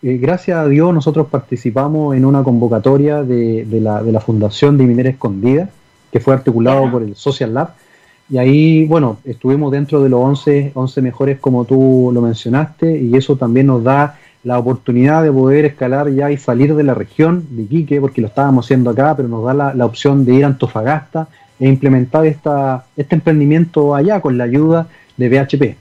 gracias 0.02 0.58
a 0.58 0.68
Dios 0.68 0.92
nosotros 0.92 1.28
participamos 1.28 2.14
en 2.14 2.26
una 2.26 2.42
convocatoria 2.42 3.22
de, 3.22 3.66
la, 3.80 4.02
de 4.02 4.12
la 4.12 4.20
Fundación 4.20 4.76
de 4.76 4.84
Minera 4.84 5.08
Escondida 5.08 5.70
que 6.12 6.20
fue 6.20 6.34
articulado 6.34 6.90
por 6.90 7.02
el 7.02 7.16
Social 7.16 7.54
Lab. 7.54 7.74
Y 8.30 8.38
ahí, 8.38 8.86
bueno, 8.86 9.18
estuvimos 9.24 9.72
dentro 9.72 10.02
de 10.02 10.10
los 10.10 10.20
11, 10.20 10.72
11 10.74 11.02
mejores 11.02 11.38
como 11.40 11.64
tú 11.64 12.10
lo 12.12 12.20
mencionaste, 12.20 12.98
y 12.98 13.16
eso 13.16 13.36
también 13.36 13.66
nos 13.66 13.82
da 13.82 14.18
la 14.44 14.58
oportunidad 14.58 15.22
de 15.22 15.32
poder 15.32 15.64
escalar 15.64 16.10
ya 16.10 16.30
y 16.30 16.36
salir 16.36 16.74
de 16.74 16.82
la 16.82 16.94
región 16.94 17.46
de 17.50 17.62
Iquique, 17.62 18.00
porque 18.00 18.20
lo 18.20 18.28
estábamos 18.28 18.66
haciendo 18.66 18.90
acá, 18.90 19.16
pero 19.16 19.28
nos 19.28 19.44
da 19.44 19.54
la, 19.54 19.74
la 19.74 19.86
opción 19.86 20.24
de 20.24 20.34
ir 20.34 20.44
a 20.44 20.48
Antofagasta 20.48 21.28
e 21.58 21.66
implementar 21.68 22.24
esta, 22.26 22.86
este 22.96 23.16
emprendimiento 23.16 23.94
allá 23.94 24.20
con 24.20 24.38
la 24.38 24.44
ayuda 24.44 24.88
de 25.16 25.28
BHP. 25.28 25.76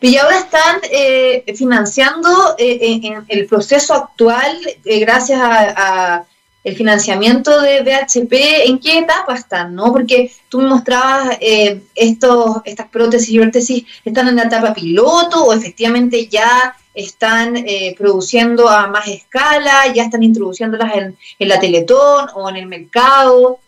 Y 0.00 0.16
ahora 0.16 0.38
están 0.38 0.80
eh, 0.90 1.44
financiando 1.56 2.28
eh, 2.58 3.00
en, 3.02 3.24
el 3.28 3.46
proceso 3.46 3.94
actual, 3.94 4.58
eh, 4.84 5.00
gracias 5.00 5.40
a 5.40 6.24
el 6.64 6.74
financiamiento 6.74 7.60
de 7.60 7.82
BHP, 7.82 8.32
¿en 8.66 8.78
qué 8.78 8.98
etapa 8.98 9.34
están? 9.34 9.74
¿no? 9.74 9.92
Porque 9.92 10.32
tú 10.48 10.58
me 10.60 10.68
mostrabas 10.68 11.36
eh, 11.40 11.82
estos, 11.94 12.62
estas 12.64 12.88
prótesis 12.88 13.28
y 13.30 13.38
órtesis, 13.38 13.84
¿están 14.04 14.28
en 14.28 14.36
la 14.36 14.44
etapa 14.44 14.74
piloto 14.74 15.44
o 15.44 15.52
efectivamente 15.52 16.26
ya 16.26 16.74
están 16.94 17.56
eh, 17.56 17.94
produciendo 17.98 18.68
a 18.68 18.86
más 18.86 19.06
escala, 19.08 19.92
ya 19.94 20.04
están 20.04 20.22
introduciéndolas 20.22 20.94
en, 20.96 21.16
en 21.38 21.48
la 21.48 21.60
Teletón 21.60 22.28
o 22.34 22.48
en 22.48 22.56
el 22.56 22.66
mercado? 22.66 23.60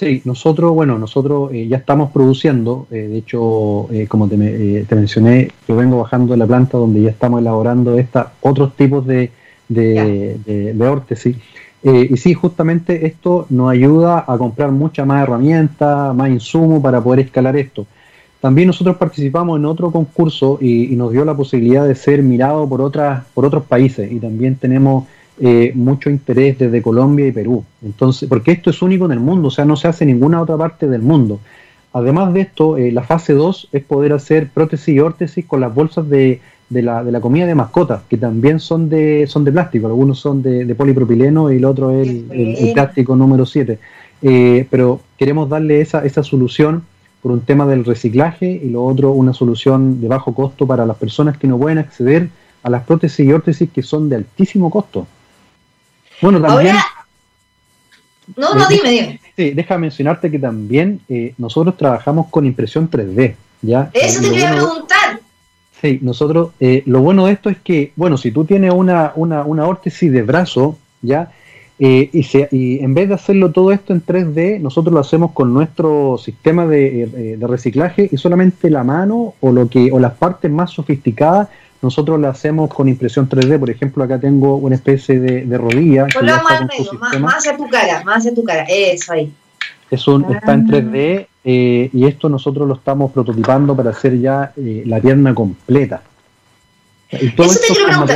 Sí, 0.00 0.22
nosotros, 0.24 0.72
bueno, 0.72 0.98
nosotros 0.98 1.52
eh, 1.52 1.68
ya 1.68 1.76
estamos 1.76 2.10
produciendo, 2.10 2.86
eh, 2.90 3.06
de 3.06 3.18
hecho, 3.18 3.86
eh, 3.92 4.06
como 4.08 4.26
te, 4.28 4.38
mencioné, 4.38 5.50
yo 5.68 5.76
vengo 5.76 5.98
bajando 5.98 6.32
de 6.32 6.38
la 6.38 6.46
planta 6.46 6.78
donde 6.78 7.02
ya 7.02 7.10
estamos 7.10 7.42
elaborando 7.42 7.98
esta, 7.98 8.32
otros 8.40 8.74
tipos 8.76 9.06
de, 9.06 9.30
de, 9.68 10.38
de, 10.46 10.88
órtesis. 10.88 11.36
Y 11.82 12.16
sí, 12.18 12.34
justamente 12.34 13.06
esto 13.06 13.46
nos 13.48 13.70
ayuda 13.70 14.24
a 14.26 14.36
comprar 14.36 14.70
mucha 14.70 15.04
más 15.04 15.22
herramientas, 15.22 16.14
más 16.14 16.28
insumos 16.28 16.82
para 16.82 17.00
poder 17.00 17.20
escalar 17.20 17.56
esto. 17.56 17.86
También 18.40 18.66
nosotros 18.66 18.96
participamos 18.96 19.58
en 19.58 19.64
otro 19.64 19.90
concurso 19.90 20.58
y, 20.60 20.92
y 20.92 20.96
nos 20.96 21.12
dio 21.12 21.24
la 21.24 21.34
posibilidad 21.34 21.86
de 21.86 21.94
ser 21.94 22.22
mirado 22.22 22.68
por, 22.68 22.80
otras, 22.80 23.24
por 23.34 23.44
otros 23.44 23.64
países 23.64 24.10
y 24.10 24.18
también 24.18 24.56
tenemos 24.56 25.04
eh, 25.42 25.72
mucho 25.74 26.10
interés 26.10 26.58
desde 26.58 26.82
Colombia 26.82 27.26
y 27.26 27.32
Perú. 27.32 27.64
Entonces, 27.82 28.28
porque 28.28 28.52
esto 28.52 28.68
es 28.68 28.82
único 28.82 29.06
en 29.06 29.12
el 29.12 29.20
mundo, 29.20 29.48
o 29.48 29.50
sea, 29.50 29.64
no 29.64 29.74
se 29.74 29.88
hace 29.88 30.04
en 30.04 30.10
ninguna 30.10 30.42
otra 30.42 30.58
parte 30.58 30.86
del 30.86 31.00
mundo. 31.00 31.40
Además 31.94 32.34
de 32.34 32.42
esto, 32.42 32.76
eh, 32.76 32.92
la 32.92 33.04
fase 33.04 33.32
2 33.32 33.70
es 33.72 33.82
poder 33.82 34.12
hacer 34.12 34.50
prótesis 34.50 34.94
y 34.94 35.00
órtesis 35.00 35.46
con 35.46 35.60
las 35.60 35.74
bolsas 35.74 36.10
de, 36.10 36.42
de, 36.70 36.82
la, 36.82 37.04
de 37.04 37.12
la 37.12 37.20
comida 37.20 37.46
de 37.46 37.54
mascotas, 37.54 38.02
que 38.08 38.16
también 38.16 38.60
son 38.60 38.88
de, 38.88 39.26
son 39.26 39.44
de 39.44 39.52
plástico, 39.52 39.88
algunos 39.88 40.18
son 40.18 40.40
de, 40.40 40.74
polipropileno 40.74 41.52
y 41.52 41.56
el 41.56 41.64
otro 41.64 41.90
es 41.90 42.08
el, 42.08 42.70
plástico 42.72 43.14
número 43.16 43.44
7. 43.44 43.78
Eh, 44.22 44.66
pero 44.70 45.00
queremos 45.18 45.48
darle 45.48 45.80
esa, 45.80 46.04
esa 46.04 46.22
solución 46.22 46.84
por 47.20 47.32
un 47.32 47.40
tema 47.40 47.66
del 47.66 47.84
reciclaje 47.84 48.46
y 48.62 48.70
lo 48.70 48.84
otro 48.84 49.12
una 49.12 49.34
solución 49.34 50.00
de 50.00 50.08
bajo 50.08 50.34
costo 50.34 50.66
para 50.66 50.86
las 50.86 50.96
personas 50.96 51.36
que 51.36 51.46
no 51.46 51.58
pueden 51.58 51.78
acceder 51.78 52.28
a 52.62 52.70
las 52.70 52.84
prótesis 52.84 53.26
y 53.26 53.32
órtesis 53.32 53.68
que 53.70 53.82
son 53.82 54.08
de 54.08 54.16
altísimo 54.16 54.70
costo. 54.70 55.06
Bueno, 56.22 56.40
también. 56.40 56.76
No, 58.36 58.54
no, 58.54 58.68
dime, 58.68 58.90
dime. 58.90 59.20
Sí, 59.36 59.50
deja 59.50 59.76
mencionarte 59.76 60.30
que 60.30 60.38
también 60.38 61.00
eh, 61.08 61.34
nosotros 61.36 61.76
trabajamos 61.76 62.28
con 62.28 62.46
impresión 62.46 62.88
3D. 62.88 63.34
¿ya? 63.62 63.90
Eso 63.92 64.22
te 64.22 64.30
quería 64.30 64.52
preguntar. 64.52 64.89
Sí, 65.80 65.98
nosotros, 66.02 66.50
eh, 66.60 66.82
lo 66.86 67.00
bueno 67.00 67.26
de 67.26 67.32
esto 67.32 67.48
es 67.48 67.58
que, 67.58 67.92
bueno, 67.96 68.18
si 68.18 68.30
tú 68.30 68.44
tienes 68.44 68.72
una, 68.72 69.12
una, 69.14 69.44
una 69.44 69.66
órtesis 69.66 70.12
de 70.12 70.22
brazo, 70.22 70.78
¿ya? 71.00 71.32
Eh, 71.78 72.10
y, 72.12 72.26
y, 72.50 72.84
en 72.84 72.92
vez 72.92 73.08
de 73.08 73.14
hacerlo 73.14 73.52
todo 73.52 73.72
esto 73.72 73.94
en 73.94 74.04
3D, 74.04 74.60
nosotros 74.60 74.92
lo 74.92 75.00
hacemos 75.00 75.32
con 75.32 75.54
nuestro 75.54 76.18
sistema 76.18 76.66
de, 76.66 77.36
de, 77.38 77.46
reciclaje 77.46 78.06
y 78.12 78.18
solamente 78.18 78.68
la 78.68 78.84
mano 78.84 79.32
o, 79.40 79.50
lo 79.50 79.66
que, 79.70 79.90
o 79.90 79.98
las 79.98 80.12
partes 80.12 80.50
más 80.50 80.72
sofisticadas 80.72 81.48
nosotros 81.82 82.20
la 82.20 82.28
hacemos 82.28 82.72
con 82.72 82.88
impresión 82.88 83.28
3D. 83.28 83.58
Por 83.58 83.70
ejemplo, 83.70 84.04
acá 84.04 84.18
tengo 84.18 84.56
una 84.56 84.74
especie 84.74 85.18
de, 85.18 85.58
rodilla. 85.58 86.06
Que 86.06 86.20
más, 86.20 86.42
más, 87.20 87.36
hacia 87.38 87.56
tu 87.56 87.68
cara, 87.70 88.04
más 88.04 88.18
hacia 88.18 88.34
tu 88.34 88.44
cara, 88.44 88.64
eso 88.68 89.14
ahí. 89.14 89.32
Es 89.90 90.06
un, 90.06 90.30
Está 90.34 90.52
en 90.52 90.68
3D 90.68 91.26
eh, 91.44 91.90
y 91.92 92.06
esto 92.06 92.28
nosotros 92.28 92.68
lo 92.68 92.74
estamos 92.74 93.12
prototipando 93.12 93.74
para 93.74 93.90
hacer 93.90 94.18
ya 94.18 94.52
eh, 94.56 94.82
la 94.86 95.00
pierna 95.00 95.34
completa. 95.34 96.02
Y 97.12 97.30
todo 97.34 97.50
Eso 97.50 97.60
esto 97.60 97.74
te 97.74 98.12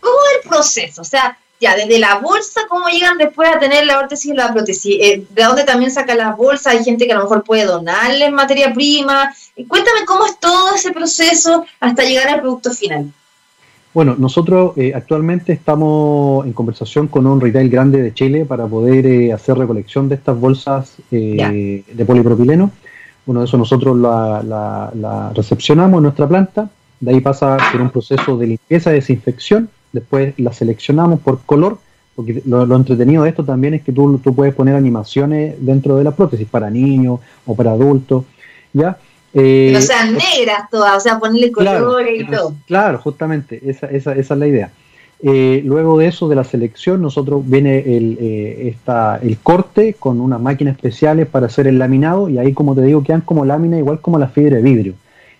¿Cómo 0.00 0.16
es 0.30 0.44
el 0.44 0.48
proceso? 0.48 1.02
O 1.02 1.04
sea, 1.04 1.36
ya 1.60 1.74
desde 1.74 1.98
la 1.98 2.18
bolsa, 2.18 2.62
¿cómo 2.68 2.88
llegan 2.88 3.18
después 3.18 3.48
a 3.48 3.58
tener 3.58 3.84
la 3.84 3.98
órtesis 3.98 4.32
y 4.32 4.34
la 4.34 4.52
prótesis? 4.52 4.96
Eh, 5.00 5.26
¿De 5.28 5.42
dónde 5.42 5.64
también 5.64 5.90
sacan 5.90 6.18
las 6.18 6.36
bolsas? 6.36 6.74
Hay 6.74 6.84
gente 6.84 7.06
que 7.06 7.12
a 7.12 7.16
lo 7.16 7.24
mejor 7.24 7.42
puede 7.42 7.64
donarles 7.64 8.30
materia 8.30 8.72
prima. 8.72 9.34
Cuéntame 9.66 10.04
cómo 10.06 10.26
es 10.26 10.38
todo 10.38 10.74
ese 10.74 10.92
proceso 10.92 11.66
hasta 11.80 12.04
llegar 12.04 12.28
al 12.28 12.40
producto 12.40 12.70
final. 12.72 13.12
Bueno, 13.94 14.14
nosotros 14.18 14.76
eh, 14.76 14.92
actualmente 14.94 15.52
estamos 15.52 16.46
en 16.46 16.52
conversación 16.52 17.08
con 17.08 17.26
un 17.26 17.40
retail 17.40 17.70
grande 17.70 18.02
de 18.02 18.14
Chile 18.14 18.44
para 18.44 18.66
poder 18.66 19.06
eh, 19.06 19.32
hacer 19.32 19.56
recolección 19.56 20.08
de 20.08 20.14
estas 20.16 20.38
bolsas 20.38 20.96
de 21.10 22.04
polipropileno. 22.06 22.70
Bueno, 23.26 23.42
eso 23.42 23.58
nosotros 23.58 23.96
la, 23.96 24.42
la 24.94 25.32
recepcionamos 25.34 25.98
en 25.98 26.02
nuestra 26.02 26.28
planta. 26.28 26.70
De 27.00 27.12
ahí 27.12 27.20
pasa 27.20 27.56
por 27.72 27.80
un 27.80 27.90
proceso 27.90 28.36
de 28.36 28.46
limpieza 28.46 28.90
y 28.90 28.94
desinfección 28.94 29.68
después 29.92 30.34
la 30.38 30.52
seleccionamos 30.52 31.20
por 31.20 31.40
color, 31.42 31.78
porque 32.14 32.42
lo, 32.44 32.74
entretenido 32.74 33.22
de 33.22 33.30
esto 33.30 33.44
también 33.44 33.74
es 33.74 33.82
que 33.82 33.92
tú, 33.92 34.18
tú, 34.18 34.34
puedes 34.34 34.54
poner 34.54 34.74
animaciones 34.74 35.54
dentro 35.60 35.96
de 35.96 36.04
la 36.04 36.10
prótesis 36.10 36.48
para 36.48 36.70
niños 36.70 37.20
o 37.46 37.54
para 37.54 37.72
adultos, 37.72 38.24
¿ya? 38.72 38.98
Eh, 39.38 39.74
o 39.76 39.80
sea, 39.80 40.04
negras 40.04 40.68
todas, 40.70 40.96
o 40.96 41.00
sea, 41.00 41.18
ponerle 41.18 41.52
colores 41.52 42.20
y 42.20 42.26
todo. 42.26 42.54
Claro, 42.66 42.98
justamente, 42.98 43.60
esa, 43.64 43.86
esa, 43.86 44.12
esa 44.12 44.34
es 44.34 44.40
la 44.40 44.46
idea. 44.46 44.70
Eh, 45.20 45.62
luego 45.64 45.98
de 45.98 46.06
eso, 46.06 46.28
de 46.28 46.36
la 46.36 46.44
selección, 46.44 47.02
nosotros 47.02 47.42
viene 47.44 47.78
el, 47.78 48.18
eh, 48.20 48.76
el 49.22 49.38
corte 49.38 49.94
con 49.98 50.20
unas 50.20 50.40
máquinas 50.40 50.76
especiales 50.76 51.26
para 51.26 51.46
hacer 51.46 51.66
el 51.66 51.78
laminado 51.78 52.28
y 52.28 52.38
ahí, 52.38 52.52
como 52.52 52.74
te 52.74 52.82
digo, 52.82 53.02
quedan 53.02 53.22
como 53.22 53.44
lámina 53.44 53.78
igual 53.78 54.00
como 54.00 54.18
la 54.18 54.28
fibra 54.28 54.56
de 54.56 54.62
vidrio. 54.62 54.94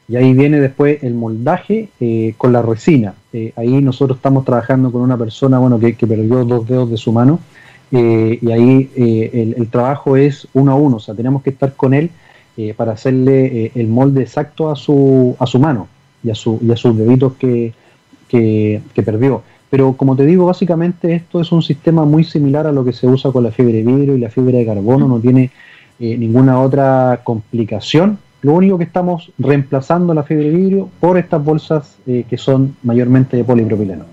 Y 0.08 0.16
ahí 0.16 0.32
viene 0.32 0.58
después 0.58 1.02
el 1.04 1.14
moldaje 1.14 1.90
eh, 2.00 2.34
con 2.38 2.52
la 2.52 2.62
resina. 2.62 3.14
Ahí 3.56 3.82
nosotros 3.82 4.16
estamos 4.16 4.44
trabajando 4.44 4.90
con 4.90 5.02
una 5.02 5.18
persona 5.18 5.58
bueno, 5.58 5.78
que, 5.78 5.92
perdió 5.94 6.44
dos 6.44 6.66
dedos 6.66 6.90
de 6.90 6.96
su 6.96 7.12
mano. 7.12 7.40
Y 7.90 8.50
ahí 8.50 8.90
el, 8.96 9.68
trabajo 9.68 10.16
es 10.16 10.48
uno 10.54 10.72
a 10.72 10.76
uno. 10.76 10.96
O 10.96 11.00
sea, 11.00 11.14
tenemos 11.14 11.42
que 11.42 11.50
estar 11.50 11.74
con 11.74 11.92
él 11.92 12.10
para 12.76 12.92
hacerle 12.92 13.70
el 13.74 13.86
molde 13.86 14.22
exacto 14.22 14.70
a 14.70 14.74
su, 14.74 15.36
a 15.38 15.46
su 15.46 15.60
mano 15.60 15.86
y 16.24 16.30
a, 16.30 16.34
su, 16.34 16.58
y 16.60 16.72
a 16.72 16.76
sus 16.76 16.96
deditos 16.98 17.34
que, 17.34 17.72
que, 18.28 19.02
perdió. 19.04 19.42
Pero 19.70 19.92
como 19.92 20.16
te 20.16 20.26
digo, 20.26 20.46
básicamente 20.46 21.14
esto 21.14 21.40
es 21.40 21.52
un 21.52 21.62
sistema 21.62 22.04
muy 22.04 22.24
similar 22.24 22.66
a 22.66 22.72
lo 22.72 22.84
que 22.84 22.92
se 22.92 23.06
usa 23.06 23.30
con 23.30 23.44
la 23.44 23.52
fibra 23.52 23.74
de 23.74 23.82
vidrio 23.84 24.16
y 24.16 24.20
la 24.20 24.30
fibra 24.30 24.58
de 24.58 24.66
carbono. 24.66 25.06
No 25.06 25.20
tiene 25.20 25.50
ninguna 26.00 26.60
otra 26.60 27.20
complicación 27.22 28.18
lo 28.42 28.52
único 28.52 28.78
que 28.78 28.84
estamos 28.84 29.32
reemplazando 29.38 30.14
la 30.14 30.22
fibra 30.22 30.44
de 30.44 30.50
vidrio 30.50 30.90
por 31.00 31.18
estas 31.18 31.42
bolsas 31.42 31.96
eh, 32.06 32.24
que 32.28 32.38
son 32.38 32.76
mayormente 32.82 33.36
de 33.36 33.44
polipropileno. 33.44 34.04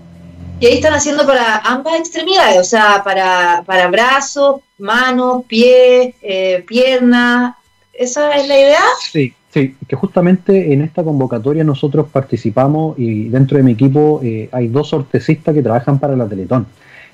Y 0.58 0.66
ahí 0.66 0.74
están 0.74 0.94
haciendo 0.94 1.26
para 1.26 1.58
ambas 1.58 2.00
extremidades, 2.00 2.58
o 2.58 2.64
sea, 2.64 3.02
para, 3.04 3.62
para 3.66 3.88
brazos, 3.88 4.62
manos, 4.78 5.44
pies, 5.46 6.14
eh, 6.22 6.64
piernas. 6.66 7.54
¿Esa 7.98 8.36
es 8.36 8.46
la 8.46 8.58
idea? 8.58 8.80
Sí, 9.00 9.32
sí, 9.50 9.74
que 9.88 9.96
justamente 9.96 10.72
en 10.72 10.82
esta 10.82 11.02
convocatoria 11.02 11.64
nosotros 11.64 12.06
participamos 12.12 12.98
y 12.98 13.28
dentro 13.28 13.56
de 13.56 13.62
mi 13.62 13.72
equipo 13.72 14.20
eh, 14.22 14.48
hay 14.52 14.68
dos 14.68 14.92
ortesistas 14.92 15.54
que 15.54 15.62
trabajan 15.62 15.98
para 15.98 16.14
la 16.16 16.26
Teletón. 16.26 16.66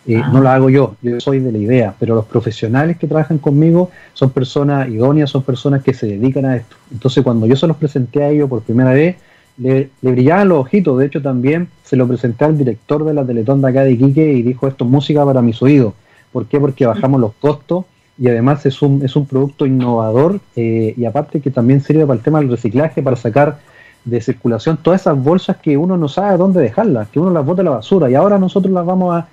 Eh, 0.05 0.21
no 0.33 0.41
lo 0.41 0.49
hago 0.49 0.69
yo, 0.69 0.97
yo 1.01 1.21
soy 1.21 1.39
de 1.39 1.53
la 1.53 1.59
idea, 1.59 1.95
pero 2.01 2.17
los 2.17 2.25
profesionales 2.25 2.97
que 2.97 3.07
trabajan 3.07 3.39
conmigo 3.39 3.93
son 4.15 4.31
personas 4.31 4.89
idóneas, 4.89 5.31
son 5.31 5.45
personas 5.45 5.85
que 5.85 5.95
se 5.95 6.07
dedican 6.07 6.45
a 6.45 6.57
esto. 6.57 6.75
Entonces 6.91 7.23
cuando 7.23 7.47
yo 7.47 7.55
se 7.55 7.69
los 7.69 7.77
presenté 7.77 8.25
a 8.25 8.31
ellos 8.31 8.49
por 8.49 8.63
primera 8.63 8.93
vez, 8.93 9.17
le, 9.59 9.91
brillaban 10.01 10.49
los 10.49 10.59
ojitos, 10.59 10.99
de 10.99 11.07
hecho 11.07 11.23
también 11.23 11.69
se 11.85 11.95
lo 11.95 12.09
presenté 12.09 12.45
al 12.45 12.59
director 12.59 13.05
de 13.05 13.15
la 13.15 13.25
Teletón 13.25 13.63
de 13.63 13.69
acá 13.69 13.85
de 13.85 13.93
Iquique 13.93 14.33
y 14.33 14.43
dijo 14.43 14.67
esto 14.67 14.85
es 14.85 14.91
música 14.91 15.25
para 15.25 15.41
mis 15.41 15.63
oídos. 15.63 15.95
¿Por 16.33 16.47
qué? 16.47 16.59
Porque 16.59 16.87
bajamos 16.87 17.21
los 17.21 17.35
costos 17.35 17.85
y 18.23 18.29
además 18.29 18.65
es 18.67 18.81
un, 18.83 19.05
es 19.05 19.17
un 19.17 19.27
producto 19.27 19.67
innovador 19.67 20.39
eh, 20.55 20.95
y 20.97 21.05
aparte 21.07 21.41
que 21.41 21.51
también 21.51 21.81
sirve 21.81 22.07
para 22.07 22.19
el 22.19 22.23
tema 22.23 22.39
del 22.39 22.51
reciclaje, 22.51 23.03
para 23.03 23.17
sacar 23.17 23.59
de 24.05 24.21
circulación 24.21 24.77
todas 24.77 25.01
esas 25.01 25.21
bolsas 25.21 25.57
que 25.57 25.77
uno 25.77 25.97
no 25.97 26.07
sabe 26.07 26.37
dónde 26.37 26.61
dejarlas, 26.61 27.09
que 27.09 27.19
uno 27.19 27.33
las 27.33 27.45
bota 27.45 27.63
a 27.63 27.65
la 27.65 27.71
basura 27.73 28.09
y 28.09 28.15
ahora 28.15 28.39
nosotros 28.39 28.73
las 28.73 28.87
vamos 28.87 29.25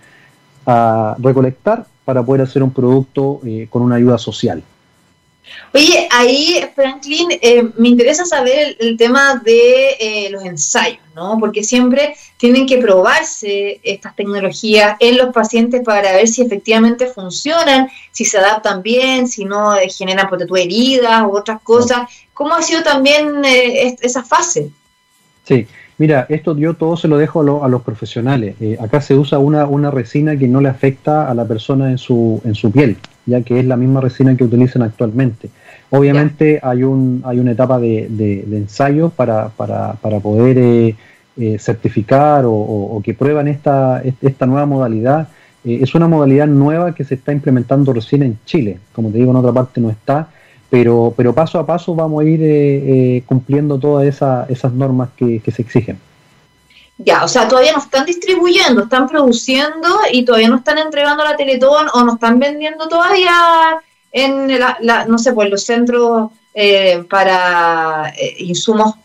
a 0.65 1.15
recolectar 1.19 1.85
para 2.03 2.23
poder 2.23 2.41
hacer 2.41 2.63
un 2.63 2.71
producto 2.71 3.41
eh, 3.45 3.67
con 3.69 3.83
una 3.83 3.97
ayuda 3.97 4.17
social. 4.17 4.63
Oye, 5.73 6.07
ahí, 6.11 6.65
Franklin, 6.75 7.27
eh, 7.41 7.63
me 7.77 7.89
interesa 7.89 8.25
saber 8.25 8.75
el, 8.79 8.97
tema 8.97 9.35
de 9.43 9.97
eh, 9.99 10.29
los 10.31 10.43
ensayos, 10.43 10.99
¿no? 11.15 11.37
Porque 11.39 11.63
siempre 11.63 12.15
tienen 12.37 12.65
que 12.65 12.77
probarse 12.77 13.79
estas 13.83 14.15
tecnologías 14.15 14.97
en 14.99 15.17
los 15.17 15.33
pacientes 15.33 15.81
para 15.83 16.13
ver 16.13 16.27
si 16.27 16.41
efectivamente 16.41 17.07
funcionan, 17.07 17.89
si 18.11 18.25
se 18.25 18.37
adaptan 18.37 18.81
bien, 18.81 19.27
si 19.27 19.45
no 19.45 19.75
generan 19.95 20.29
heridas 20.55 21.23
u 21.23 21.37
otras 21.37 21.61
cosas. 21.61 22.09
¿Cómo 22.33 22.55
ha 22.55 22.61
sido 22.63 22.81
también 22.81 23.43
esa 23.43 24.23
fase? 24.23 24.71
Sí, 25.47 25.67
Mira, 25.99 26.25
esto 26.29 26.57
yo 26.57 26.75
todo 26.75 26.95
se 26.95 27.09
lo 27.09 27.17
dejo 27.17 27.41
a, 27.61 27.67
los 27.67 27.81
profesionales. 27.81 28.55
Eh, 28.61 28.77
acá 28.79 29.01
se 29.01 29.15
usa 29.15 29.37
una, 29.37 29.65
una, 29.65 29.91
resina 29.91 30.37
que 30.37 30.47
no 30.47 30.61
le 30.61 30.69
afecta 30.69 31.29
a 31.29 31.33
la 31.33 31.43
persona 31.43 31.91
en 31.91 31.97
su, 31.97 32.41
en 32.45 32.55
su 32.55 32.71
piel, 32.71 32.95
ya 33.25 33.41
que 33.41 33.59
es 33.59 33.65
la 33.65 33.75
misma 33.75 33.99
resina 33.99 34.35
que 34.37 34.45
utilizan 34.45 34.81
actualmente. 34.81 35.49
Obviamente 35.89 36.61
hay, 36.63 36.83
un, 36.83 37.21
hay 37.25 37.39
una 37.39 37.51
etapa 37.51 37.79
de, 37.79 38.07
de, 38.09 38.45
ensayo 38.55 39.09
para, 39.09 39.49
para, 39.49 39.93
para 39.95 40.21
poder 40.21 40.57
eh, 40.57 40.95
eh, 41.35 41.59
certificar 41.59 42.45
o, 42.47 43.01
que 43.03 43.13
prueban 43.13 43.49
esta, 43.49 44.01
esta 44.21 44.45
nueva 44.45 44.65
modalidad 44.65 45.27
es 45.65 45.93
una 45.93 46.07
modalidad 46.07 46.47
nueva 46.47 46.95
que 46.95 47.03
se 47.03 47.15
está 47.15 47.33
implementando 47.33 47.91
recién 47.91 48.23
en 48.23 48.39
Chile. 48.45 48.79
Como 48.93 49.09
te 49.11 49.17
digo, 49.17 49.31
en 49.31 49.37
otra 49.37 49.51
parte 49.51 49.81
no 49.81 49.89
está, 49.89 50.29
pero, 50.69 51.13
pero 51.15 51.33
paso 51.33 51.59
a 51.59 51.65
paso 51.65 51.95
vamos 51.95 52.23
a 52.23 52.27
ir 52.27 53.23
cumpliendo 53.25 53.79
todas 53.79 54.07
esas 54.07 54.73
normas 54.73 55.09
que, 55.15 55.41
se 55.51 55.61
exigen. 55.61 55.99
Ya, 56.97 57.23
o 57.23 57.27
sea, 57.27 57.47
todavía 57.47 57.71
no 57.71 57.79
están 57.79 58.05
distribuyendo, 58.05 58.83
están 58.83 59.07
produciendo 59.07 59.87
y 60.11 60.25
todavía 60.25 60.49
no 60.49 60.57
están 60.57 60.77
entregando 60.77 61.23
la 61.23 61.37
Teletón 61.37 61.87
o 61.93 62.03
no 62.03 62.15
están 62.15 62.39
vendiendo 62.39 62.89
todavía 62.89 63.79
en 64.11 64.59
la, 64.59 65.05
no 65.07 65.17
sé, 65.17 65.31
pues 65.33 65.49
los 65.49 65.63
centros 65.63 66.31
eh, 66.53 67.05
para 67.09 68.11
eh, 68.17 68.35
insumos 68.39 68.95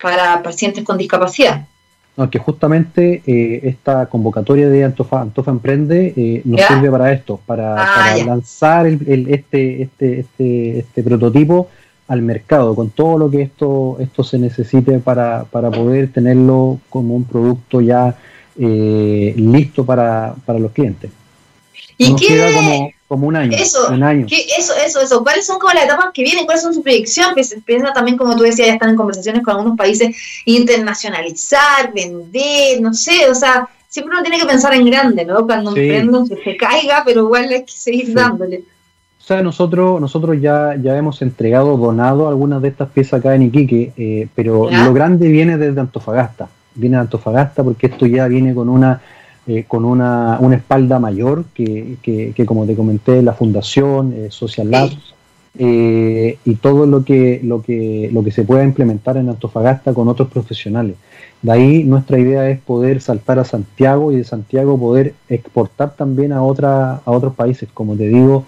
para 0.00 0.42
pacientes 0.42 0.84
con 0.84 0.98
discapacidad. 0.98 1.67
No, 2.18 2.28
que 2.28 2.40
justamente 2.40 3.22
eh, 3.28 3.60
esta 3.62 4.06
convocatoria 4.06 4.68
de 4.68 4.82
Antofa, 4.82 5.20
Antofa 5.20 5.52
Emprende 5.52 6.42
nos 6.44 6.60
sirve 6.62 6.90
para 6.90 7.12
esto, 7.12 7.40
para, 7.46 7.76
ah, 7.78 8.16
lanzar 8.26 8.88
el, 8.88 9.28
este, 9.30 9.82
este, 9.82 10.20
este, 10.20 10.80
este 10.80 11.02
prototipo 11.04 11.68
al 12.08 12.22
mercado, 12.22 12.74
con 12.74 12.90
todo 12.90 13.18
lo 13.18 13.30
que 13.30 13.42
esto, 13.42 13.98
esto 14.00 14.24
se 14.24 14.36
necesite 14.36 14.98
para, 14.98 15.44
para 15.44 15.70
poder 15.70 16.10
tenerlo 16.10 16.80
como 16.90 17.14
un 17.14 17.22
producto 17.22 17.80
ya 17.80 18.16
listo 18.56 19.86
para, 19.86 20.34
para 20.44 20.58
los 20.58 20.72
clientes. 20.72 21.12
¿Y 21.98 22.16
qué, 22.16 22.52
como, 22.52 22.90
como 23.08 23.26
un 23.26 23.36
año. 23.36 23.56
Eso, 23.56 23.88
un 23.90 24.02
año. 24.02 24.26
eso, 24.28 24.74
eso, 24.86 25.00
eso. 25.00 25.22
¿Cuáles 25.22 25.46
son 25.46 25.58
como 25.58 25.72
las 25.72 25.84
etapas 25.84 26.10
que 26.12 26.22
vienen? 26.22 26.44
¿Cuáles 26.44 26.62
son 26.62 26.74
sus 26.74 26.82
proyecciones? 26.82 27.56
Piensa 27.64 27.92
también, 27.94 28.18
como 28.18 28.36
tú 28.36 28.42
decías, 28.42 28.68
ya 28.68 28.74
están 28.74 28.90
en 28.90 28.96
conversaciones 28.96 29.42
con 29.42 29.56
algunos 29.56 29.78
países, 29.78 30.14
internacionalizar, 30.44 31.92
vender, 31.94 32.82
no 32.82 32.92
sé, 32.92 33.28
o 33.30 33.34
sea, 33.34 33.66
siempre 33.88 34.14
uno 34.14 34.22
tiene 34.22 34.38
que 34.38 34.46
pensar 34.46 34.74
en 34.74 34.84
grande, 34.84 35.24
¿no? 35.24 35.46
Cuando 35.46 35.72
sí. 35.72 35.88
que 35.88 36.40
se 36.44 36.56
caiga, 36.58 37.02
pero 37.04 37.22
igual 37.22 37.48
hay 37.48 37.64
que 37.64 37.72
seguir 37.72 38.12
dándole. 38.12 38.58
O 39.18 39.24
sea, 39.28 39.42
nosotros, 39.42 40.00
nosotros 40.00 40.38
ya, 40.40 40.74
ya 40.80 40.96
hemos 40.96 41.22
entregado, 41.22 41.76
donado 41.78 42.28
algunas 42.28 42.60
de 42.60 42.68
estas 42.68 42.90
piezas 42.90 43.20
acá 43.20 43.34
en 43.34 43.42
Iquique, 43.42 43.92
eh, 43.96 44.28
pero 44.34 44.70
lo 44.70 44.92
grande 44.92 45.28
viene 45.28 45.56
desde 45.56 45.80
Antofagasta. 45.80 46.48
Viene 46.74 46.96
de 46.96 47.02
Antofagasta 47.02 47.64
porque 47.64 47.88
esto 47.88 48.06
ya 48.06 48.28
viene 48.28 48.54
con 48.54 48.68
una 48.68 49.00
eh, 49.50 49.64
con 49.66 49.86
una, 49.86 50.36
una, 50.42 50.56
espalda 50.56 50.98
mayor 50.98 51.46
que, 51.54 51.96
que, 52.02 52.44
como 52.44 52.66
te 52.66 52.76
comenté, 52.76 53.22
la 53.22 53.32
Fundación 53.32 54.12
eh, 54.12 54.26
Social 54.28 54.70
Labs 54.70 55.14
eh, 55.58 56.36
y 56.44 56.56
todo 56.56 56.84
lo 56.84 57.02
que, 57.02 57.40
lo, 57.42 57.62
que, 57.62 58.10
lo 58.12 58.22
que 58.22 58.30
se 58.30 58.44
pueda 58.44 58.62
implementar 58.62 59.16
en 59.16 59.30
Antofagasta 59.30 59.94
con 59.94 60.06
otros 60.08 60.28
profesionales. 60.28 60.96
De 61.40 61.50
ahí 61.50 61.82
nuestra 61.82 62.18
idea 62.18 62.50
es 62.50 62.60
poder 62.60 63.00
saltar 63.00 63.38
a 63.38 63.44
Santiago 63.46 64.12
y 64.12 64.16
de 64.16 64.24
Santiago 64.24 64.78
poder 64.78 65.14
exportar 65.30 65.96
también 65.96 66.32
a, 66.32 66.42
otra, 66.42 67.00
a 67.02 67.10
otros 67.10 67.34
países. 67.34 67.70
Como 67.72 67.96
te 67.96 68.06
digo, 68.06 68.44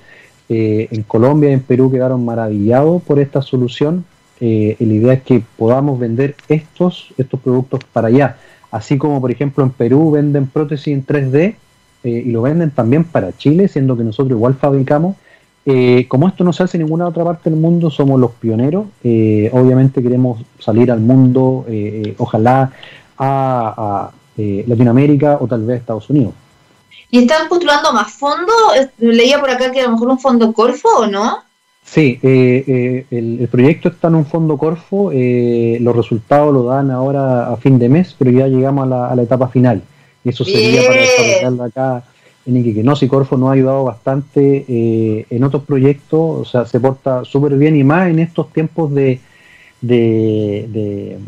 en 0.50 1.02
Colombia 1.04 1.48
y 1.48 1.54
en 1.54 1.62
Perú 1.62 1.90
quedaron 1.90 2.26
maravillados 2.26 3.02
por 3.04 3.20
esta 3.20 3.40
solución. 3.40 4.04
la 4.38 4.46
idea 4.46 5.14
es 5.14 5.22
que 5.22 5.42
podamos 5.56 5.98
vender 5.98 6.34
estos, 6.48 7.14
estos 7.16 7.40
productos 7.40 7.80
para 7.90 8.08
allá 8.08 8.36
así 8.70 8.98
como 8.98 9.20
por 9.20 9.30
ejemplo 9.30 9.64
en 9.64 9.70
Perú 9.70 10.10
venden 10.12 10.46
prótesis 10.46 10.88
en 10.88 11.06
3D 11.06 11.54
eh, 12.02 12.22
y 12.26 12.30
lo 12.30 12.42
venden 12.42 12.70
también 12.70 13.04
para 13.04 13.36
Chile, 13.36 13.68
siendo 13.68 13.96
que 13.96 14.04
nosotros 14.04 14.36
igual 14.36 14.54
fabricamos. 14.54 15.16
Eh, 15.66 16.06
como 16.08 16.26
esto 16.26 16.42
no 16.42 16.52
se 16.52 16.62
hace 16.62 16.78
en 16.78 16.84
ninguna 16.84 17.06
otra 17.06 17.24
parte 17.24 17.50
del 17.50 17.58
mundo, 17.58 17.90
somos 17.90 18.18
los 18.18 18.32
pioneros. 18.32 18.86
Eh, 19.04 19.50
obviamente 19.52 20.02
queremos 20.02 20.40
salir 20.58 20.90
al 20.90 21.00
mundo, 21.00 21.66
ojalá 22.18 22.72
a, 23.18 24.10
Latinoamérica 24.36 25.36
o 25.38 25.46
tal 25.46 25.66
vez 25.66 25.74
a 25.74 25.80
Estados 25.80 26.08
Unidos. 26.08 26.32
¿Y 27.10 27.18
están 27.18 27.46
postulando 27.48 27.92
más 27.92 28.10
fondos? 28.10 28.54
Leía 28.98 29.38
por 29.38 29.50
acá 29.50 29.70
que 29.70 29.80
a 29.80 29.84
lo 29.84 29.92
mejor 29.92 30.08
un 30.08 30.18
fondo 30.18 30.52
Corfo 30.54 30.88
o 31.00 31.06
no. 31.06 31.49
Sí, 31.84 32.20
eh, 32.22 32.64
eh, 32.68 33.06
el, 33.10 33.48
proyecto 33.48 33.88
está 33.88 34.08
en 34.08 34.14
un 34.14 34.26
fondo 34.26 34.56
Corfo, 34.56 35.10
eh, 35.12 35.78
los 35.80 35.96
resultados 35.96 36.54
lo 36.54 36.64
dan 36.64 36.90
ahora 36.90 37.52
a 37.52 37.56
fin 37.56 37.78
de 37.78 37.88
mes, 37.88 38.14
pero 38.16 38.30
ya 38.30 38.46
llegamos 38.46 38.90
a 38.92 39.14
la, 39.14 39.22
etapa 39.22 39.48
final. 39.48 39.82
Y 40.22 40.28
eso 40.28 40.44
sería 40.44 40.82
para 40.86 41.00
desarrollarlo 41.00 41.64
acá 41.64 42.04
en 42.46 42.56
Iquique. 42.58 42.84
No, 42.84 42.94
si 42.94 43.08
Corfo 43.08 43.36
nos 43.36 43.50
ha 43.50 43.52
ayudado 43.54 43.84
bastante 43.84 45.26
en 45.34 45.42
otros 45.42 45.64
proyectos, 45.64 46.40
o 46.40 46.44
sea, 46.44 46.64
se 46.66 46.78
porta 46.78 47.24
súper 47.24 47.56
bien 47.56 47.74
y 47.74 47.82
más 47.82 48.08
en 48.08 48.20
estos 48.20 48.52
tiempos 48.52 48.94
de, 48.94 49.18
de, 49.80 51.18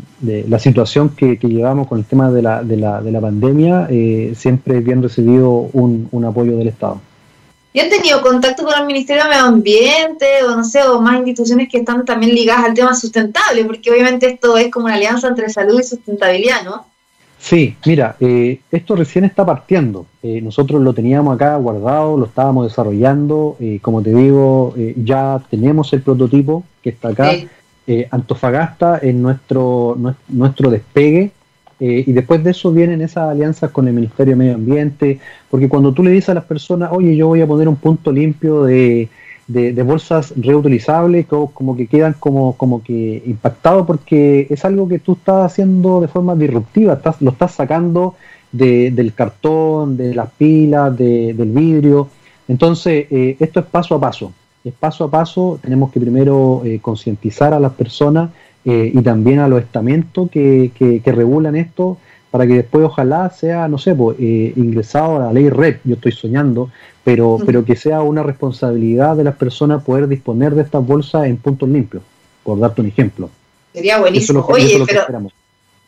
la 0.47 0.59
situación 0.59 1.09
que, 1.09 1.35
llevamos 1.41 1.87
con 1.87 1.99
el 1.99 2.05
tema 2.05 2.31
de 2.31 2.41
la, 2.41 2.63
de 2.63 2.77
la, 2.77 3.01
de 3.01 3.11
la 3.11 3.19
pandemia, 3.19 3.89
siempre 4.35 4.77
es 4.77 4.85
bien 4.85 5.01
recibido 5.01 5.49
un, 5.73 6.07
un 6.11 6.25
apoyo 6.25 6.55
del 6.55 6.69
Estado. 6.69 7.01
¿Y 7.73 7.79
han 7.79 7.89
tenido 7.89 8.21
contacto 8.21 8.63
con 8.63 8.79
el 8.79 8.85
Ministerio 8.85 9.23
de 9.23 9.29
Medio 9.29 9.45
Ambiente 9.45 10.43
o 10.47 10.55
no 10.55 10.63
sé, 10.63 10.83
o 10.83 11.01
más 11.01 11.17
instituciones 11.17 11.67
que 11.69 11.79
están 11.79 12.05
también 12.05 12.35
ligadas 12.35 12.65
al 12.65 12.73
tema 12.75 12.93
sustentable? 12.93 13.65
Porque 13.65 13.89
obviamente 13.89 14.27
esto 14.27 14.55
es 14.57 14.69
como 14.69 14.85
una 14.85 14.95
alianza 14.95 15.27
entre 15.27 15.49
salud 15.49 15.79
y 15.79 15.83
sustentabilidad, 15.83 16.63
¿no? 16.63 16.85
Sí, 17.39 17.75
mira, 17.85 18.15
eh, 18.21 18.61
esto 18.71 18.95
recién 18.95 19.25
está 19.25 19.45
partiendo. 19.45 20.05
Eh, 20.21 20.39
nosotros 20.39 20.81
lo 20.81 20.93
teníamos 20.93 21.35
acá 21.35 21.57
guardado, 21.57 22.15
lo 22.15 22.27
estábamos 22.27 22.67
desarrollando. 22.67 23.57
Eh, 23.59 23.79
como 23.81 24.01
te 24.01 24.13
digo, 24.13 24.73
ya 24.95 25.41
tenemos 25.49 25.91
el 25.91 26.03
prototipo 26.03 26.63
que 26.81 26.91
está 26.91 27.09
acá. 27.09 27.33
Antofagasta 28.11 28.99
en 29.01 29.21
nuestro, 29.21 29.97
nuestro 30.29 30.69
despegue 30.69 31.31
eh, 31.79 32.03
y 32.05 32.11
después 32.11 32.43
de 32.43 32.51
eso 32.51 32.71
vienen 32.71 33.01
esas 33.01 33.29
alianzas 33.29 33.71
con 33.71 33.87
el 33.87 33.93
Ministerio 33.93 34.33
de 34.33 34.37
Medio 34.37 34.55
Ambiente, 34.55 35.19
porque 35.49 35.67
cuando 35.67 35.93
tú 35.93 36.03
le 36.03 36.11
dices 36.11 36.29
a 36.29 36.33
las 36.33 36.45
personas, 36.45 36.91
oye, 36.91 37.15
yo 37.15 37.27
voy 37.27 37.41
a 37.41 37.47
poner 37.47 37.67
un 37.67 37.75
punto 37.75 38.11
limpio 38.11 38.63
de, 38.63 39.09
bolsas 39.85 40.33
reutilizables, 40.37 41.25
como, 41.25 41.75
que 41.75 41.87
quedan 41.87 42.13
como, 42.19 42.55
como 42.55 42.83
que 42.83 43.23
impactados, 43.25 43.85
porque 43.85 44.47
es 44.49 44.63
algo 44.65 44.87
que 44.87 44.99
tú 44.99 45.13
estás 45.13 45.51
haciendo 45.51 46.01
de 46.01 46.07
forma 46.07 46.35
disruptiva, 46.35 46.93
estás, 46.93 47.21
lo 47.21 47.31
estás 47.31 47.53
sacando 47.53 48.15
del 48.51 49.13
cartón, 49.13 49.97
de 49.97 50.13
las 50.13 50.29
pilas, 50.31 50.95
del 50.95 51.51
vidrio. 51.51 52.07
Entonces, 52.47 53.07
eh, 53.09 53.35
esto 53.39 53.59
es 53.59 53.65
paso 53.65 53.95
a 53.95 53.99
paso. 53.99 54.31
Es 54.63 54.73
paso 54.73 55.05
a 55.05 55.11
paso, 55.11 55.59
tenemos 55.61 55.91
que 55.91 55.99
primero 55.99 56.61
eh, 56.63 56.79
concientizar 56.79 57.53
a 57.53 57.59
las 57.59 57.73
personas 57.73 58.29
eh, 58.65 58.91
y 58.93 59.01
también 59.01 59.39
a 59.39 59.47
los 59.47 59.61
estamentos 59.61 60.29
que, 60.29 60.71
que, 60.73 61.11
regulan 61.11 61.55
esto 61.55 61.97
para 62.31 62.47
que 62.47 62.53
después 62.53 62.85
ojalá 62.85 63.29
sea, 63.29 63.67
no 63.67 63.77
sé, 63.77 63.93
pues, 63.93 64.17
eh, 64.19 64.53
ingresado 64.55 65.17
a 65.17 65.25
la 65.25 65.33
ley 65.33 65.49
REP, 65.49 65.81
yo 65.83 65.95
estoy 65.95 66.11
soñando, 66.11 66.71
pero, 67.03 67.37
pero 67.45 67.63
que 67.63 67.75
sea 67.75 68.01
una 68.01 68.23
responsabilidad 68.23 69.15
de 69.15 69.25
las 69.25 69.35
personas 69.35 69.83
poder 69.83 70.07
disponer 70.07 70.55
de 70.55 70.63
estas 70.63 70.85
bolsas 70.85 71.25
en 71.25 71.37
puntos 71.37 71.69
limpios, 71.69 72.03
por 72.43 72.59
darte 72.59 72.81
un 72.81 72.87
ejemplo. 72.87 73.29
Sería 73.73 73.99
buenísimo. 73.99 74.45
Oye, 74.47 74.83
pero 74.87 75.29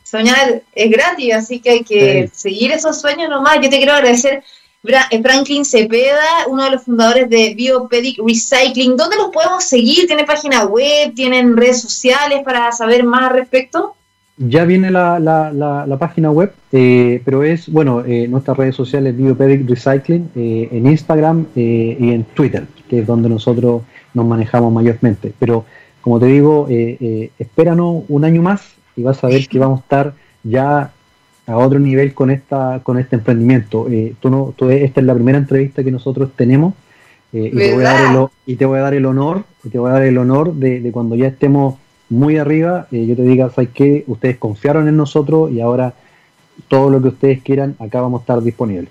soñar 0.04 0.62
es 0.74 0.92
gratis, 0.92 1.34
así 1.34 1.60
que 1.60 1.70
hay 1.72 1.84
que 1.84 2.30
seguir 2.34 2.72
esos 2.72 3.00
sueños 3.00 3.30
nomás. 3.30 3.56
Yo 3.62 3.70
te 3.70 3.78
quiero 3.78 3.94
agradecer 3.94 4.44
Franklin 5.22 5.66
Cepeda, 5.66 6.48
uno 6.48 6.64
de 6.64 6.72
los 6.72 6.84
fundadores 6.84 7.30
de 7.30 7.54
Biopedic 7.56 8.18
Recycling. 8.26 8.96
¿Dónde 8.96 9.18
los 9.18 9.30
podemos 9.30 9.64
seguir? 9.64 10.08
¿Tiene 10.08 10.24
página 10.24 10.66
web? 10.66 11.14
¿Tienen 11.16 11.58
redes 11.58 11.82
sociales 11.82 12.42
para 12.44 12.72
saber 12.72 13.04
más 13.04 13.30
al 13.30 13.38
respecto? 13.38 13.96
Ya 14.38 14.66
viene 14.66 14.92
la, 14.92 15.98
página 16.00 16.30
web, 16.30 16.54
eh, 16.72 17.22
pero 17.24 17.44
es, 17.44 17.70
bueno, 17.70 18.04
eh, 18.06 18.28
nuestras 18.28 18.58
redes 18.58 18.76
sociales 18.76 19.16
Biopedic 19.16 19.70
Recycling 19.70 20.30
en 20.36 20.88
Instagram 20.88 21.46
y 21.56 22.12
en 22.12 22.24
Twitter, 22.34 22.66
que 22.90 23.00
es 23.00 23.08
donde 23.08 23.30
nosotros 23.30 23.84
nos 24.14 24.26
manejamos 24.26 24.74
mayormente. 24.74 25.34
Pero, 25.40 25.66
como 26.02 26.20
te 26.20 26.26
digo, 26.26 26.68
espéranos 27.40 28.04
un 28.10 28.26
año 28.26 28.42
más 28.42 28.76
y 28.96 29.04
vas 29.04 29.24
a 29.24 29.28
ver 29.28 29.48
que 29.48 29.60
vamos 29.60 29.80
a 29.80 29.84
estar 29.84 30.14
ya 30.44 30.92
a 31.48 31.58
otro 31.58 31.80
nivel 31.80 32.14
con 32.14 32.32
esta 32.32 32.82
con 32.84 32.98
este 32.98 33.18
emprendimiento. 33.18 33.88
Eh, 33.90 34.16
tú 34.20 34.30
no, 34.30 34.54
tú, 34.56 34.70
esta 34.70 35.00
es 35.00 35.06
la 35.06 35.14
primera 35.14 35.38
entrevista 35.38 35.84
que 35.84 35.92
nosotros 35.92 36.32
tenemos 36.36 36.74
eh, 37.34 37.52
y, 37.54 37.58
te 37.58 37.74
voy 37.74 37.84
a 37.84 37.90
dar 37.90 38.16
el, 38.16 38.28
y, 38.46 38.56
te 38.56 38.66
voy 38.66 38.80
a 38.80 38.82
dar 38.82 38.94
el, 38.94 39.06
honor, 39.06 39.44
y 39.64 39.70
te 39.70 39.78
voy 39.78 39.90
a 39.90 39.94
dar 39.94 40.04
el 40.04 40.18
honor 40.18 40.54
de, 40.54 40.90
cuando 40.94 41.16
ya 41.16 41.28
estemos 41.28 41.76
muy 42.08 42.38
arriba, 42.38 42.88
eh, 42.92 43.06
yo 43.06 43.16
te 43.16 43.24
diga, 43.24 43.50
¿sabes 43.50 43.72
qué? 43.74 44.06
Ustedes 44.08 44.38
confiaron 44.38 44.88
en 44.88 44.96
nosotros 44.96 45.52
y 45.52 45.60
ahora 45.60 45.94
todo 46.70 46.90
lo 46.90 47.02
que 47.02 47.10
ustedes 47.10 47.44
quieran, 47.44 47.76
acá 47.80 48.00
vamos 48.00 48.20
a 48.20 48.24
estar 48.24 48.42
disponibles. 48.42 48.90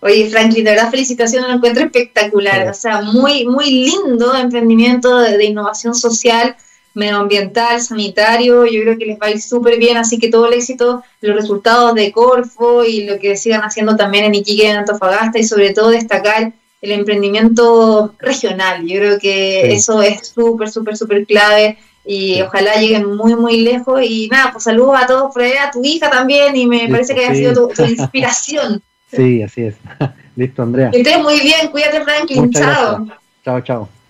Oye, 0.00 0.30
Franklin, 0.30 0.64
de 0.64 0.70
verdad 0.70 0.90
felicitaciones, 0.90 1.48
lo 1.48 1.56
encuentro 1.56 1.84
espectacular, 1.84 2.68
o 2.68 2.74
sea, 2.74 3.02
muy, 3.02 3.44
muy 3.44 3.70
lindo 3.70 4.34
emprendimiento 4.34 5.18
de 5.18 5.44
innovación 5.44 5.94
social 5.94 6.56
medioambiental, 6.94 7.80
sanitario, 7.80 8.66
yo 8.66 8.82
creo 8.82 8.98
que 8.98 9.06
les 9.06 9.18
va 9.18 9.26
a 9.26 9.30
ir 9.30 9.40
súper 9.40 9.78
bien, 9.78 9.96
así 9.96 10.18
que 10.18 10.30
todo 10.30 10.46
el 10.46 10.54
éxito, 10.54 11.02
los 11.20 11.36
resultados 11.36 11.94
de 11.94 12.12
Corfo 12.12 12.84
y 12.84 13.04
lo 13.04 13.18
que 13.18 13.36
sigan 13.36 13.62
haciendo 13.62 13.96
también 13.96 14.24
en 14.24 14.34
Iquique, 14.34 14.68
en 14.68 14.78
Antofagasta 14.78 15.38
y 15.38 15.44
sobre 15.44 15.72
todo 15.72 15.90
destacar 15.90 16.52
el 16.80 16.92
emprendimiento 16.92 18.14
regional, 18.18 18.86
yo 18.86 18.98
creo 18.98 19.18
que 19.18 19.72
eso 19.72 20.02
es 20.02 20.32
súper, 20.34 20.68
súper, 20.70 20.96
súper 20.96 21.26
clave 21.26 21.78
y 22.04 22.40
ojalá 22.42 22.74
lleguen 22.74 23.14
muy, 23.16 23.36
muy 23.36 23.60
lejos 23.60 24.02
y 24.02 24.28
nada, 24.28 24.50
pues 24.52 24.64
saludos 24.64 25.00
a 25.00 25.06
todos 25.06 25.32
por 25.32 25.42
a 25.42 25.70
tu 25.70 25.84
hija 25.84 26.10
también 26.10 26.56
y 26.56 26.66
me 26.66 26.88
parece 26.88 27.14
que 27.14 27.24
haya 27.24 27.34
sido 27.34 27.68
tu, 27.68 27.74
tu 27.74 27.84
inspiración. 27.88 28.82
Sí, 29.10 29.42
así 29.42 29.62
es. 29.62 29.74
Listo, 30.36 30.62
Andrea. 30.62 30.90
Que 30.90 30.98
estés 30.98 31.20
muy 31.20 31.38
bien, 31.40 31.70
cuídate, 31.70 32.02
Franklin. 32.02 32.50
chao. 32.50 33.06
Chao, 33.44 33.60
chao. 33.60 34.01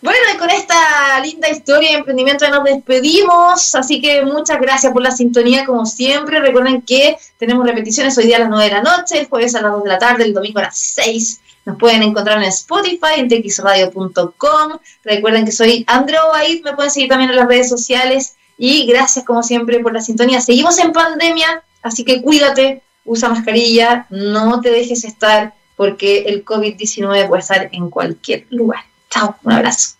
Bueno, 0.00 0.20
y 0.32 0.36
con 0.36 0.48
esta 0.50 1.18
linda 1.20 1.48
historia 1.48 1.90
de 1.90 1.96
emprendimiento 1.96 2.48
nos 2.48 2.62
despedimos, 2.62 3.74
así 3.74 4.00
que 4.00 4.22
muchas 4.22 4.60
gracias 4.60 4.92
por 4.92 5.02
la 5.02 5.10
sintonía 5.10 5.64
como 5.64 5.86
siempre. 5.86 6.38
Recuerden 6.38 6.82
que 6.82 7.16
tenemos 7.36 7.66
repeticiones 7.66 8.16
hoy 8.16 8.26
día 8.26 8.36
a 8.36 8.40
las 8.40 8.48
9 8.48 8.64
de 8.64 8.70
la 8.70 8.82
noche, 8.82 9.18
el 9.18 9.26
jueves 9.26 9.56
a 9.56 9.60
las 9.60 9.72
2 9.72 9.82
de 9.82 9.88
la 9.88 9.98
tarde, 9.98 10.22
el 10.22 10.34
domingo 10.34 10.60
a 10.60 10.64
las 10.64 10.78
6. 10.78 11.40
Nos 11.64 11.78
pueden 11.78 12.04
encontrar 12.04 12.38
en 12.38 12.44
Spotify, 12.44 13.16
en 13.16 13.28
txradio.com. 13.28 14.78
Recuerden 15.02 15.44
que 15.44 15.52
soy 15.52 15.84
Andrea 15.88 16.24
Obaid, 16.26 16.62
me 16.62 16.74
pueden 16.74 16.92
seguir 16.92 17.08
también 17.08 17.30
en 17.30 17.36
las 17.36 17.48
redes 17.48 17.68
sociales. 17.68 18.36
Y 18.56 18.86
gracias 18.86 19.24
como 19.24 19.42
siempre 19.42 19.80
por 19.80 19.92
la 19.92 20.00
sintonía. 20.00 20.40
Seguimos 20.40 20.78
en 20.78 20.92
pandemia, 20.92 21.64
así 21.82 22.04
que 22.04 22.22
cuídate, 22.22 22.82
usa 23.04 23.28
mascarilla, 23.28 24.06
no 24.10 24.60
te 24.60 24.70
dejes 24.70 25.04
estar 25.04 25.54
porque 25.76 26.20
el 26.28 26.44
COVID-19 26.44 27.26
puede 27.26 27.42
estar 27.42 27.68
en 27.72 27.90
cualquier 27.90 28.46
lugar. 28.50 28.84
Chao, 29.10 29.36
un 29.44 29.52
abrazo. 29.52 29.97